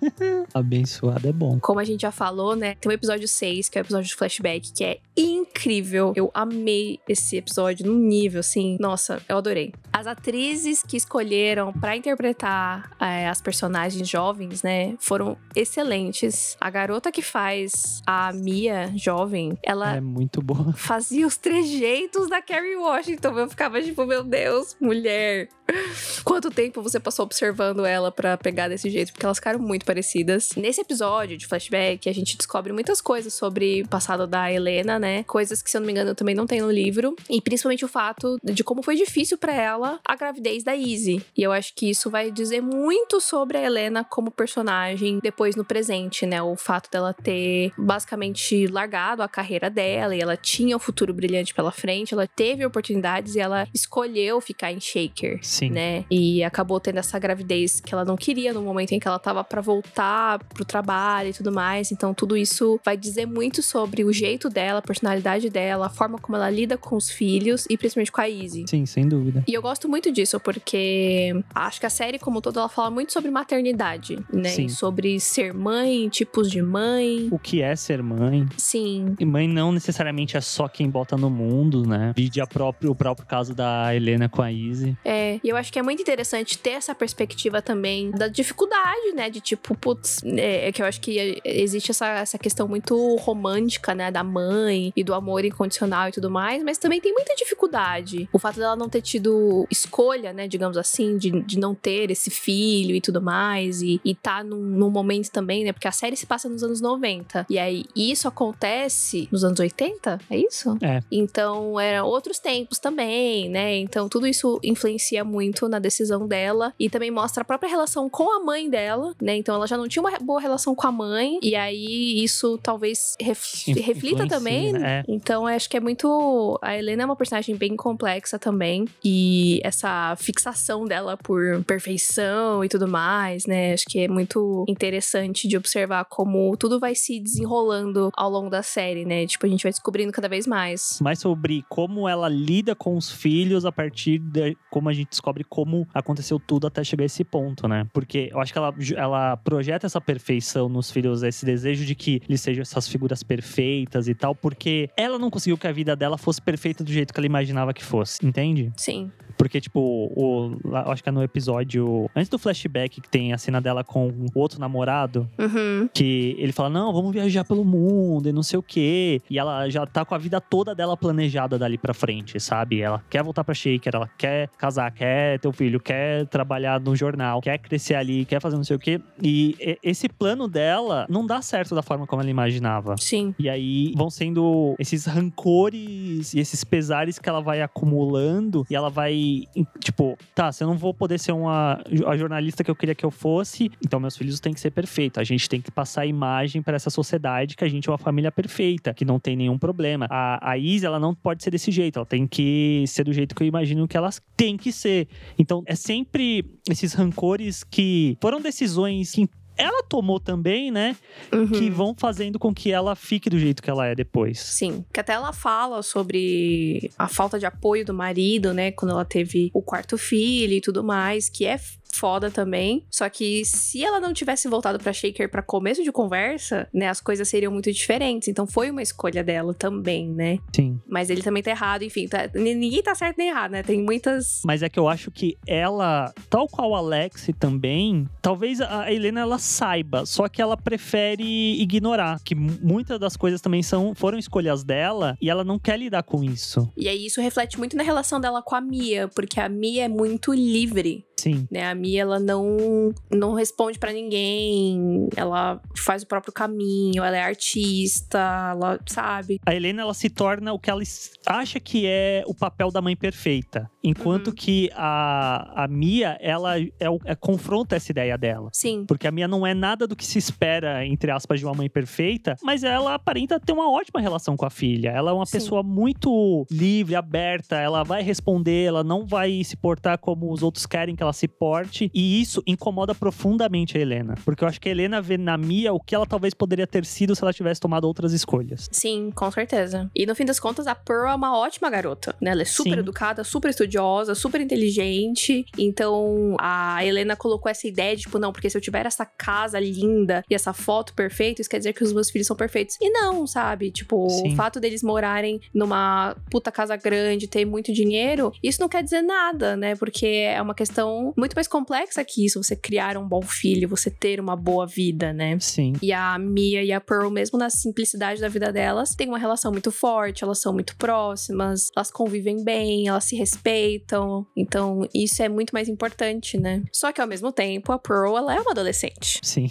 abençoada 0.54 1.28
é 1.28 1.32
bom. 1.32 1.60
Como 1.60 1.78
a 1.78 1.84
gente 1.84 2.00
já 2.00 2.10
falou, 2.10 2.56
né? 2.56 2.74
Tem 2.76 2.90
o 2.90 2.94
episódio 2.94 3.28
6, 3.28 3.68
que 3.68 3.78
é 3.78 3.82
o 3.82 3.84
episódio 3.84 4.08
de 4.08 4.14
flashback, 4.14 4.72
que 4.72 4.84
é 4.84 4.98
incrível. 5.14 6.14
Eu 6.16 6.30
amei 6.32 6.98
esse 7.06 7.36
episódio 7.36 7.86
num 7.86 7.98
nível, 7.98 8.40
assim. 8.40 8.78
Nossa, 8.80 9.20
eu 9.28 9.36
adorei. 9.36 9.74
As 9.92 10.06
atrizes 10.06 10.82
que 10.82 10.96
escolheram 10.96 11.70
para 11.70 11.94
interpretar 11.94 12.90
é, 12.98 13.28
as 13.28 13.42
personagens 13.42 14.08
jovens, 14.08 14.62
né, 14.62 14.96
foram 14.98 15.36
excelentes. 15.54 16.56
A 16.58 16.70
garota 16.70 17.12
que 17.12 17.20
faz 17.20 18.00
a 18.06 18.32
Mia 18.32 18.90
jovem, 18.96 19.58
ela 19.62 19.96
é 19.96 20.00
muito 20.00 20.40
boa. 20.40 20.72
Fazia 20.72 21.26
os 21.26 21.36
trejeitos 21.36 22.30
da 22.30 22.40
Carrie 22.40 22.76
Washington. 22.76 23.38
Eu 23.38 23.48
ficava 23.48 23.82
tipo, 23.82 24.06
meu 24.06 24.21
Deus, 24.22 24.76
mulher. 24.80 25.48
Quanto 26.24 26.50
tempo 26.50 26.82
você 26.82 27.00
passou 27.00 27.24
observando 27.24 27.84
ela 27.84 28.10
para 28.10 28.36
pegar 28.36 28.68
desse 28.68 28.90
jeito? 28.90 29.12
Porque 29.12 29.24
elas 29.24 29.38
ficaram 29.38 29.58
muito 29.58 29.84
parecidas. 29.84 30.50
Nesse 30.56 30.80
episódio 30.80 31.36
de 31.36 31.46
flashback, 31.46 32.08
a 32.08 32.14
gente 32.14 32.36
descobre 32.36 32.72
muitas 32.72 33.00
coisas 33.00 33.32
sobre 33.34 33.82
o 33.82 33.88
passado 33.88 34.26
da 34.26 34.52
Helena, 34.52 34.98
né? 34.98 35.24
Coisas 35.24 35.62
que, 35.62 35.70
se 35.70 35.76
eu 35.76 35.80
não 35.80 35.86
me 35.86 35.92
engano, 35.92 36.14
também 36.14 36.34
não 36.34 36.46
tem 36.46 36.60
no 36.60 36.70
livro. 36.70 37.14
E 37.28 37.40
principalmente 37.40 37.84
o 37.84 37.88
fato 37.88 38.38
de 38.42 38.62
como 38.64 38.82
foi 38.82 38.96
difícil 38.96 39.38
para 39.38 39.54
ela 39.54 40.00
a 40.06 40.16
gravidez 40.16 40.62
da 40.62 40.74
Izzy. 40.74 41.24
E 41.36 41.42
eu 41.42 41.52
acho 41.52 41.74
que 41.74 41.90
isso 41.90 42.10
vai 42.10 42.30
dizer 42.30 42.60
muito 42.60 43.20
sobre 43.20 43.58
a 43.58 43.62
Helena 43.62 44.04
como 44.04 44.30
personagem 44.30 45.18
depois 45.22 45.56
no 45.56 45.64
presente, 45.64 46.26
né? 46.26 46.42
O 46.42 46.56
fato 46.56 46.90
dela 46.90 47.14
ter 47.14 47.72
basicamente 47.76 48.66
largado 48.66 49.22
a 49.22 49.28
carreira 49.28 49.70
dela 49.70 50.14
e 50.14 50.20
ela 50.20 50.36
tinha 50.36 50.76
um 50.76 50.80
futuro 50.80 51.12
brilhante 51.12 51.54
pela 51.54 51.70
frente, 51.70 52.14
ela 52.14 52.26
teve 52.26 52.64
oportunidades 52.64 53.34
e 53.34 53.40
ela 53.40 53.68
escolheu 53.74 54.40
ficar 54.40 54.72
em 54.72 54.80
Shaker. 54.80 55.38
Sim. 55.42 55.61
Né? 55.70 56.04
E 56.10 56.42
acabou 56.44 56.78
tendo 56.78 56.98
essa 56.98 57.18
gravidez 57.18 57.80
que 57.80 57.94
ela 57.94 58.04
não 58.04 58.16
queria 58.16 58.52
no 58.52 58.62
momento 58.62 58.92
em 58.92 59.00
que 59.00 59.08
ela 59.08 59.18
tava 59.18 59.42
para 59.42 59.60
voltar 59.60 60.38
pro 60.44 60.64
trabalho 60.64 61.30
e 61.30 61.32
tudo 61.32 61.50
mais. 61.50 61.90
Então, 61.90 62.12
tudo 62.14 62.36
isso 62.36 62.78
vai 62.84 62.96
dizer 62.96 63.26
muito 63.26 63.62
sobre 63.62 64.04
o 64.04 64.12
jeito 64.12 64.48
dela, 64.48 64.80
a 64.80 64.82
personalidade 64.82 65.48
dela, 65.48 65.86
a 65.86 65.90
forma 65.90 66.18
como 66.18 66.36
ela 66.36 66.50
lida 66.50 66.76
com 66.76 66.96
os 66.96 67.10
filhos 67.10 67.66
e 67.68 67.76
principalmente 67.76 68.12
com 68.12 68.20
a 68.20 68.28
Izzy. 68.28 68.64
Sim, 68.68 68.86
sem 68.86 69.08
dúvida. 69.08 69.44
E 69.46 69.54
eu 69.54 69.62
gosto 69.62 69.88
muito 69.88 70.12
disso 70.12 70.38
porque 70.38 71.34
acho 71.54 71.80
que 71.80 71.86
a 71.86 71.90
série 71.90 72.18
como 72.18 72.40
todo 72.40 72.58
ela 72.58 72.68
fala 72.68 72.90
muito 72.90 73.12
sobre 73.12 73.30
maternidade, 73.30 74.18
né? 74.32 74.50
Sim. 74.50 74.68
Sobre 74.68 75.18
ser 75.18 75.54
mãe, 75.54 76.08
tipos 76.08 76.50
de 76.50 76.62
mãe. 76.62 77.28
O 77.30 77.38
que 77.38 77.62
é 77.62 77.74
ser 77.74 78.02
mãe? 78.02 78.46
Sim. 78.56 79.14
E 79.18 79.24
mãe 79.24 79.48
não 79.48 79.72
necessariamente 79.72 80.36
é 80.36 80.40
só 80.40 80.68
quem 80.68 80.88
bota 80.88 81.16
no 81.16 81.30
mundo, 81.30 81.86
né? 81.86 82.12
Vide 82.16 82.40
próprio, 82.46 82.90
o 82.90 82.94
próprio 82.94 83.26
caso 83.26 83.54
da 83.54 83.94
Helena 83.94 84.28
com 84.28 84.42
a 84.42 84.50
Izzy. 84.50 84.96
É, 85.04 85.40
e 85.42 85.51
eu 85.52 85.56
acho 85.56 85.72
que 85.72 85.78
é 85.78 85.82
muito 85.82 86.00
interessante 86.00 86.58
ter 86.58 86.70
essa 86.70 86.94
perspectiva 86.94 87.60
também 87.60 88.10
da 88.10 88.26
dificuldade, 88.26 89.12
né? 89.14 89.30
De 89.30 89.40
tipo, 89.40 89.76
putz, 89.76 90.22
é, 90.24 90.68
é 90.68 90.72
que 90.72 90.82
eu 90.82 90.86
acho 90.86 91.00
que 91.00 91.40
existe 91.44 91.90
essa, 91.90 92.06
essa 92.08 92.38
questão 92.38 92.66
muito 92.66 93.16
romântica, 93.16 93.94
né? 93.94 94.10
Da 94.10 94.24
mãe 94.24 94.92
e 94.96 95.04
do 95.04 95.14
amor 95.14 95.44
incondicional 95.44 96.08
e 96.08 96.12
tudo 96.12 96.30
mais, 96.30 96.62
mas 96.62 96.78
também 96.78 97.00
tem 97.00 97.12
muita 97.12 97.34
dificuldade. 97.34 98.28
O 98.32 98.38
fato 98.38 98.58
dela 98.58 98.74
não 98.74 98.88
ter 98.88 99.02
tido 99.02 99.66
escolha, 99.70 100.32
né? 100.32 100.48
Digamos 100.48 100.76
assim, 100.76 101.16
de, 101.18 101.30
de 101.42 101.58
não 101.58 101.74
ter 101.74 102.10
esse 102.10 102.30
filho 102.30 102.94
e 102.96 103.00
tudo 103.00 103.20
mais, 103.20 103.82
e, 103.82 104.00
e 104.04 104.14
tá 104.14 104.42
num, 104.42 104.56
num 104.56 104.90
momento 104.90 105.30
também, 105.30 105.64
né? 105.64 105.72
Porque 105.72 105.88
a 105.88 105.92
série 105.92 106.16
se 106.16 106.26
passa 106.26 106.48
nos 106.48 106.62
anos 106.62 106.80
90. 106.80 107.46
E 107.48 107.58
aí, 107.58 107.84
isso 107.94 108.26
acontece 108.26 109.28
nos 109.30 109.44
anos 109.44 109.60
80? 109.60 110.20
É 110.30 110.36
isso? 110.36 110.78
É. 110.80 111.02
Então, 111.10 111.78
eram 111.78 112.06
outros 112.06 112.38
tempos 112.38 112.78
também, 112.78 113.48
né? 113.48 113.76
Então, 113.76 114.08
tudo 114.08 114.26
isso 114.26 114.58
influencia 114.62 115.24
muito 115.24 115.31
na 115.68 115.78
decisão 115.78 116.26
dela 116.26 116.74
e 116.78 116.88
também 116.88 117.10
mostra 117.10 117.42
a 117.42 117.44
própria 117.44 117.68
relação 117.68 118.08
com 118.08 118.30
a 118.30 118.44
mãe 118.44 118.68
dela, 118.68 119.14
né? 119.20 119.36
Então, 119.36 119.54
ela 119.54 119.66
já 119.66 119.76
não 119.76 119.88
tinha 119.88 120.02
uma 120.02 120.18
boa 120.18 120.40
relação 120.40 120.74
com 120.74 120.86
a 120.86 120.92
mãe, 120.92 121.38
e 121.42 121.54
aí 121.54 122.22
isso 122.22 122.58
talvez 122.62 123.16
ref 123.20 123.66
reflita 123.68 124.26
também. 124.26 124.72
Né? 124.72 125.00
É. 125.00 125.04
Então, 125.08 125.46
acho 125.46 125.68
que 125.68 125.76
é 125.76 125.80
muito. 125.80 126.58
A 126.62 126.76
Helena 126.76 127.02
é 127.02 127.06
uma 127.06 127.16
personagem 127.16 127.56
bem 127.56 127.76
complexa 127.76 128.38
também, 128.38 128.86
e 129.04 129.60
essa 129.64 130.14
fixação 130.16 130.84
dela 130.84 131.16
por 131.16 131.62
perfeição 131.64 132.64
e 132.64 132.68
tudo 132.68 132.88
mais, 132.88 133.46
né? 133.46 133.72
Acho 133.72 133.84
que 133.88 134.00
é 134.00 134.08
muito 134.08 134.64
interessante 134.68 135.48
de 135.48 135.56
observar 135.56 136.04
como 136.04 136.56
tudo 136.56 136.78
vai 136.78 136.94
se 136.94 137.20
desenrolando 137.20 138.10
ao 138.14 138.30
longo 138.30 138.50
da 138.50 138.62
série, 138.62 139.04
né? 139.04 139.26
Tipo, 139.26 139.46
a 139.46 139.48
gente 139.48 139.62
vai 139.62 139.72
descobrindo 139.72 140.12
cada 140.12 140.28
vez 140.28 140.46
mais. 140.46 140.98
Mais 141.00 141.18
sobre 141.18 141.64
como 141.68 142.08
ela 142.08 142.28
lida 142.28 142.74
com 142.74 142.96
os 142.96 143.10
filhos 143.10 143.64
a 143.64 143.72
partir 143.72 144.18
de 144.18 144.56
como 144.70 144.88
a 144.88 144.92
gente 144.92 145.10
descobre 145.22 145.44
como 145.44 145.86
aconteceu 145.94 146.40
tudo 146.40 146.66
até 146.66 146.82
chegar 146.82 147.04
a 147.04 147.06
esse 147.06 147.22
ponto, 147.22 147.68
né? 147.68 147.86
Porque 147.92 148.28
eu 148.32 148.40
acho 148.40 148.52
que 148.52 148.58
ela, 148.58 148.74
ela 148.96 149.36
projeta 149.36 149.86
essa 149.86 150.00
perfeição 150.00 150.68
nos 150.68 150.90
filhos, 150.90 151.22
esse 151.22 151.46
desejo 151.46 151.84
de 151.84 151.94
que 151.94 152.20
eles 152.28 152.40
sejam 152.40 152.62
essas 152.62 152.88
figuras 152.88 153.22
perfeitas 153.22 154.08
e 154.08 154.14
tal, 154.14 154.34
porque 154.34 154.90
ela 154.96 155.18
não 155.18 155.30
conseguiu 155.30 155.56
que 155.56 155.66
a 155.66 155.72
vida 155.72 155.94
dela 155.94 156.18
fosse 156.18 156.42
perfeita 156.42 156.82
do 156.82 156.92
jeito 156.92 157.14
que 157.14 157.20
ela 157.20 157.26
imaginava 157.26 157.72
que 157.72 157.84
fosse, 157.84 158.26
entende? 158.26 158.72
Sim. 158.76 159.12
Porque, 159.42 159.60
tipo, 159.60 159.80
o, 159.80 160.56
acho 160.86 161.02
que 161.02 161.08
é 161.08 161.12
no 161.12 161.20
episódio. 161.20 162.08
Antes 162.14 162.28
do 162.28 162.38
flashback, 162.38 163.00
que 163.00 163.08
tem 163.08 163.32
a 163.32 163.38
cena 163.38 163.60
dela 163.60 163.82
com 163.82 164.06
o 164.06 164.26
outro 164.36 164.60
namorado, 164.60 165.28
uhum. 165.36 165.88
que 165.92 166.36
ele 166.38 166.52
fala: 166.52 166.70
Não, 166.70 166.92
vamos 166.92 167.10
viajar 167.10 167.42
pelo 167.42 167.64
mundo 167.64 168.28
e 168.28 168.32
não 168.32 168.44
sei 168.44 168.56
o 168.56 168.62
quê. 168.62 169.20
E 169.28 169.40
ela 169.40 169.68
já 169.68 169.84
tá 169.84 170.04
com 170.04 170.14
a 170.14 170.18
vida 170.18 170.40
toda 170.40 170.76
dela 170.76 170.96
planejada 170.96 171.58
dali 171.58 171.76
pra 171.76 171.92
frente, 171.92 172.38
sabe? 172.38 172.82
Ela 172.82 173.02
quer 173.10 173.24
voltar 173.24 173.42
pra 173.42 173.52
Shaker, 173.52 173.96
ela 173.96 174.08
quer 174.16 174.48
casar, 174.56 174.88
quer 174.92 175.40
ter 175.40 175.48
um 175.48 175.52
filho, 175.52 175.80
quer 175.80 176.24
trabalhar 176.28 176.78
no 176.78 176.94
jornal, 176.94 177.40
quer 177.40 177.58
crescer 177.58 177.96
ali, 177.96 178.24
quer 178.24 178.40
fazer 178.40 178.54
não 178.54 178.62
sei 178.62 178.76
o 178.76 178.78
quê. 178.78 179.00
E 179.20 179.56
esse 179.82 180.08
plano 180.08 180.46
dela 180.46 181.04
não 181.10 181.26
dá 181.26 181.42
certo 181.42 181.74
da 181.74 181.82
forma 181.82 182.06
como 182.06 182.22
ela 182.22 182.30
imaginava. 182.30 182.94
Sim. 182.96 183.34
E 183.40 183.48
aí 183.48 183.92
vão 183.96 184.08
sendo 184.08 184.76
esses 184.78 185.04
rancores 185.06 186.32
e 186.32 186.38
esses 186.38 186.62
pesares 186.62 187.18
que 187.18 187.28
ela 187.28 187.40
vai 187.40 187.60
acumulando 187.60 188.64
e 188.70 188.76
ela 188.76 188.92
vai, 188.92 189.31
tipo, 189.80 190.16
tá, 190.34 190.50
se 190.52 190.62
eu 190.62 190.68
não 190.68 190.76
vou 190.76 190.92
poder 190.92 191.18
ser 191.18 191.32
uma 191.32 191.82
a 192.06 192.16
jornalista 192.16 192.62
que 192.64 192.70
eu 192.70 192.76
queria 192.76 192.94
que 192.94 193.04
eu 193.04 193.10
fosse, 193.10 193.70
então 193.84 194.00
meus 194.00 194.16
filhos 194.16 194.40
têm 194.40 194.52
que 194.52 194.60
ser 194.60 194.70
perfeitos. 194.70 195.18
A 195.18 195.24
gente 195.24 195.48
tem 195.48 195.60
que 195.60 195.70
passar 195.70 196.02
a 196.02 196.06
imagem 196.06 196.62
para 196.62 196.76
essa 196.76 196.90
sociedade 196.90 197.56
que 197.56 197.64
a 197.64 197.68
gente 197.68 197.88
é 197.88 197.92
uma 197.92 197.98
família 197.98 198.30
perfeita, 198.30 198.94
que 198.94 199.04
não 199.04 199.18
tem 199.18 199.36
nenhum 199.36 199.58
problema. 199.58 200.06
A, 200.10 200.52
a 200.52 200.58
Izzy, 200.58 200.86
ela 200.86 200.98
não 200.98 201.14
pode 201.14 201.42
ser 201.42 201.50
desse 201.50 201.70
jeito, 201.70 201.98
ela 201.98 202.06
tem 202.06 202.26
que 202.26 202.84
ser 202.86 203.04
do 203.04 203.12
jeito 203.12 203.34
que 203.34 203.42
eu 203.42 203.46
imagino 203.46 203.86
que 203.86 203.96
elas 203.96 204.20
têm 204.36 204.56
que 204.56 204.72
ser. 204.72 205.08
Então 205.38 205.62
é 205.66 205.74
sempre 205.74 206.44
esses 206.68 206.92
rancores 206.92 207.64
que 207.64 208.16
foram 208.20 208.40
decisões 208.40 209.12
que 209.12 209.28
ela 209.56 209.82
tomou 209.82 210.18
também, 210.18 210.70
né? 210.70 210.96
Uhum. 211.32 211.48
Que 211.48 211.70
vão 211.70 211.94
fazendo 211.96 212.38
com 212.38 212.54
que 212.54 212.72
ela 212.72 212.94
fique 212.94 213.28
do 213.28 213.38
jeito 213.38 213.62
que 213.62 213.70
ela 213.70 213.86
é 213.86 213.94
depois. 213.94 214.40
Sim. 214.40 214.84
Que 214.92 215.00
até 215.00 215.12
ela 215.12 215.32
fala 215.32 215.82
sobre 215.82 216.90
a 216.98 217.08
falta 217.08 217.38
de 217.38 217.46
apoio 217.46 217.84
do 217.84 217.94
marido, 217.94 218.52
né? 218.52 218.72
Quando 218.72 218.92
ela 218.92 219.04
teve 219.04 219.50
o 219.52 219.62
quarto 219.62 219.98
filho 219.98 220.54
e 220.54 220.60
tudo 220.60 220.82
mais, 220.82 221.28
que 221.28 221.46
é 221.46 221.58
foda 221.92 222.30
também. 222.30 222.86
Só 222.90 223.08
que 223.08 223.44
se 223.44 223.84
ela 223.84 224.00
não 224.00 224.12
tivesse 224.12 224.48
voltado 224.48 224.78
para 224.78 224.92
Shaker 224.92 225.30
para 225.30 225.42
começo 225.42 225.82
de 225.82 225.92
conversa, 225.92 226.68
né, 226.72 226.88
as 226.88 227.00
coisas 227.00 227.28
seriam 227.28 227.52
muito 227.52 227.70
diferentes. 227.72 228.28
Então 228.28 228.46
foi 228.46 228.70
uma 228.70 228.82
escolha 228.82 229.22
dela 229.22 229.54
também, 229.54 230.08
né? 230.08 230.38
Sim. 230.54 230.80
Mas 230.88 231.10
ele 231.10 231.22
também 231.22 231.42
tá 231.42 231.50
errado, 231.50 231.82
enfim, 231.82 232.08
tá, 232.08 232.30
ninguém 232.34 232.82
tá 232.82 232.94
certo 232.94 233.18
nem 233.18 233.28
errado, 233.28 233.52
né? 233.52 233.62
Tem 233.62 233.82
muitas 233.82 234.42
Mas 234.44 234.62
é 234.62 234.68
que 234.68 234.78
eu 234.78 234.88
acho 234.88 235.10
que 235.10 235.36
ela, 235.46 236.12
tal 236.28 236.48
qual 236.48 236.74
a 236.74 236.78
Alex 236.78 237.28
também, 237.38 238.08
talvez 238.20 238.60
a 238.60 238.92
Helena 238.92 239.20
ela 239.20 239.38
saiba, 239.38 240.04
só 240.06 240.28
que 240.28 240.40
ela 240.40 240.56
prefere 240.56 241.60
ignorar 241.60 242.20
que 242.24 242.34
muitas 242.34 242.98
das 242.98 243.16
coisas 243.16 243.40
também 243.40 243.62
são 243.62 243.94
foram 243.94 244.18
escolhas 244.18 244.64
dela 244.64 245.16
e 245.20 245.30
ela 245.30 245.44
não 245.44 245.58
quer 245.58 245.78
lidar 245.78 246.02
com 246.02 246.22
isso. 246.22 246.70
E 246.76 246.88
aí 246.88 247.06
isso 247.06 247.20
reflete 247.20 247.58
muito 247.58 247.76
na 247.76 247.82
relação 247.82 248.20
dela 248.20 248.42
com 248.42 248.54
a 248.54 248.60
Mia, 248.60 249.08
porque 249.08 249.40
a 249.40 249.48
Mia 249.48 249.84
é 249.84 249.88
muito 249.88 250.32
livre 250.32 251.04
Sim. 251.22 251.46
Né? 251.50 251.64
A 251.64 251.74
Mia, 251.74 252.02
ela 252.02 252.18
não, 252.18 252.92
não 253.08 253.34
responde 253.34 253.78
para 253.78 253.92
ninguém, 253.92 255.08
ela 255.16 255.60
faz 255.76 256.02
o 256.02 256.06
próprio 256.06 256.32
caminho, 256.32 257.04
ela 257.04 257.16
é 257.16 257.22
artista, 257.22 258.18
ela 258.50 258.80
sabe. 258.86 259.38
A 259.46 259.54
Helena, 259.54 259.82
ela 259.82 259.94
se 259.94 260.10
torna 260.10 260.52
o 260.52 260.58
que 260.58 260.68
ela 260.68 260.82
acha 261.24 261.60
que 261.60 261.86
é 261.86 262.24
o 262.26 262.34
papel 262.34 262.72
da 262.72 262.82
mãe 262.82 262.96
perfeita. 262.96 263.70
Enquanto 263.84 264.28
uhum. 264.28 264.34
que 264.34 264.68
a, 264.74 265.64
a 265.64 265.68
Mia, 265.68 266.18
ela 266.20 266.58
é, 266.58 266.70
é, 267.04 267.14
confronta 267.14 267.76
essa 267.76 267.92
ideia 267.92 268.18
dela. 268.18 268.50
Sim. 268.52 268.84
Porque 268.86 269.06
a 269.06 269.12
Mia 269.12 269.28
não 269.28 269.46
é 269.46 269.54
nada 269.54 269.86
do 269.86 269.94
que 269.94 270.04
se 270.04 270.18
espera, 270.18 270.84
entre 270.84 271.12
aspas, 271.12 271.38
de 271.38 271.46
uma 271.46 271.54
mãe 271.54 271.70
perfeita, 271.70 272.36
mas 272.42 272.64
ela 272.64 272.94
aparenta 272.94 273.38
ter 273.38 273.52
uma 273.52 273.70
ótima 273.70 274.00
relação 274.00 274.36
com 274.36 274.44
a 274.44 274.50
filha. 274.50 274.90
Ela 274.90 275.12
é 275.12 275.14
uma 275.14 275.26
Sim. 275.26 275.38
pessoa 275.38 275.62
muito 275.62 276.44
livre, 276.50 276.96
aberta, 276.96 277.56
ela 277.56 277.84
vai 277.84 278.02
responder, 278.02 278.64
ela 278.64 278.82
não 278.82 279.06
vai 279.06 279.44
se 279.44 279.56
portar 279.56 279.98
como 279.98 280.32
os 280.32 280.42
outros 280.42 280.66
querem 280.66 280.96
que 280.96 281.02
ela 281.02 281.11
se 281.12 281.28
porte. 281.28 281.90
E 281.94 282.20
isso 282.20 282.42
incomoda 282.46 282.94
profundamente 282.94 283.76
a 283.76 283.80
Helena. 283.80 284.14
Porque 284.24 284.44
eu 284.44 284.48
acho 284.48 284.60
que 284.60 284.68
a 284.68 284.72
Helena 284.72 285.00
vê 285.00 285.16
na 285.16 285.36
Mia 285.36 285.72
o 285.72 285.80
que 285.80 285.94
ela 285.94 286.06
talvez 286.06 286.34
poderia 286.34 286.66
ter 286.66 286.84
sido 286.84 287.14
se 287.14 287.22
ela 287.22 287.32
tivesse 287.32 287.60
tomado 287.60 287.84
outras 287.84 288.12
escolhas. 288.12 288.68
Sim, 288.72 289.10
com 289.14 289.30
certeza. 289.30 289.90
E 289.94 290.06
no 290.06 290.14
fim 290.14 290.24
das 290.24 290.40
contas, 290.40 290.66
a 290.66 290.74
Pearl 290.74 291.08
é 291.08 291.14
uma 291.14 291.38
ótima 291.38 291.70
garota, 291.70 292.14
né? 292.20 292.30
Ela 292.30 292.42
é 292.42 292.46
super 292.46 292.74
Sim. 292.74 292.78
educada, 292.78 293.24
super 293.24 293.50
estudiosa, 293.50 294.14
super 294.14 294.40
inteligente. 294.40 295.44
Então, 295.58 296.36
a 296.40 296.84
Helena 296.84 297.16
colocou 297.16 297.50
essa 297.50 297.66
ideia 297.66 297.96
de, 297.96 298.02
tipo, 298.02 298.18
não, 298.18 298.32
porque 298.32 298.48
se 298.48 298.56
eu 298.56 298.60
tiver 298.60 298.86
essa 298.86 299.04
casa 299.04 299.58
linda 299.58 300.24
e 300.28 300.34
essa 300.34 300.52
foto 300.52 300.94
perfeita, 300.94 301.40
isso 301.40 301.50
quer 301.50 301.58
dizer 301.58 301.72
que 301.72 301.84
os 301.84 301.92
meus 301.92 302.10
filhos 302.10 302.26
são 302.26 302.36
perfeitos. 302.36 302.76
E 302.80 302.90
não, 302.90 303.26
sabe? 303.26 303.70
Tipo, 303.70 304.08
Sim. 304.08 304.32
o 304.32 304.36
fato 304.36 304.60
deles 304.60 304.82
morarem 304.82 305.40
numa 305.54 306.16
puta 306.30 306.50
casa 306.50 306.76
grande, 306.76 307.26
ter 307.28 307.44
muito 307.44 307.72
dinheiro, 307.72 308.32
isso 308.42 308.60
não 308.60 308.68
quer 308.68 308.82
dizer 308.82 309.02
nada, 309.02 309.56
né? 309.56 309.74
Porque 309.76 310.06
é 310.06 310.40
uma 310.40 310.54
questão 310.54 311.01
muito 311.16 311.34
mais 311.34 311.48
complexa 311.48 312.04
que 312.04 312.24
isso. 312.24 312.42
Você 312.42 312.54
criar 312.54 312.96
um 312.96 313.06
bom 313.06 313.22
filho, 313.22 313.68
você 313.68 313.90
ter 313.90 314.20
uma 314.20 314.36
boa 314.36 314.66
vida, 314.66 315.12
né? 315.12 315.38
Sim. 315.40 315.74
E 315.82 315.92
a 315.92 316.18
Mia 316.18 316.62
e 316.62 316.72
a 316.72 316.80
Pearl, 316.80 317.10
mesmo 317.10 317.38
na 317.38 317.50
simplicidade 317.50 318.20
da 318.20 318.28
vida 318.28 318.52
delas, 318.52 318.94
têm 318.94 319.08
uma 319.08 319.18
relação 319.18 319.50
muito 319.50 319.70
forte, 319.70 320.24
elas 320.24 320.40
são 320.40 320.52
muito 320.52 320.76
próximas, 320.76 321.70
elas 321.76 321.90
convivem 321.90 322.44
bem, 322.44 322.88
elas 322.88 323.04
se 323.04 323.16
respeitam. 323.16 324.26
Então, 324.36 324.88
isso 324.94 325.22
é 325.22 325.28
muito 325.28 325.52
mais 325.52 325.68
importante, 325.68 326.38
né? 326.38 326.62
Só 326.72 326.92
que 326.92 327.00
ao 327.00 327.06
mesmo 327.06 327.32
tempo, 327.32 327.72
a 327.72 327.78
Pearl, 327.78 328.16
ela 328.16 328.34
é 328.34 328.40
uma 328.40 328.52
adolescente. 328.52 329.20
Sim. 329.22 329.50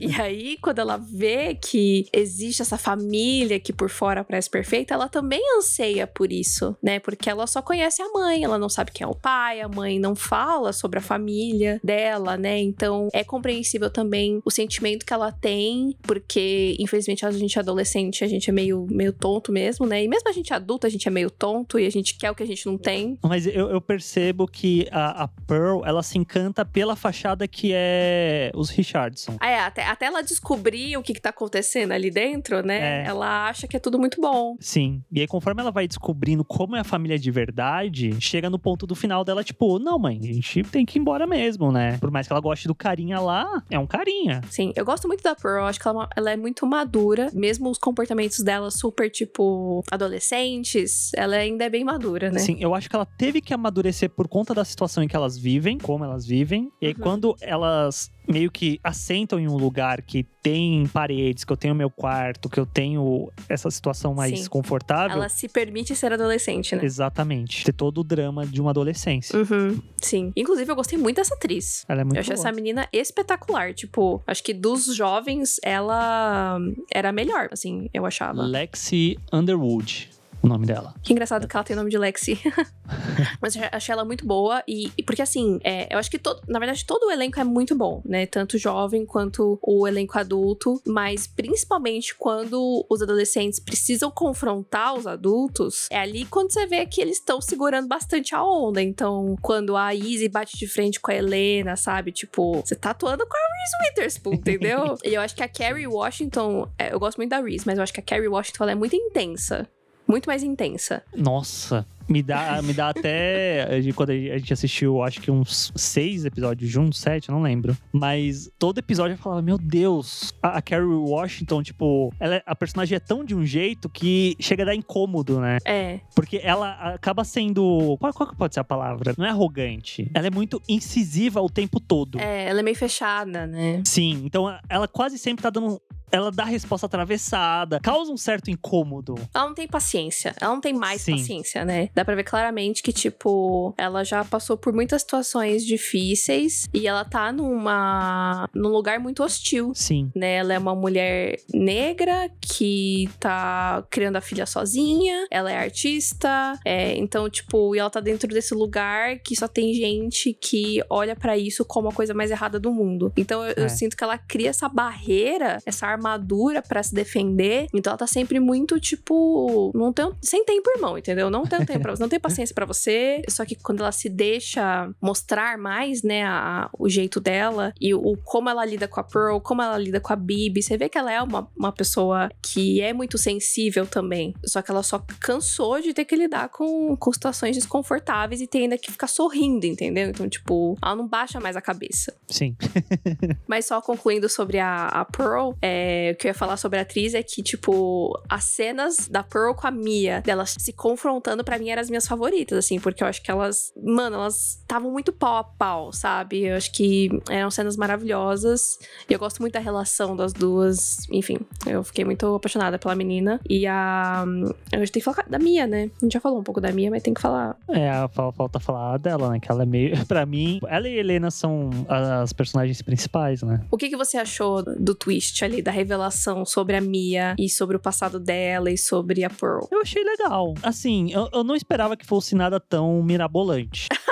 e 0.00 0.12
aí, 0.20 0.56
quando 0.60 0.80
ela 0.80 0.96
vê 0.96 1.54
que 1.54 2.06
existe 2.12 2.62
essa 2.62 2.76
família 2.76 3.60
que 3.60 3.72
por 3.72 3.88
fora 3.88 4.24
parece 4.24 4.50
perfeita, 4.50 4.94
ela 4.94 5.08
também 5.08 5.40
anseia 5.56 6.06
por 6.06 6.32
isso, 6.32 6.76
né? 6.82 6.98
Porque 6.98 7.30
ela 7.30 7.46
só 7.46 7.62
conhece 7.62 8.02
a 8.02 8.08
mãe, 8.10 8.44
ela 8.44 8.58
não 8.58 8.68
sabe 8.68 8.90
quem 8.90 9.04
é 9.04 9.08
o 9.08 9.14
pai, 9.14 9.60
a 9.60 9.68
mãe 9.68 9.98
não 9.98 10.14
fala 10.14 10.72
sobre 10.72 10.89
a 10.98 11.02
família 11.02 11.80
dela, 11.82 12.36
né? 12.36 12.58
Então, 12.58 13.08
é 13.12 13.22
compreensível 13.24 13.90
também 13.90 14.40
o 14.44 14.50
sentimento 14.50 15.06
que 15.06 15.12
ela 15.12 15.32
tem, 15.32 15.96
porque 16.02 16.76
infelizmente 16.78 17.24
a 17.24 17.30
gente 17.30 17.56
é 17.56 17.60
adolescente, 17.60 18.24
a 18.24 18.28
gente 18.28 18.50
é 18.50 18.52
meio, 18.52 18.86
meio 18.90 19.12
tonto 19.12 19.52
mesmo, 19.52 19.86
né? 19.86 20.02
E 20.02 20.08
mesmo 20.08 20.28
a 20.28 20.32
gente 20.32 20.52
adulta, 20.52 20.86
a 20.86 20.90
gente 20.90 21.06
é 21.06 21.10
meio 21.10 21.30
tonto 21.30 21.78
e 21.78 21.86
a 21.86 21.90
gente 21.90 22.16
quer 22.16 22.30
o 22.30 22.34
que 22.34 22.42
a 22.42 22.46
gente 22.46 22.66
não 22.66 22.76
tem. 22.76 23.18
Mas 23.22 23.46
eu, 23.46 23.70
eu 23.70 23.80
percebo 23.80 24.46
que 24.46 24.86
a, 24.90 25.24
a, 25.24 25.28
Pearl, 25.28 25.84
ela 25.84 26.02
se 26.02 26.18
encanta 26.18 26.64
pela 26.64 26.96
fachada 26.96 27.46
que 27.46 27.72
é 27.74 28.50
os 28.54 28.70
Richardson. 28.70 29.36
Ah, 29.40 29.50
é, 29.50 29.60
até, 29.60 29.84
até 29.84 30.06
ela 30.06 30.22
descobrir 30.22 30.96
o 30.96 31.02
que, 31.02 31.14
que 31.14 31.20
tá 31.20 31.30
acontecendo 31.30 31.92
ali 31.92 32.10
dentro, 32.10 32.64
né? 32.64 33.02
É. 33.02 33.06
Ela 33.06 33.48
acha 33.48 33.66
que 33.66 33.76
é 33.76 33.80
tudo 33.80 33.98
muito 33.98 34.20
bom. 34.20 34.56
Sim. 34.60 35.02
E 35.10 35.20
aí, 35.20 35.26
conforme 35.26 35.60
ela 35.60 35.70
vai 35.70 35.86
descobrindo 35.86 36.44
como 36.44 36.76
é 36.76 36.80
a 36.80 36.84
família 36.84 37.18
de 37.18 37.30
verdade, 37.30 38.20
chega 38.20 38.50
no 38.50 38.58
ponto 38.58 38.86
do 38.86 38.94
final 38.94 39.24
dela, 39.24 39.42
tipo, 39.42 39.78
não, 39.78 39.98
mãe, 39.98 40.18
a 40.22 40.32
gente 40.32 40.62
tem 40.64 40.79
que 40.84 40.98
ir 40.98 41.00
embora 41.00 41.26
mesmo, 41.26 41.70
né? 41.72 41.98
Por 41.98 42.10
mais 42.10 42.26
que 42.26 42.32
ela 42.32 42.40
goste 42.40 42.68
do 42.68 42.74
carinha 42.74 43.20
lá, 43.20 43.62
é 43.70 43.78
um 43.78 43.86
carinha. 43.86 44.40
Sim, 44.50 44.72
eu 44.76 44.84
gosto 44.84 45.06
muito 45.08 45.22
da 45.22 45.34
Pearl, 45.34 45.66
acho 45.66 45.80
que 45.80 45.88
ela, 45.88 46.04
é 46.04 46.20
ela 46.20 46.30
é 46.32 46.36
muito 46.36 46.66
madura, 46.66 47.30
mesmo 47.32 47.70
os 47.70 47.78
comportamentos 47.78 48.40
dela 48.40 48.70
super, 48.70 49.10
tipo, 49.10 49.82
adolescentes, 49.90 51.12
ela 51.14 51.36
ainda 51.36 51.64
é 51.64 51.70
bem 51.70 51.84
madura, 51.84 52.30
né? 52.30 52.38
Sim, 52.38 52.56
eu 52.60 52.74
acho 52.74 52.88
que 52.88 52.96
ela 52.96 53.06
teve 53.06 53.40
que 53.40 53.52
amadurecer 53.52 54.10
por 54.10 54.28
conta 54.28 54.54
da 54.54 54.64
situação 54.64 55.02
em 55.02 55.08
que 55.08 55.16
elas 55.16 55.36
vivem, 55.36 55.78
como 55.78 56.04
elas 56.04 56.26
vivem. 56.26 56.70
E 56.80 56.86
aí, 56.86 56.92
uhum. 56.92 57.00
quando 57.00 57.36
elas 57.40 58.10
meio 58.30 58.50
que 58.50 58.80
assentam 58.82 59.38
em 59.38 59.48
um 59.48 59.56
lugar 59.56 60.02
que 60.02 60.24
tem 60.42 60.86
paredes, 60.86 61.44
que 61.44 61.52
eu 61.52 61.56
tenho 61.56 61.74
meu 61.74 61.90
quarto, 61.90 62.48
que 62.48 62.58
eu 62.58 62.66
tenho 62.66 63.30
essa 63.48 63.70
situação 63.70 64.14
mais 64.14 64.40
Sim. 64.40 64.48
confortável. 64.48 65.16
Ela 65.16 65.28
se 65.28 65.48
permite 65.48 65.94
ser 65.94 66.12
adolescente, 66.12 66.74
né? 66.74 66.84
Exatamente. 66.84 67.64
Ter 67.64 67.72
todo 67.72 67.98
o 67.98 68.04
drama 68.04 68.46
de 68.46 68.60
uma 68.60 68.70
adolescência. 68.70 69.38
Uhum. 69.38 69.80
Sim. 69.98 70.32
Inclusive, 70.36 70.70
eu 70.70 70.76
gostei 70.76 70.98
muito 70.98 71.16
dessa 71.16 71.34
atriz. 71.34 71.84
Ela 71.88 72.02
é 72.02 72.04
muito 72.04 72.16
Eu 72.16 72.20
achei 72.20 72.34
boa. 72.34 72.46
essa 72.46 72.54
menina 72.54 72.88
espetacular. 72.92 73.74
Tipo, 73.74 74.22
acho 74.26 74.42
que 74.42 74.54
dos 74.54 74.94
jovens, 74.94 75.56
ela 75.62 76.58
era 76.92 77.10
a 77.10 77.12
melhor, 77.12 77.48
assim, 77.50 77.88
eu 77.92 78.06
achava. 78.06 78.42
Lexi 78.42 79.18
Underwood 79.32 80.19
o 80.42 80.48
nome 80.48 80.66
dela. 80.66 80.94
Que 81.02 81.12
engraçado 81.12 81.46
que 81.46 81.56
ela 81.56 81.64
tem 81.64 81.74
o 81.74 81.78
nome 81.78 81.90
de 81.90 81.98
Lexi. 81.98 82.38
Mas 83.40 83.56
eu 83.56 83.62
achei 83.70 83.92
ela 83.92 84.04
muito 84.04 84.26
boa. 84.26 84.62
E, 84.66 84.90
e 84.96 85.02
porque, 85.02 85.22
assim, 85.22 85.58
é, 85.62 85.92
eu 85.92 85.98
acho 85.98 86.10
que 86.10 86.18
todo, 86.18 86.40
na 86.48 86.58
verdade 86.58 86.84
todo 86.84 87.06
o 87.06 87.10
elenco 87.10 87.38
é 87.38 87.44
muito 87.44 87.74
bom, 87.74 88.02
né? 88.04 88.26
Tanto 88.26 88.58
jovem 88.58 89.04
quanto 89.04 89.58
o 89.62 89.86
elenco 89.86 90.18
adulto. 90.18 90.80
Mas 90.86 91.26
principalmente 91.26 92.14
quando 92.14 92.86
os 92.88 93.02
adolescentes 93.02 93.60
precisam 93.60 94.10
confrontar 94.10 94.94
os 94.94 95.06
adultos, 95.06 95.86
é 95.90 95.98
ali 95.98 96.24
quando 96.24 96.52
você 96.52 96.66
vê 96.66 96.86
que 96.86 97.00
eles 97.00 97.18
estão 97.18 97.40
segurando 97.40 97.88
bastante 97.88 98.34
a 98.34 98.42
onda. 98.42 98.82
Então, 98.82 99.36
quando 99.42 99.76
a 99.76 99.94
Izzy 99.94 100.28
bate 100.28 100.56
de 100.56 100.66
frente 100.66 101.00
com 101.00 101.10
a 101.10 101.14
Helena, 101.14 101.76
sabe? 101.76 102.12
Tipo, 102.12 102.60
você 102.60 102.74
tá 102.74 102.90
atuando 102.90 103.26
com 103.26 103.36
a 103.36 103.40
Reese 103.40 103.90
Witherspoon, 103.90 104.34
entendeu? 104.34 104.96
e 105.04 105.14
eu 105.14 105.20
acho 105.20 105.34
que 105.34 105.42
a 105.42 105.48
Carrie 105.48 105.86
Washington, 105.86 106.68
é, 106.78 106.92
eu 106.92 106.98
gosto 106.98 107.18
muito 107.18 107.30
da 107.30 107.40
Reese, 107.40 107.66
mas 107.66 107.76
eu 107.76 107.82
acho 107.82 107.92
que 107.92 108.00
a 108.00 108.02
Carrie 108.02 108.28
Washington 108.28 108.68
é 108.68 108.74
muito 108.74 108.96
intensa 108.96 109.68
muito 110.10 110.26
mais 110.26 110.42
intensa. 110.42 111.02
Nossa, 111.16 111.86
me 112.10 112.22
dá, 112.22 112.60
me 112.60 112.72
dá 112.72 112.88
até. 112.88 113.68
Quando 113.94 114.10
a 114.10 114.38
gente 114.38 114.52
assistiu, 114.52 115.02
acho 115.02 115.20
que 115.20 115.30
uns 115.30 115.72
seis 115.76 116.24
episódios 116.24 116.68
juntos, 116.68 116.98
sete, 116.98 117.30
não 117.30 117.40
lembro. 117.40 117.76
Mas 117.92 118.50
todo 118.58 118.78
episódio 118.78 119.14
eu 119.14 119.18
falava, 119.18 119.40
meu 119.40 119.56
Deus, 119.56 120.34
a, 120.42 120.58
a 120.58 120.62
Carrie 120.62 120.84
Washington, 120.86 121.62
tipo, 121.62 122.12
ela, 122.18 122.36
é, 122.36 122.42
a 122.44 122.56
personagem 122.56 122.96
é 122.96 123.00
tão 123.00 123.24
de 123.24 123.34
um 123.34 123.46
jeito 123.46 123.88
que 123.88 124.36
chega 124.40 124.64
a 124.64 124.66
dar 124.66 124.74
incômodo, 124.74 125.40
né? 125.40 125.58
É. 125.64 126.00
Porque 126.14 126.40
ela 126.42 126.72
acaba 126.94 127.22
sendo. 127.22 127.96
Qual, 128.00 128.12
qual 128.12 128.28
que 128.28 128.36
pode 128.36 128.54
ser 128.54 128.60
a 128.60 128.64
palavra? 128.64 129.14
Não 129.16 129.24
é 129.24 129.30
arrogante. 129.30 130.10
Ela 130.12 130.26
é 130.26 130.30
muito 130.30 130.60
incisiva 130.68 131.40
o 131.40 131.48
tempo 131.48 131.78
todo. 131.78 132.18
É, 132.18 132.46
ela 132.46 132.60
é 132.60 132.62
meio 132.62 132.76
fechada, 132.76 133.46
né? 133.46 133.82
Sim, 133.84 134.22
então 134.24 134.46
ela 134.68 134.88
quase 134.88 135.16
sempre 135.16 135.42
tá 135.42 135.50
dando 135.50 135.80
ela 136.12 136.30
dá 136.30 136.44
resposta 136.44 136.86
atravessada, 136.86 137.80
causa 137.80 138.12
um 138.12 138.16
certo 138.16 138.50
incômodo. 138.50 139.14
Ela 139.32 139.46
não 139.46 139.54
tem 139.54 139.68
paciência, 139.68 140.34
ela 140.40 140.52
não 140.52 140.60
tem 140.60 140.72
mais 140.72 141.02
Sim. 141.02 141.12
paciência, 141.12 141.64
né? 141.64 141.88
Dá 142.00 142.04
pra 142.04 142.14
ver 142.14 142.24
claramente 142.24 142.82
que, 142.82 142.94
tipo, 142.94 143.74
ela 143.76 144.02
já 144.02 144.24
passou 144.24 144.56
por 144.56 144.72
muitas 144.72 145.02
situações 145.02 145.66
difíceis 145.66 146.66
e 146.72 146.88
ela 146.88 147.04
tá 147.04 147.30
numa. 147.30 148.48
num 148.54 148.70
lugar 148.70 148.98
muito 148.98 149.22
hostil. 149.22 149.72
Sim. 149.74 150.10
Né? 150.16 150.36
Ela 150.36 150.54
é 150.54 150.58
uma 150.58 150.74
mulher 150.74 151.38
negra 151.52 152.30
que 152.40 153.06
tá 153.20 153.84
criando 153.90 154.16
a 154.16 154.22
filha 154.22 154.46
sozinha, 154.46 155.26
ela 155.30 155.52
é 155.52 155.58
artista, 155.58 156.58
é, 156.64 156.96
então, 156.96 157.28
tipo, 157.28 157.76
e 157.76 157.78
ela 157.78 157.90
tá 157.90 158.00
dentro 158.00 158.26
desse 158.28 158.54
lugar 158.54 159.18
que 159.18 159.36
só 159.36 159.46
tem 159.46 159.74
gente 159.74 160.32
que 160.32 160.82
olha 160.88 161.14
para 161.14 161.36
isso 161.36 161.66
como 161.66 161.90
a 161.90 161.92
coisa 161.92 162.14
mais 162.14 162.30
errada 162.30 162.58
do 162.58 162.72
mundo. 162.72 163.12
Então 163.14 163.44
eu, 163.44 163.50
é. 163.50 163.64
eu 163.64 163.68
sinto 163.68 163.94
que 163.94 164.02
ela 164.02 164.16
cria 164.16 164.48
essa 164.48 164.70
barreira, 164.70 165.58
essa 165.66 165.86
armadura 165.86 166.62
para 166.62 166.82
se 166.82 166.94
defender. 166.94 167.66
Então 167.74 167.90
ela 167.90 167.98
tá 167.98 168.06
sempre 168.06 168.40
muito, 168.40 168.80
tipo, 168.80 169.70
não 169.74 169.92
tem, 169.92 170.10
sem 170.22 170.42
tempo, 170.46 170.70
irmão, 170.70 170.96
entendeu? 170.96 171.28
Não 171.28 171.42
tem 171.42 171.62
tempo 171.62 171.89
você, 171.90 172.02
não 172.02 172.08
tem 172.08 172.20
paciência 172.20 172.54
para 172.54 172.66
você. 172.66 173.22
Só 173.28 173.44
que 173.44 173.54
quando 173.54 173.80
ela 173.80 173.92
se 173.92 174.08
deixa 174.08 174.90
mostrar 175.00 175.58
mais, 175.58 176.02
né, 176.02 176.24
a, 176.24 176.70
o 176.78 176.88
jeito 176.88 177.20
dela 177.20 177.72
e 177.80 177.94
o 177.94 178.16
como 178.24 178.48
ela 178.48 178.64
lida 178.64 178.86
com 178.86 179.00
a 179.00 179.04
Pearl, 179.04 179.38
como 179.38 179.62
ela 179.62 179.78
lida 179.78 180.00
com 180.00 180.12
a 180.12 180.16
Bibi, 180.16 180.62
você 180.62 180.76
vê 180.76 180.88
que 180.88 180.98
ela 180.98 181.12
é 181.12 181.22
uma, 181.22 181.48
uma 181.56 181.72
pessoa 181.72 182.30
que 182.42 182.80
é 182.80 182.92
muito 182.92 183.18
sensível 183.18 183.86
também. 183.86 184.34
Só 184.44 184.62
que 184.62 184.70
ela 184.70 184.82
só 184.82 185.04
cansou 185.20 185.80
de 185.80 185.92
ter 185.92 186.04
que 186.04 186.16
lidar 186.16 186.48
com, 186.48 186.96
com 186.96 187.12
situações 187.12 187.56
desconfortáveis 187.56 188.40
e 188.40 188.46
tem 188.46 188.62
ainda 188.62 188.78
que 188.78 188.90
ficar 188.90 189.06
sorrindo, 189.06 189.66
entendeu? 189.66 190.08
Então, 190.08 190.28
tipo, 190.28 190.76
ela 190.82 190.96
não 190.96 191.06
baixa 191.06 191.40
mais 191.40 191.56
a 191.56 191.60
cabeça. 191.60 192.14
Sim. 192.28 192.56
Mas 193.46 193.66
só 193.66 193.80
concluindo 193.80 194.28
sobre 194.28 194.58
a, 194.58 194.86
a 194.86 195.04
Pearl, 195.04 195.52
é, 195.60 196.12
o 196.14 196.18
que 196.18 196.26
eu 196.26 196.30
ia 196.30 196.34
falar 196.34 196.56
sobre 196.56 196.78
a 196.78 196.82
atriz 196.82 197.14
é 197.14 197.22
que, 197.22 197.42
tipo, 197.42 198.18
as 198.28 198.44
cenas 198.44 199.08
da 199.08 199.22
Pearl 199.22 199.54
com 199.54 199.66
a 199.66 199.70
Mia, 199.70 200.20
delas 200.20 200.54
se 200.58 200.72
confrontando, 200.72 201.44
para 201.44 201.58
mim 201.58 201.70
eram 201.80 201.84
as 201.84 201.90
minhas 201.90 202.06
favoritas, 202.06 202.58
assim, 202.58 202.78
porque 202.78 203.02
eu 203.02 203.06
acho 203.06 203.22
que 203.22 203.30
elas, 203.30 203.72
mano, 203.82 204.16
elas 204.16 204.58
estavam 204.60 204.90
muito 204.90 205.12
pau 205.12 205.36
a 205.36 205.44
pau, 205.44 205.92
sabe? 205.92 206.44
Eu 206.44 206.56
acho 206.56 206.72
que 206.72 207.08
eram 207.28 207.50
cenas 207.50 207.76
maravilhosas. 207.76 208.78
E 209.08 209.12
eu 209.12 209.18
gosto 209.18 209.40
muito 209.40 209.54
da 209.54 209.60
relação 209.60 210.14
das 210.14 210.32
duas. 210.32 211.08
Enfim, 211.10 211.38
eu 211.66 211.82
fiquei 211.82 212.04
muito 212.04 212.34
apaixonada 212.34 212.78
pela 212.78 212.94
menina. 212.94 213.40
E 213.48 213.66
a. 213.66 214.24
A 214.72 214.76
gente 214.78 214.92
tem 214.92 215.00
que 215.00 215.04
falar 215.04 215.26
da 215.28 215.38
Mia, 215.38 215.66
né? 215.66 215.90
A 216.00 216.04
gente 216.04 216.12
já 216.12 216.20
falou 216.20 216.38
um 216.38 216.42
pouco 216.42 216.60
da 216.60 216.70
Mia, 216.72 216.90
mas 216.90 217.02
tem 217.02 217.14
que 217.14 217.20
falar. 217.20 217.56
É, 217.68 217.90
falta 218.12 218.60
falar 218.60 218.98
dela, 218.98 219.30
né? 219.30 219.40
Que 219.40 219.50
ela 219.50 219.62
é 219.62 219.66
meio. 219.66 219.90
Pra 220.06 220.26
mim, 220.26 220.60
ela 220.68 220.88
e 220.88 220.98
Helena 220.98 221.30
são 221.30 221.70
as 221.88 222.32
personagens 222.32 222.80
principais, 222.82 223.42
né? 223.42 223.62
O 223.70 223.76
que, 223.76 223.88
que 223.88 223.96
você 223.96 224.16
achou 224.16 224.62
do 224.62 224.94
twist 224.94 225.44
ali, 225.44 225.62
da 225.62 225.70
revelação 225.70 226.44
sobre 226.44 226.76
a 226.76 226.80
Mia 226.80 227.34
e 227.38 227.48
sobre 227.48 227.76
o 227.76 227.80
passado 227.80 228.18
dela 228.18 228.70
e 228.70 228.76
sobre 228.76 229.24
a 229.24 229.30
Pearl? 229.30 229.66
Eu 229.70 229.80
achei 229.80 230.02
legal. 230.02 230.54
Assim, 230.62 231.10
eu, 231.12 231.28
eu 231.32 231.44
não 231.44 231.54
esperava 231.60 231.96
que 231.96 232.06
fosse 232.06 232.34
nada 232.34 232.58
tão 232.58 233.02
mirabolante. 233.02 233.88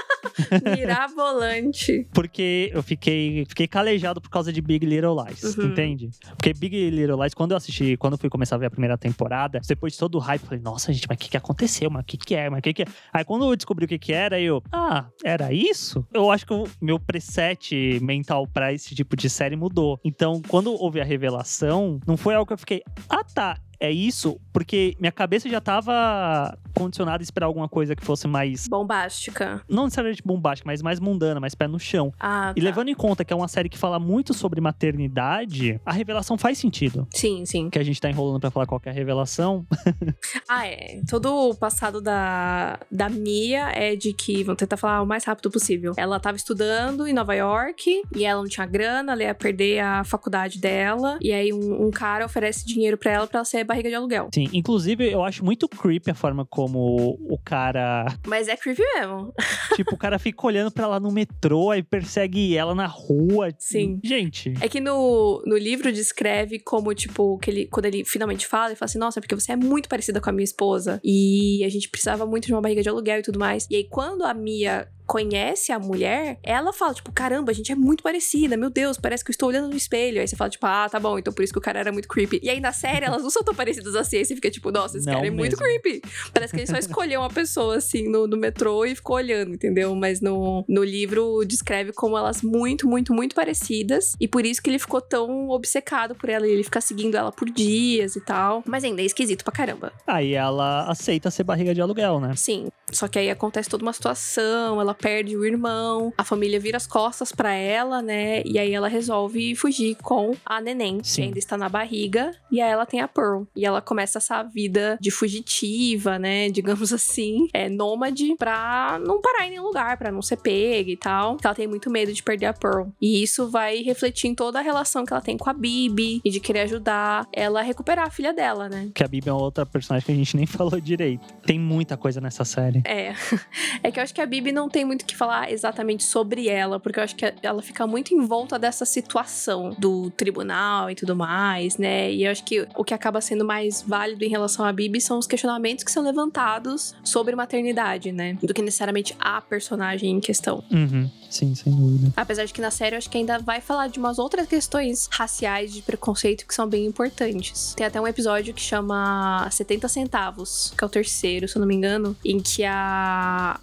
Mirabolante. 0.76 2.06
Porque 2.12 2.70
eu 2.72 2.82
fiquei, 2.82 3.44
fiquei 3.48 3.66
calejado 3.66 4.20
por 4.20 4.30
causa 4.30 4.52
de 4.52 4.60
Big 4.60 4.84
Little 4.84 5.16
Lies, 5.24 5.56
uhum. 5.56 5.66
entende? 5.66 6.10
Porque 6.36 6.52
Big 6.52 6.90
Little 6.90 7.20
Lies, 7.20 7.34
quando 7.34 7.52
eu 7.52 7.56
assisti, 7.56 7.96
quando 7.96 8.14
eu 8.14 8.18
fui 8.18 8.30
começar 8.30 8.56
a 8.56 8.58
ver 8.58 8.66
a 8.66 8.70
primeira 8.70 8.96
temporada, 8.96 9.60
depois 9.66 9.92
de 9.94 9.98
todo 9.98 10.16
o 10.16 10.18
hype, 10.18 10.42
eu 10.42 10.48
falei, 10.48 10.62
nossa, 10.62 10.92
gente, 10.92 11.06
mas 11.08 11.16
o 11.16 11.18
que, 11.18 11.30
que 11.30 11.36
aconteceu? 11.36 11.90
Mas 11.90 12.02
o 12.02 12.04
que, 12.04 12.16
que 12.16 12.34
é? 12.34 12.48
Mas 12.48 12.58
o 12.58 12.62
que, 12.62 12.72
que 12.72 12.82
é? 12.82 12.86
Aí 13.12 13.24
quando 13.24 13.44
eu 13.44 13.56
descobri 13.56 13.84
o 13.84 13.88
que, 13.88 13.98
que 13.98 14.12
era, 14.12 14.40
eu, 14.40 14.62
ah, 14.72 15.06
era 15.24 15.52
isso? 15.52 16.06
Eu 16.12 16.30
acho 16.30 16.46
que 16.46 16.52
o 16.52 16.66
meu 16.80 16.98
preset 16.98 17.98
mental 18.00 18.46
pra 18.46 18.72
esse 18.72 18.94
tipo 18.94 19.16
de 19.16 19.28
série 19.28 19.56
mudou. 19.56 20.00
Então, 20.04 20.40
quando 20.48 20.72
houve 20.72 21.00
a 21.00 21.04
revelação, 21.04 22.00
não 22.06 22.16
foi 22.16 22.34
algo 22.34 22.46
que 22.46 22.52
eu 22.52 22.58
fiquei, 22.58 22.82
ah 23.08 23.24
tá, 23.24 23.58
é 23.80 23.90
isso, 23.90 24.40
porque 24.52 24.96
minha 24.98 25.12
cabeça 25.12 25.48
já 25.48 25.60
tava 25.60 26.58
condicionada 26.74 27.22
a 27.22 27.24
esperar 27.24 27.46
alguma 27.46 27.68
coisa 27.68 27.94
que 27.94 28.04
fosse 28.04 28.26
mais. 28.26 28.66
Bombástica. 28.68 29.62
Não 29.68 29.84
necessariamente 29.84 30.22
bombástica, 30.24 30.68
mas 30.68 30.82
mais 30.82 31.00
mundana, 31.00 31.40
mais 31.40 31.54
pé 31.54 31.66
no 31.66 31.78
chão. 31.78 32.12
Ah, 32.18 32.52
e 32.56 32.60
tá. 32.60 32.64
levando 32.64 32.88
em 32.88 32.94
conta 32.94 33.24
que 33.24 33.32
é 33.32 33.36
uma 33.36 33.48
série 33.48 33.68
que 33.68 33.78
fala 33.78 33.98
muito 33.98 34.34
sobre 34.34 34.60
maternidade, 34.60 35.80
a 35.84 35.92
revelação 35.92 36.36
faz 36.36 36.58
sentido. 36.58 37.06
Sim, 37.14 37.44
sim. 37.44 37.70
Que 37.70 37.78
a 37.78 37.82
gente 37.82 38.00
tá 38.00 38.10
enrolando 38.10 38.40
pra 38.40 38.50
falar 38.50 38.66
qual 38.66 38.80
é 38.84 38.90
a 38.90 38.92
revelação. 38.92 39.66
ah, 40.48 40.66
é. 40.66 41.00
Todo 41.08 41.50
o 41.50 41.54
passado 41.54 42.00
da, 42.00 42.78
da 42.90 43.08
Mia 43.08 43.70
é 43.74 43.96
de 43.96 44.12
que, 44.12 44.42
vamos 44.42 44.58
tentar 44.58 44.76
falar 44.76 45.02
o 45.02 45.06
mais 45.06 45.24
rápido 45.24 45.50
possível. 45.50 45.92
Ela 45.96 46.20
tava 46.20 46.36
estudando 46.36 47.06
em 47.06 47.12
Nova 47.12 47.34
York 47.34 48.02
e 48.14 48.24
ela 48.24 48.40
não 48.40 48.48
tinha 48.48 48.66
grana, 48.66 49.12
ela 49.12 49.22
ia 49.22 49.34
perder 49.34 49.80
a 49.80 50.04
faculdade 50.04 50.58
dela. 50.58 51.18
E 51.20 51.32
aí 51.32 51.52
um, 51.52 51.86
um 51.86 51.90
cara 51.90 52.24
oferece 52.24 52.66
dinheiro 52.66 52.96
para 52.96 53.12
ela 53.12 53.26
para 53.26 53.38
ela 53.38 53.44
ser 53.44 53.64
barriga 53.64 53.88
de 53.88 53.94
aluguel. 53.94 54.28
Sim, 54.34 54.48
inclusive 54.52 55.10
eu 55.10 55.22
acho 55.22 55.44
muito 55.44 55.68
creepy 55.68 56.10
a 56.10 56.14
forma 56.14 56.44
como 56.58 57.16
o 57.30 57.38
cara. 57.38 58.04
Mas 58.26 58.48
é 58.48 58.56
creepy 58.56 58.82
mesmo. 58.96 59.32
tipo, 59.76 59.94
o 59.94 59.96
cara 59.96 60.18
fica 60.18 60.44
olhando 60.44 60.72
para 60.72 60.86
ela 60.86 60.98
no 60.98 61.12
metrô, 61.12 61.70
aí 61.70 61.84
persegue 61.84 62.56
ela 62.56 62.74
na 62.74 62.86
rua. 62.86 63.54
Sim. 63.56 64.00
Gente. 64.02 64.52
É 64.60 64.68
que 64.68 64.80
no, 64.80 65.40
no 65.46 65.56
livro 65.56 65.92
descreve 65.92 66.58
como, 66.58 66.92
tipo, 66.96 67.38
que 67.38 67.48
ele, 67.48 67.66
quando 67.66 67.86
ele 67.86 68.04
finalmente 68.04 68.44
fala, 68.44 68.70
ele 68.70 68.74
fala 68.74 68.88
assim: 68.88 68.98
nossa, 68.98 69.20
porque 69.20 69.36
você 69.36 69.52
é 69.52 69.56
muito 69.56 69.88
parecida 69.88 70.20
com 70.20 70.30
a 70.30 70.32
minha 70.32 70.42
esposa. 70.42 71.00
E 71.04 71.62
a 71.64 71.68
gente 71.68 71.88
precisava 71.88 72.26
muito 72.26 72.46
de 72.46 72.52
uma 72.52 72.60
barriga 72.60 72.82
de 72.82 72.88
aluguel 72.88 73.20
e 73.20 73.22
tudo 73.22 73.38
mais. 73.38 73.68
E 73.70 73.76
aí, 73.76 73.84
quando 73.84 74.24
a 74.24 74.34
Mia 74.34 74.88
conhece 75.08 75.72
a 75.72 75.78
mulher, 75.78 76.38
ela 76.42 76.70
fala, 76.70 76.92
tipo, 76.92 77.10
caramba, 77.10 77.50
a 77.50 77.54
gente 77.54 77.72
é 77.72 77.74
muito 77.74 78.02
parecida, 78.02 78.58
meu 78.58 78.68
Deus, 78.68 78.98
parece 78.98 79.24
que 79.24 79.30
eu 79.30 79.32
estou 79.32 79.48
olhando 79.48 79.68
no 79.68 79.74
espelho. 79.74 80.20
Aí 80.20 80.28
você 80.28 80.36
fala, 80.36 80.50
tipo, 80.50 80.66
ah, 80.66 80.86
tá 80.88 81.00
bom, 81.00 81.18
então 81.18 81.32
por 81.32 81.42
isso 81.42 81.52
que 81.52 81.58
o 81.58 81.62
cara 81.62 81.80
era 81.80 81.90
muito 81.90 82.06
creepy. 82.06 82.40
E 82.42 82.50
aí 82.50 82.60
na 82.60 82.72
série, 82.72 83.06
elas 83.06 83.22
não 83.22 83.30
são 83.30 83.42
tão 83.42 83.54
parecidas 83.54 83.96
assim, 83.96 84.18
aí 84.18 84.24
você 84.24 84.34
fica 84.34 84.50
tipo, 84.50 84.70
nossa, 84.70 84.98
esse 84.98 85.06
não 85.06 85.14
cara 85.14 85.26
é 85.26 85.30
mesmo. 85.30 85.38
muito 85.38 85.56
creepy. 85.56 86.02
Parece 86.32 86.52
que 86.52 86.60
ele 86.60 86.66
só 86.66 86.76
escolheu 86.76 87.20
uma 87.20 87.30
pessoa, 87.30 87.76
assim, 87.76 88.06
no, 88.08 88.26
no 88.26 88.36
metrô 88.36 88.84
e 88.84 88.94
ficou 88.94 89.16
olhando, 89.16 89.54
entendeu? 89.54 89.94
Mas 89.94 90.20
no, 90.20 90.62
no 90.68 90.84
livro 90.84 91.42
descreve 91.46 91.92
como 91.92 92.16
elas 92.16 92.42
muito, 92.42 92.86
muito, 92.86 93.14
muito 93.14 93.34
parecidas. 93.34 94.14
E 94.20 94.28
por 94.28 94.44
isso 94.44 94.62
que 94.62 94.68
ele 94.68 94.78
ficou 94.78 95.00
tão 95.00 95.48
obcecado 95.48 96.14
por 96.14 96.28
ela. 96.28 96.46
E 96.46 96.50
ele 96.50 96.64
fica 96.64 96.80
seguindo 96.80 97.16
ela 97.16 97.32
por 97.32 97.48
dias 97.48 98.14
e 98.14 98.20
tal. 98.20 98.62
Mas 98.66 98.84
ainda 98.84 99.00
é 99.00 99.04
esquisito 99.06 99.42
pra 99.42 99.52
caramba. 99.52 99.92
Aí 100.06 100.34
ela 100.34 100.90
aceita 100.90 101.30
ser 101.30 101.44
barriga 101.44 101.74
de 101.74 101.80
aluguel, 101.80 102.20
né? 102.20 102.34
Sim. 102.36 102.68
Só 102.90 103.06
que 103.06 103.18
aí 103.18 103.30
acontece 103.30 103.68
toda 103.68 103.82
uma 103.82 103.92
situação, 103.92 104.80
ela 104.80 104.94
perde 105.00 105.36
o 105.36 105.44
irmão, 105.44 106.12
a 106.16 106.24
família 106.24 106.60
vira 106.60 106.76
as 106.76 106.86
costas 106.86 107.32
para 107.32 107.52
ela, 107.52 108.02
né? 108.02 108.42
E 108.44 108.58
aí 108.58 108.72
ela 108.72 108.88
resolve 108.88 109.54
fugir 109.54 109.96
com 110.02 110.34
a 110.44 110.60
neném, 110.60 111.00
Sim. 111.02 111.14
que 111.14 111.26
ainda 111.28 111.38
está 111.38 111.56
na 111.56 111.68
barriga, 111.68 112.32
e 112.50 112.60
aí 112.60 112.70
ela 112.70 112.86
tem 112.86 113.00
a 113.00 113.08
Pearl. 113.08 113.44
E 113.54 113.64
ela 113.64 113.80
começa 113.80 114.18
essa 114.18 114.42
vida 114.42 114.98
de 115.00 115.10
fugitiva, 115.10 116.18
né? 116.18 116.48
Digamos 116.50 116.92
assim, 116.92 117.48
é 117.52 117.68
nômade 117.68 118.34
pra 118.38 119.00
não 119.04 119.20
parar 119.20 119.46
em 119.46 119.50
nenhum 119.50 119.64
lugar, 119.64 119.96
para 119.96 120.10
não 120.10 120.22
ser 120.22 120.36
pega 120.36 120.90
e 120.90 120.96
tal. 120.96 121.36
Ela 121.42 121.54
tem 121.54 121.66
muito 121.66 121.90
medo 121.90 122.12
de 122.12 122.22
perder 122.22 122.46
a 122.46 122.52
Pearl. 122.52 122.88
E 123.00 123.22
isso 123.22 123.48
vai 123.50 123.82
refletir 123.82 124.28
em 124.28 124.34
toda 124.34 124.58
a 124.58 124.62
relação 124.62 125.04
que 125.04 125.12
ela 125.12 125.22
tem 125.22 125.36
com 125.36 125.48
a 125.48 125.52
Bibi 125.52 126.20
e 126.24 126.30
de 126.30 126.40
querer 126.40 126.60
ajudar 126.60 127.26
ela 127.32 127.60
a 127.60 127.62
recuperar 127.62 128.06
a 128.06 128.10
filha 128.10 128.32
dela, 128.32 128.68
né? 128.68 128.90
Que 128.94 129.04
a 129.04 129.08
Bibi 129.08 129.28
é 129.28 129.32
outra 129.32 129.64
personagem 129.64 130.06
que 130.06 130.12
a 130.12 130.14
gente 130.14 130.36
nem 130.36 130.46
falou 130.46 130.80
direito. 130.80 131.26
Tem 131.44 131.58
muita 131.58 131.96
coisa 131.96 132.20
nessa 132.20 132.44
série. 132.44 132.82
É. 132.84 133.14
É 133.82 133.90
que 133.90 134.00
eu 134.00 134.02
acho 134.02 134.14
que 134.14 134.20
a 134.20 134.26
Bibi 134.26 134.50
não 134.50 134.68
tem 134.68 134.84
muito 134.88 135.02
o 135.02 135.04
que 135.06 135.16
falar 135.16 135.52
exatamente 135.52 136.02
sobre 136.02 136.48
ela, 136.48 136.80
porque 136.80 136.98
eu 136.98 137.04
acho 137.04 137.14
que 137.14 137.32
ela 137.42 137.62
fica 137.62 137.86
muito 137.86 138.14
em 138.14 138.26
volta 138.26 138.58
dessa 138.58 138.84
situação 138.84 139.76
do 139.78 140.10
tribunal 140.10 140.90
e 140.90 140.94
tudo 140.94 141.14
mais, 141.14 141.76
né? 141.76 142.10
E 142.10 142.24
eu 142.24 142.30
acho 142.30 142.44
que 142.44 142.66
o 142.76 142.84
que 142.84 142.94
acaba 142.94 143.20
sendo 143.20 143.44
mais 143.44 143.82
válido 143.82 144.24
em 144.24 144.28
relação 144.28 144.64
à 144.64 144.72
Bibi 144.72 145.00
são 145.00 145.18
os 145.18 145.26
questionamentos 145.26 145.84
que 145.84 145.92
são 145.92 146.02
levantados 146.02 146.94
sobre 147.04 147.36
maternidade, 147.36 148.10
né? 148.10 148.36
Do 148.42 148.52
que 148.52 148.62
necessariamente 148.62 149.14
a 149.20 149.40
personagem 149.40 150.10
em 150.10 150.20
questão. 150.20 150.64
Uhum. 150.70 151.08
Sim, 151.30 151.54
sem 151.54 151.74
dúvida. 151.74 152.12
Apesar 152.16 152.44
de 152.44 152.52
que 152.52 152.60
na 152.60 152.70
série 152.70 152.94
eu 152.94 152.98
acho 152.98 153.10
que 153.10 153.18
ainda 153.18 153.38
vai 153.38 153.60
falar 153.60 153.88
de 153.88 153.98
umas 153.98 154.18
outras 154.18 154.46
questões 154.46 155.08
raciais 155.12 155.72
de 155.72 155.82
preconceito 155.82 156.46
que 156.46 156.54
são 156.54 156.66
bem 156.66 156.86
importantes. 156.86 157.74
Tem 157.76 157.86
até 157.86 158.00
um 158.00 158.06
episódio 158.06 158.54
que 158.54 158.60
chama 158.60 159.46
70 159.50 159.88
centavos, 159.88 160.72
que 160.76 160.82
é 160.82 160.86
o 160.86 160.90
terceiro, 160.90 161.46
se 161.46 161.56
eu 161.56 161.60
não 161.60 161.66
me 161.66 161.74
engano, 161.74 162.16
em 162.24 162.40
que 162.40 162.64
a 162.64 163.60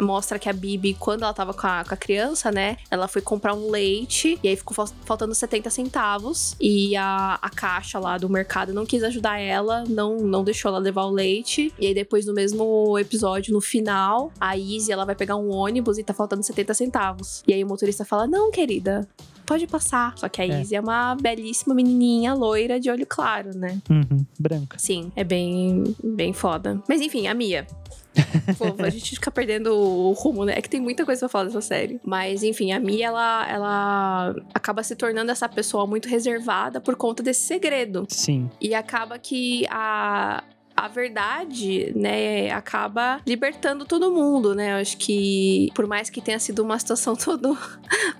mostra 0.00 0.38
que 0.38 0.48
a 0.48 0.52
Bibi, 0.52 0.94
quando 0.94 1.22
ela 1.22 1.32
tava 1.32 1.52
com 1.52 1.66
a, 1.66 1.84
com 1.84 1.94
a, 1.94 1.96
criança, 1.96 2.50
né? 2.50 2.76
Ela 2.90 3.08
foi 3.08 3.22
comprar 3.22 3.54
um 3.54 3.70
leite 3.70 4.38
e 4.42 4.48
aí 4.48 4.56
ficou 4.56 4.86
faltando 5.04 5.34
70 5.34 5.70
centavos. 5.70 6.56
E 6.60 6.96
a, 6.96 7.38
a 7.40 7.50
caixa 7.50 7.98
lá 7.98 8.18
do 8.18 8.28
mercado 8.28 8.72
não 8.72 8.86
quis 8.86 9.02
ajudar 9.02 9.38
ela, 9.38 9.84
não, 9.88 10.18
não 10.18 10.44
deixou 10.44 10.70
ela 10.70 10.78
levar 10.78 11.04
o 11.04 11.10
leite. 11.10 11.72
E 11.78 11.86
aí 11.86 11.94
depois, 11.94 12.26
no 12.26 12.34
mesmo 12.34 12.98
episódio, 12.98 13.52
no 13.52 13.60
final, 13.60 14.32
a 14.40 14.56
Izzy, 14.56 14.92
ela 14.92 15.04
vai 15.04 15.14
pegar 15.14 15.36
um 15.36 15.50
ônibus 15.50 15.98
e 15.98 16.04
tá 16.04 16.14
faltando 16.14 16.42
70 16.42 16.74
centavos. 16.74 17.42
E 17.46 17.52
aí 17.52 17.62
o 17.62 17.66
motorista 17.66 18.04
fala: 18.04 18.26
Não, 18.26 18.50
querida, 18.50 19.08
pode 19.48 19.66
passar. 19.66 20.12
Só 20.16 20.28
que 20.28 20.42
a 20.42 20.46
é. 20.46 20.60
Izzy 20.60 20.76
é 20.76 20.80
uma 20.80 21.14
belíssima 21.14 21.74
menininha 21.74 22.34
loira 22.34 22.78
de 22.78 22.90
olho 22.90 23.06
claro, 23.06 23.56
né? 23.56 23.80
Uhum, 23.88 24.24
branca. 24.38 24.78
Sim, 24.78 25.10
é 25.16 25.24
bem, 25.24 25.96
bem 26.04 26.34
foda. 26.34 26.80
Mas 26.86 27.00
enfim, 27.00 27.26
a 27.26 27.34
Mia. 27.34 27.66
Pô, 28.58 28.82
a 28.82 28.90
gente 28.90 29.12
fica 29.12 29.30
perdendo 29.30 29.72
o 29.72 30.12
rumo, 30.12 30.44
né? 30.44 30.54
É 30.56 30.60
que 30.60 30.68
tem 30.68 30.80
muita 30.80 31.06
coisa 31.06 31.20
pra 31.20 31.28
falar 31.28 31.44
dessa 31.44 31.60
série. 31.60 32.00
Mas, 32.04 32.42
enfim, 32.42 32.72
a 32.72 32.80
Mia, 32.80 33.06
ela, 33.06 33.48
ela 33.48 34.34
acaba 34.52 34.82
se 34.82 34.94
tornando 34.94 35.30
essa 35.30 35.48
pessoa 35.48 35.86
muito 35.86 36.08
reservada 36.08 36.80
por 36.80 36.96
conta 36.96 37.22
desse 37.22 37.42
segredo. 37.42 38.06
Sim. 38.08 38.50
E 38.60 38.74
acaba 38.74 39.18
que 39.18 39.64
a, 39.70 40.42
a 40.78 40.88
verdade, 40.88 41.92
né, 41.96 42.50
acaba 42.50 43.20
libertando 43.26 43.84
todo 43.84 44.10
mundo, 44.10 44.54
né? 44.54 44.72
Eu 44.72 44.76
acho 44.76 44.96
que, 44.96 45.70
por 45.74 45.86
mais 45.86 46.08
que 46.08 46.20
tenha 46.20 46.38
sido 46.38 46.60
uma 46.60 46.78
situação 46.78 47.14
todo, 47.16 47.56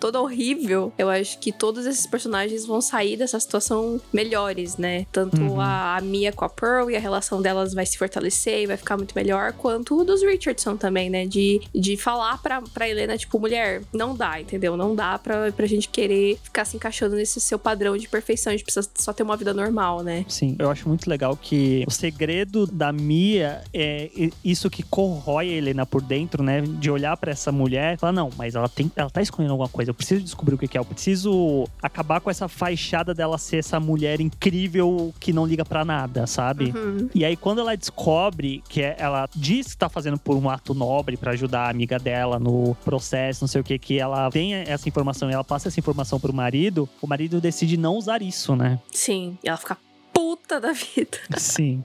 toda 0.01 0.21
horrível, 0.21 0.93
eu 0.99 1.09
acho 1.09 1.39
que 1.39 1.53
todos 1.53 1.87
esses 1.87 2.07
personagens 2.07 2.67
vão 2.67 2.81
sair 2.81 3.17
dessa 3.17 3.39
situação 3.39 4.01
melhores, 4.13 4.77
né? 4.77 5.07
Tanto 5.13 5.41
uhum. 5.41 5.61
a, 5.61 5.97
a 5.97 6.01
Mia 6.01 6.33
com 6.33 6.45
a 6.45 6.49
Pearl 6.49 6.91
e 6.91 6.97
a 6.97 7.01
relação 7.01 7.41
delas 7.41 7.73
vai 7.75 7.87
se 7.87 7.97
fortalecer 7.97 8.63
e 8.63 8.67
vai 8.67 8.77
ficar 8.77 8.97
muito 8.97 9.15
melhor, 9.15 9.53
quanto 9.53 9.99
o 9.99 10.05
dos 10.05 10.23
Richardson 10.23 10.77
também, 10.77 11.09
né? 11.09 11.27
De, 11.27 11.61
de 11.75 11.97
falar 11.97 12.39
pra, 12.43 12.61
pra 12.61 12.89
Helena, 12.89 13.17
tipo, 13.17 13.39
mulher, 13.39 13.83
não 13.93 14.15
dá, 14.15 14.41
entendeu? 14.41 14.77
Não 14.77 14.95
dá 14.95 15.19
pra, 15.19 15.53
pra 15.53 15.67
gente 15.67 15.89
querer 15.89 16.39
ficar 16.43 16.65
se 16.65 16.77
encaixando 16.77 17.15
nesse 17.15 17.41
seu 17.41 17.59
padrão 17.59 17.97
de 17.97 18.09
perfeição. 18.09 18.53
A 18.53 18.57
gente 18.57 18.65
precisa 18.65 18.89
só 18.97 19.13
ter 19.13 19.23
uma 19.23 19.37
vida 19.37 19.55
normal, 19.55 20.03
né? 20.03 20.25
Sim, 20.29 20.57
eu 20.59 20.71
acho 20.71 20.89
muito 20.89 21.09
legal 21.09 21.37
que 21.37 21.85
o 21.87 21.91
segredo 21.91 22.48
medo 22.49 22.67
da 22.67 22.93
Mia 22.93 23.63
é 23.73 24.31
isso 24.43 24.71
que 24.71 24.83
corrói 24.83 25.51
a 25.51 25.53
Helena 25.53 25.85
por 25.85 26.01
dentro, 26.01 26.43
né? 26.43 26.63
De 26.63 26.91
olhar 26.91 27.17
para 27.17 27.31
essa 27.31 27.53
mulher 27.53 27.95
e 27.95 27.97
falar: 27.99 28.13
não, 28.13 28.31
mas 28.37 28.55
ela, 28.55 28.69
tem, 28.69 28.91
ela 28.97 29.11
tá 29.11 29.21
escondendo 29.21 29.53
alguma 29.53 29.69
coisa. 29.69 29.91
Eu 29.91 29.95
preciso 29.95 30.23
descobrir 30.23 30.55
o 30.55 30.59
que 30.59 30.77
é. 30.77 30.81
Eu 30.81 30.85
preciso 30.85 31.69
acabar 31.83 32.21
com 32.21 32.31
essa 32.31 32.49
fachada 32.49 33.13
dela 33.13 33.37
ser 33.37 33.59
essa 33.59 33.79
mulher 33.79 34.21
incrível 34.21 35.13
que 35.21 35.33
não 35.33 35.47
liga 35.47 35.65
para 35.65 35.85
nada, 35.85 36.27
sabe? 36.27 36.73
Uhum. 36.75 37.11
E 37.15 37.25
aí, 37.25 37.37
quando 37.37 37.61
ela 37.61 37.77
descobre 37.77 38.63
que 38.69 38.83
é, 38.83 38.97
ela 38.99 39.29
diz 39.35 39.73
que 39.73 39.77
tá 39.77 39.89
fazendo 39.89 40.19
por 40.19 40.37
um 40.37 40.49
ato 40.49 40.73
nobre 40.75 41.17
para 41.17 41.33
ajudar 41.33 41.67
a 41.67 41.71
amiga 41.71 41.99
dela 41.99 42.39
no 42.39 42.75
processo, 42.85 43.43
não 43.43 43.49
sei 43.49 43.61
o 43.61 43.65
que, 43.65 43.79
que 43.79 43.99
ela 43.99 44.31
tem 44.31 44.55
essa 44.55 44.89
informação 44.89 45.29
e 45.29 45.35
ela 45.35 45.45
passa 45.45 45.69
essa 45.69 45.79
informação 45.79 46.19
pro 46.19 46.33
marido, 46.33 46.89
o 47.03 47.07
marido 47.07 47.41
decide 47.41 47.77
não 47.77 47.97
usar 47.97 48.23
isso, 48.23 48.57
né? 48.57 48.79
Sim, 48.91 49.37
e 49.43 49.49
ela 49.49 49.59
fica 49.59 49.77
puta 50.13 50.61
da 50.61 50.73
vida. 50.73 51.19
Sim. 51.37 51.85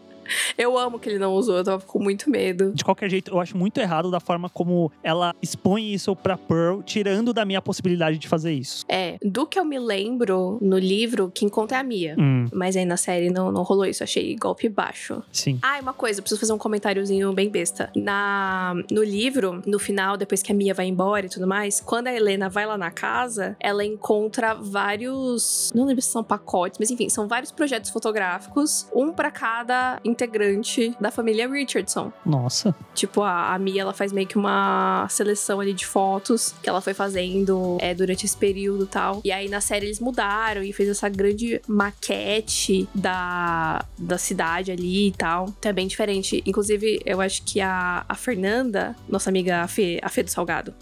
Eu 0.57 0.77
amo 0.77 0.99
que 0.99 1.09
ele 1.09 1.19
não 1.19 1.33
usou, 1.33 1.57
eu 1.57 1.63
tava 1.63 1.83
com 1.85 1.99
muito 2.01 2.29
medo. 2.29 2.71
De 2.73 2.83
qualquer 2.83 3.09
jeito, 3.09 3.31
eu 3.31 3.39
acho 3.39 3.57
muito 3.57 3.79
errado 3.79 4.09
da 4.11 4.19
forma 4.19 4.49
como 4.49 4.91
ela 5.03 5.35
expõe 5.41 5.93
isso 5.93 6.15
pra 6.15 6.37
Pearl, 6.37 6.81
tirando 6.81 7.33
da 7.33 7.45
minha 7.45 7.61
possibilidade 7.61 8.17
de 8.17 8.27
fazer 8.27 8.53
isso. 8.53 8.85
É, 8.87 9.17
do 9.23 9.45
que 9.45 9.59
eu 9.59 9.65
me 9.65 9.79
lembro 9.79 10.57
no 10.61 10.77
livro, 10.77 11.31
quem 11.33 11.49
conta 11.49 11.75
é 11.75 11.79
a 11.79 11.83
Mia. 11.83 12.15
Hum, 12.17 12.45
Mas 12.53 12.75
aí 12.75 12.85
na 12.85 12.97
série 12.97 13.29
não, 13.29 13.51
não 13.51 13.63
rolou 13.63 13.85
isso, 13.85 14.03
achei 14.03 14.35
golpe 14.35 14.69
baixo. 14.69 15.21
sim. 15.31 15.59
Ah, 15.61 15.77
e 15.77 15.81
uma 15.81 15.93
coisa, 15.93 16.21
preciso 16.21 16.39
fazer 16.39 16.53
um 16.53 16.57
comentáriozinho 16.57 17.31
bem 17.33 17.49
besta. 17.49 17.91
Na, 17.95 18.73
no 18.91 19.03
livro, 19.03 19.61
no 19.65 19.79
final, 19.79 20.17
depois 20.17 20.41
que 20.43 20.51
a 20.51 20.55
Mia 20.55 20.73
vai 20.73 20.87
embora 20.87 21.25
e 21.25 21.29
tudo 21.29 21.47
mais, 21.47 21.79
quando 21.79 22.07
a 22.07 22.13
Helena 22.13 22.49
vai 22.49 22.65
lá 22.65 22.77
na 22.77 22.91
casa, 22.91 23.55
ela 23.59 23.83
encontra 23.83 24.53
vários. 24.53 25.71
Não 25.75 25.85
lembro 25.85 26.01
se 26.01 26.09
são 26.09 26.23
pacotes, 26.23 26.77
mas 26.79 26.91
enfim, 26.91 27.09
são 27.09 27.27
vários 27.27 27.51
projetos 27.51 27.89
fotográficos, 27.89 28.87
um 28.93 29.11
pra 29.11 29.31
cada 29.31 29.99
integrante 30.13 30.95
da 30.99 31.11
família 31.11 31.47
Richardson. 31.49 32.11
Nossa. 32.25 32.75
Tipo, 32.93 33.21
a, 33.21 33.53
a 33.53 33.59
Mia, 33.59 33.81
ela 33.81 33.93
faz 33.93 34.11
meio 34.11 34.27
que 34.27 34.37
uma 34.37 35.07
seleção 35.09 35.59
ali 35.59 35.73
de 35.73 35.85
fotos 35.85 36.55
que 36.61 36.69
ela 36.69 36.81
foi 36.81 36.93
fazendo 36.93 37.77
é, 37.81 37.93
durante 37.93 38.25
esse 38.25 38.37
período 38.37 38.85
e 38.85 38.87
tal. 38.87 39.21
E 39.23 39.31
aí 39.31 39.49
na 39.49 39.59
série 39.59 39.87
eles 39.87 39.99
mudaram 39.99 40.63
e 40.63 40.71
fez 40.71 40.89
essa 40.89 41.09
grande 41.09 41.61
maquete 41.67 42.87
da, 42.93 43.83
da 43.97 44.17
cidade 44.17 44.71
ali 44.71 45.07
e 45.07 45.11
tal. 45.11 45.53
Então 45.59 45.69
é 45.69 45.73
bem 45.73 45.87
diferente. 45.87 46.43
Inclusive, 46.45 47.01
eu 47.05 47.19
acho 47.19 47.43
que 47.43 47.59
a, 47.59 48.05
a 48.07 48.15
Fernanda, 48.15 48.95
nossa 49.09 49.29
amiga 49.29 49.61
a 49.61 49.67
Fê, 49.67 49.99
a 50.01 50.09
Fê 50.09 50.23
do 50.23 50.29
Salgado, 50.29 50.73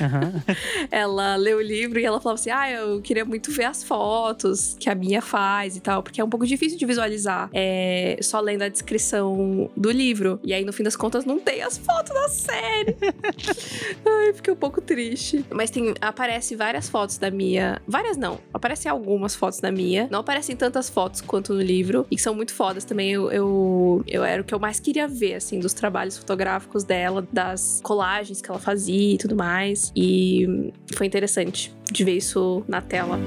Aham. 0.00 0.42
ela 0.90 1.36
leu 1.36 1.58
o 1.58 1.62
livro 1.62 1.98
e 1.98 2.04
ela 2.04 2.20
falava 2.20 2.40
assim: 2.40 2.50
Ah, 2.50 2.70
eu 2.70 3.00
queria 3.00 3.24
muito 3.24 3.50
ver 3.52 3.64
as 3.64 3.84
fotos 3.84 4.76
que 4.78 4.90
a 4.90 4.94
Mia 4.94 5.22
faz 5.22 5.76
e 5.76 5.80
tal, 5.80 6.02
porque 6.02 6.20
é 6.20 6.24
um 6.24 6.28
pouco 6.28 6.46
difícil 6.46 6.78
de 6.78 6.86
visualizar 6.86 7.50
é, 7.52 8.18
só 8.22 8.40
lendo 8.40 8.62
a 8.62 8.68
descrição 8.80 9.70
do 9.76 9.90
livro. 9.90 10.40
E 10.42 10.52
aí, 10.52 10.64
no 10.64 10.72
fim 10.72 10.82
das 10.82 10.96
contas, 10.96 11.24
não 11.24 11.38
tem 11.38 11.62
as 11.62 11.78
fotos 11.78 12.12
da 12.12 12.28
série. 12.28 12.96
Ai, 14.06 14.32
fiquei 14.32 14.52
um 14.52 14.56
pouco 14.56 14.80
triste. 14.80 15.44
Mas 15.50 15.70
tem, 15.70 15.94
aparece 16.00 16.56
várias 16.56 16.88
fotos 16.88 17.18
da 17.18 17.30
Mia. 17.30 17.80
Várias 17.86 18.16
não, 18.16 18.40
aparecem 18.52 18.90
algumas 18.90 19.34
fotos 19.34 19.60
da 19.60 19.70
Mia. 19.70 20.08
Não 20.10 20.20
aparecem 20.20 20.56
tantas 20.56 20.88
fotos 20.88 21.20
quanto 21.20 21.54
no 21.54 21.60
livro, 21.60 22.06
e 22.10 22.16
que 22.16 22.22
são 22.22 22.34
muito 22.34 22.54
fodas 22.54 22.84
também. 22.84 23.10
Eu, 23.10 23.30
eu, 23.30 24.04
eu 24.06 24.24
era 24.24 24.42
o 24.42 24.44
que 24.44 24.54
eu 24.54 24.58
mais 24.58 24.80
queria 24.80 25.06
ver, 25.06 25.34
assim, 25.34 25.60
dos 25.60 25.72
trabalhos 25.72 26.16
fotográficos 26.16 26.84
dela, 26.84 27.26
das 27.32 27.80
colagens 27.82 28.40
que 28.40 28.50
ela 28.50 28.60
fazia 28.60 29.14
e 29.14 29.18
tudo 29.18 29.36
mais. 29.36 29.92
E 29.94 30.72
foi 30.94 31.06
interessante 31.06 31.74
de 31.90 32.04
ver 32.04 32.16
isso 32.16 32.64
na 32.66 32.80
tela. 32.80 33.18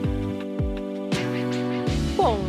Bom, 2.15 2.39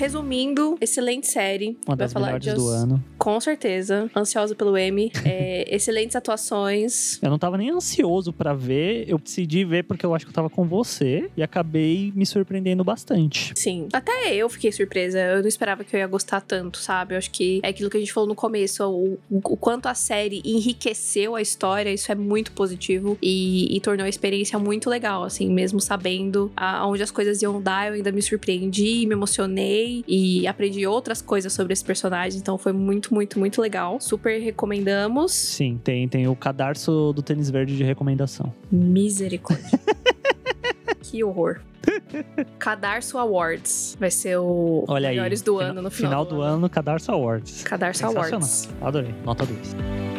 resumindo, 0.00 0.76
excelente 0.80 1.26
série. 1.26 1.78
Uma 1.86 1.94
das 1.94 2.12
falar 2.12 2.28
melhores 2.28 2.54
do 2.54 2.68
ano. 2.68 3.04
Com 3.20 3.38
certeza. 3.38 4.10
Ansiosa 4.16 4.54
pelo 4.54 4.78
M. 4.78 5.12
É, 5.26 5.66
excelentes 5.76 6.16
atuações. 6.16 7.22
Eu 7.22 7.28
não 7.28 7.38
tava 7.38 7.58
nem 7.58 7.70
ansioso 7.70 8.32
pra 8.32 8.54
ver, 8.54 9.04
eu 9.06 9.18
decidi 9.18 9.62
ver 9.62 9.84
porque 9.84 10.06
eu 10.06 10.14
acho 10.14 10.24
que 10.24 10.30
eu 10.30 10.34
tava 10.34 10.48
com 10.48 10.64
você 10.64 11.30
e 11.36 11.42
acabei 11.42 12.10
me 12.16 12.24
surpreendendo 12.24 12.82
bastante. 12.82 13.52
Sim. 13.54 13.88
Até 13.92 14.34
eu 14.34 14.48
fiquei 14.48 14.72
surpresa. 14.72 15.18
Eu 15.18 15.42
não 15.42 15.48
esperava 15.48 15.84
que 15.84 15.94
eu 15.94 16.00
ia 16.00 16.06
gostar 16.06 16.40
tanto, 16.40 16.78
sabe? 16.78 17.12
Eu 17.12 17.18
acho 17.18 17.30
que 17.30 17.60
é 17.62 17.68
aquilo 17.68 17.90
que 17.90 17.98
a 17.98 18.00
gente 18.00 18.10
falou 18.10 18.26
no 18.26 18.34
começo. 18.34 18.82
O, 18.88 19.18
o 19.30 19.56
quanto 19.56 19.86
a 19.86 19.94
série 19.94 20.40
enriqueceu 20.42 21.36
a 21.36 21.42
história, 21.42 21.92
isso 21.92 22.10
é 22.10 22.14
muito 22.14 22.52
positivo. 22.52 23.18
E, 23.20 23.76
e 23.76 23.80
tornou 23.80 24.06
a 24.06 24.08
experiência 24.08 24.58
muito 24.58 24.88
legal, 24.88 25.24
assim. 25.24 25.50
Mesmo 25.50 25.78
sabendo 25.78 26.50
aonde 26.56 27.02
as 27.02 27.10
coisas 27.10 27.42
iam 27.42 27.60
dar, 27.60 27.88
eu 27.88 27.94
ainda 27.94 28.10
me 28.10 28.22
surpreendi, 28.22 29.04
me 29.06 29.12
emocionei. 29.12 30.02
E 30.08 30.46
aprendi 30.46 30.86
outras 30.86 31.20
coisas 31.20 31.52
sobre 31.52 31.74
esse 31.74 31.84
personagem. 31.84 32.40
Então 32.40 32.56
foi 32.56 32.72
muito, 32.72 33.09
muito, 33.12 33.38
muito 33.38 33.60
legal. 33.60 34.00
Super 34.00 34.40
recomendamos. 34.40 35.32
Sim, 35.32 35.80
tem, 35.82 36.08
tem 36.08 36.26
o 36.28 36.36
cadarço 36.36 37.12
do 37.12 37.22
tênis 37.22 37.50
verde 37.50 37.76
de 37.76 37.82
recomendação. 37.84 38.52
Misericórdia. 38.70 39.78
que 41.02 41.22
horror. 41.24 41.60
Cadarço 42.58 43.16
Awards 43.18 43.96
vai 43.98 44.10
ser 44.10 44.36
o 44.38 44.84
Olha 44.86 45.08
aí. 45.08 45.16
melhores 45.16 45.40
do 45.42 45.56
fina- 45.58 45.70
ano 45.70 45.82
no 45.82 45.90
final, 45.90 46.24
do 46.24 46.40
ano, 46.42 46.68
Cadarço 46.68 47.10
Awards. 47.10 47.62
Cadarço. 47.64 48.04
Awards. 48.06 48.68
Adorei. 48.80 49.14
Nota 49.24 49.46
2. 49.46 50.09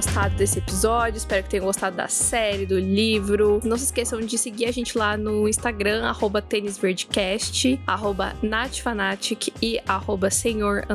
Gostado 0.00 0.34
desse 0.34 0.58
episódio. 0.58 1.18
Espero 1.18 1.42
que 1.42 1.50
tenham 1.50 1.66
gostado 1.66 1.94
da 1.94 2.08
série, 2.08 2.64
do 2.64 2.78
livro. 2.78 3.60
Não 3.62 3.76
se 3.76 3.84
esqueçam 3.84 4.18
de 4.20 4.38
seguir 4.38 4.64
a 4.64 4.72
gente 4.72 4.96
lá 4.96 5.14
no 5.14 5.46
Instagram, 5.46 6.06
arroba 6.06 6.40
tênisverdecast, 6.40 7.78
arroba 7.86 8.34
natfanatic 8.42 9.52
e 9.60 9.78
arroba 9.86 10.30
senhor 10.30 10.86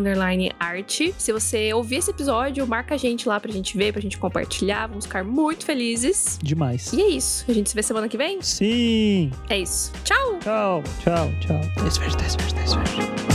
arte. 0.60 1.14
Se 1.20 1.32
você 1.32 1.72
ouvir 1.72 1.98
esse 1.98 2.10
episódio, 2.10 2.66
marca 2.66 2.96
a 2.96 2.98
gente 2.98 3.30
lá 3.30 3.40
pra 3.40 3.52
gente 3.52 3.78
ver, 3.78 3.94
pra 3.94 4.02
gente 4.02 4.18
compartilhar. 4.18 4.88
Vamos 4.88 5.06
ficar 5.06 5.24
muito 5.24 5.66
felizes. 5.66 6.40
Demais. 6.42 6.92
E 6.92 7.02
é 7.02 7.10
isso. 7.10 7.46
A 7.48 7.54
gente 7.54 7.70
se 7.70 7.76
vê 7.76 7.84
semana 7.84 8.10
que 8.10 8.18
vem? 8.18 8.42
Sim! 8.42 9.30
É 9.50 9.60
isso. 9.60 9.92
Tchau! 10.04 10.40
Tchau, 10.40 10.84
tchau, 11.04 11.32
tchau. 11.42 11.62
Tênis 11.76 11.98
verde, 11.98 12.18
tênis 12.18 12.36
verde, 12.36 12.56
tênis 12.56 12.74
verde. 12.74 13.35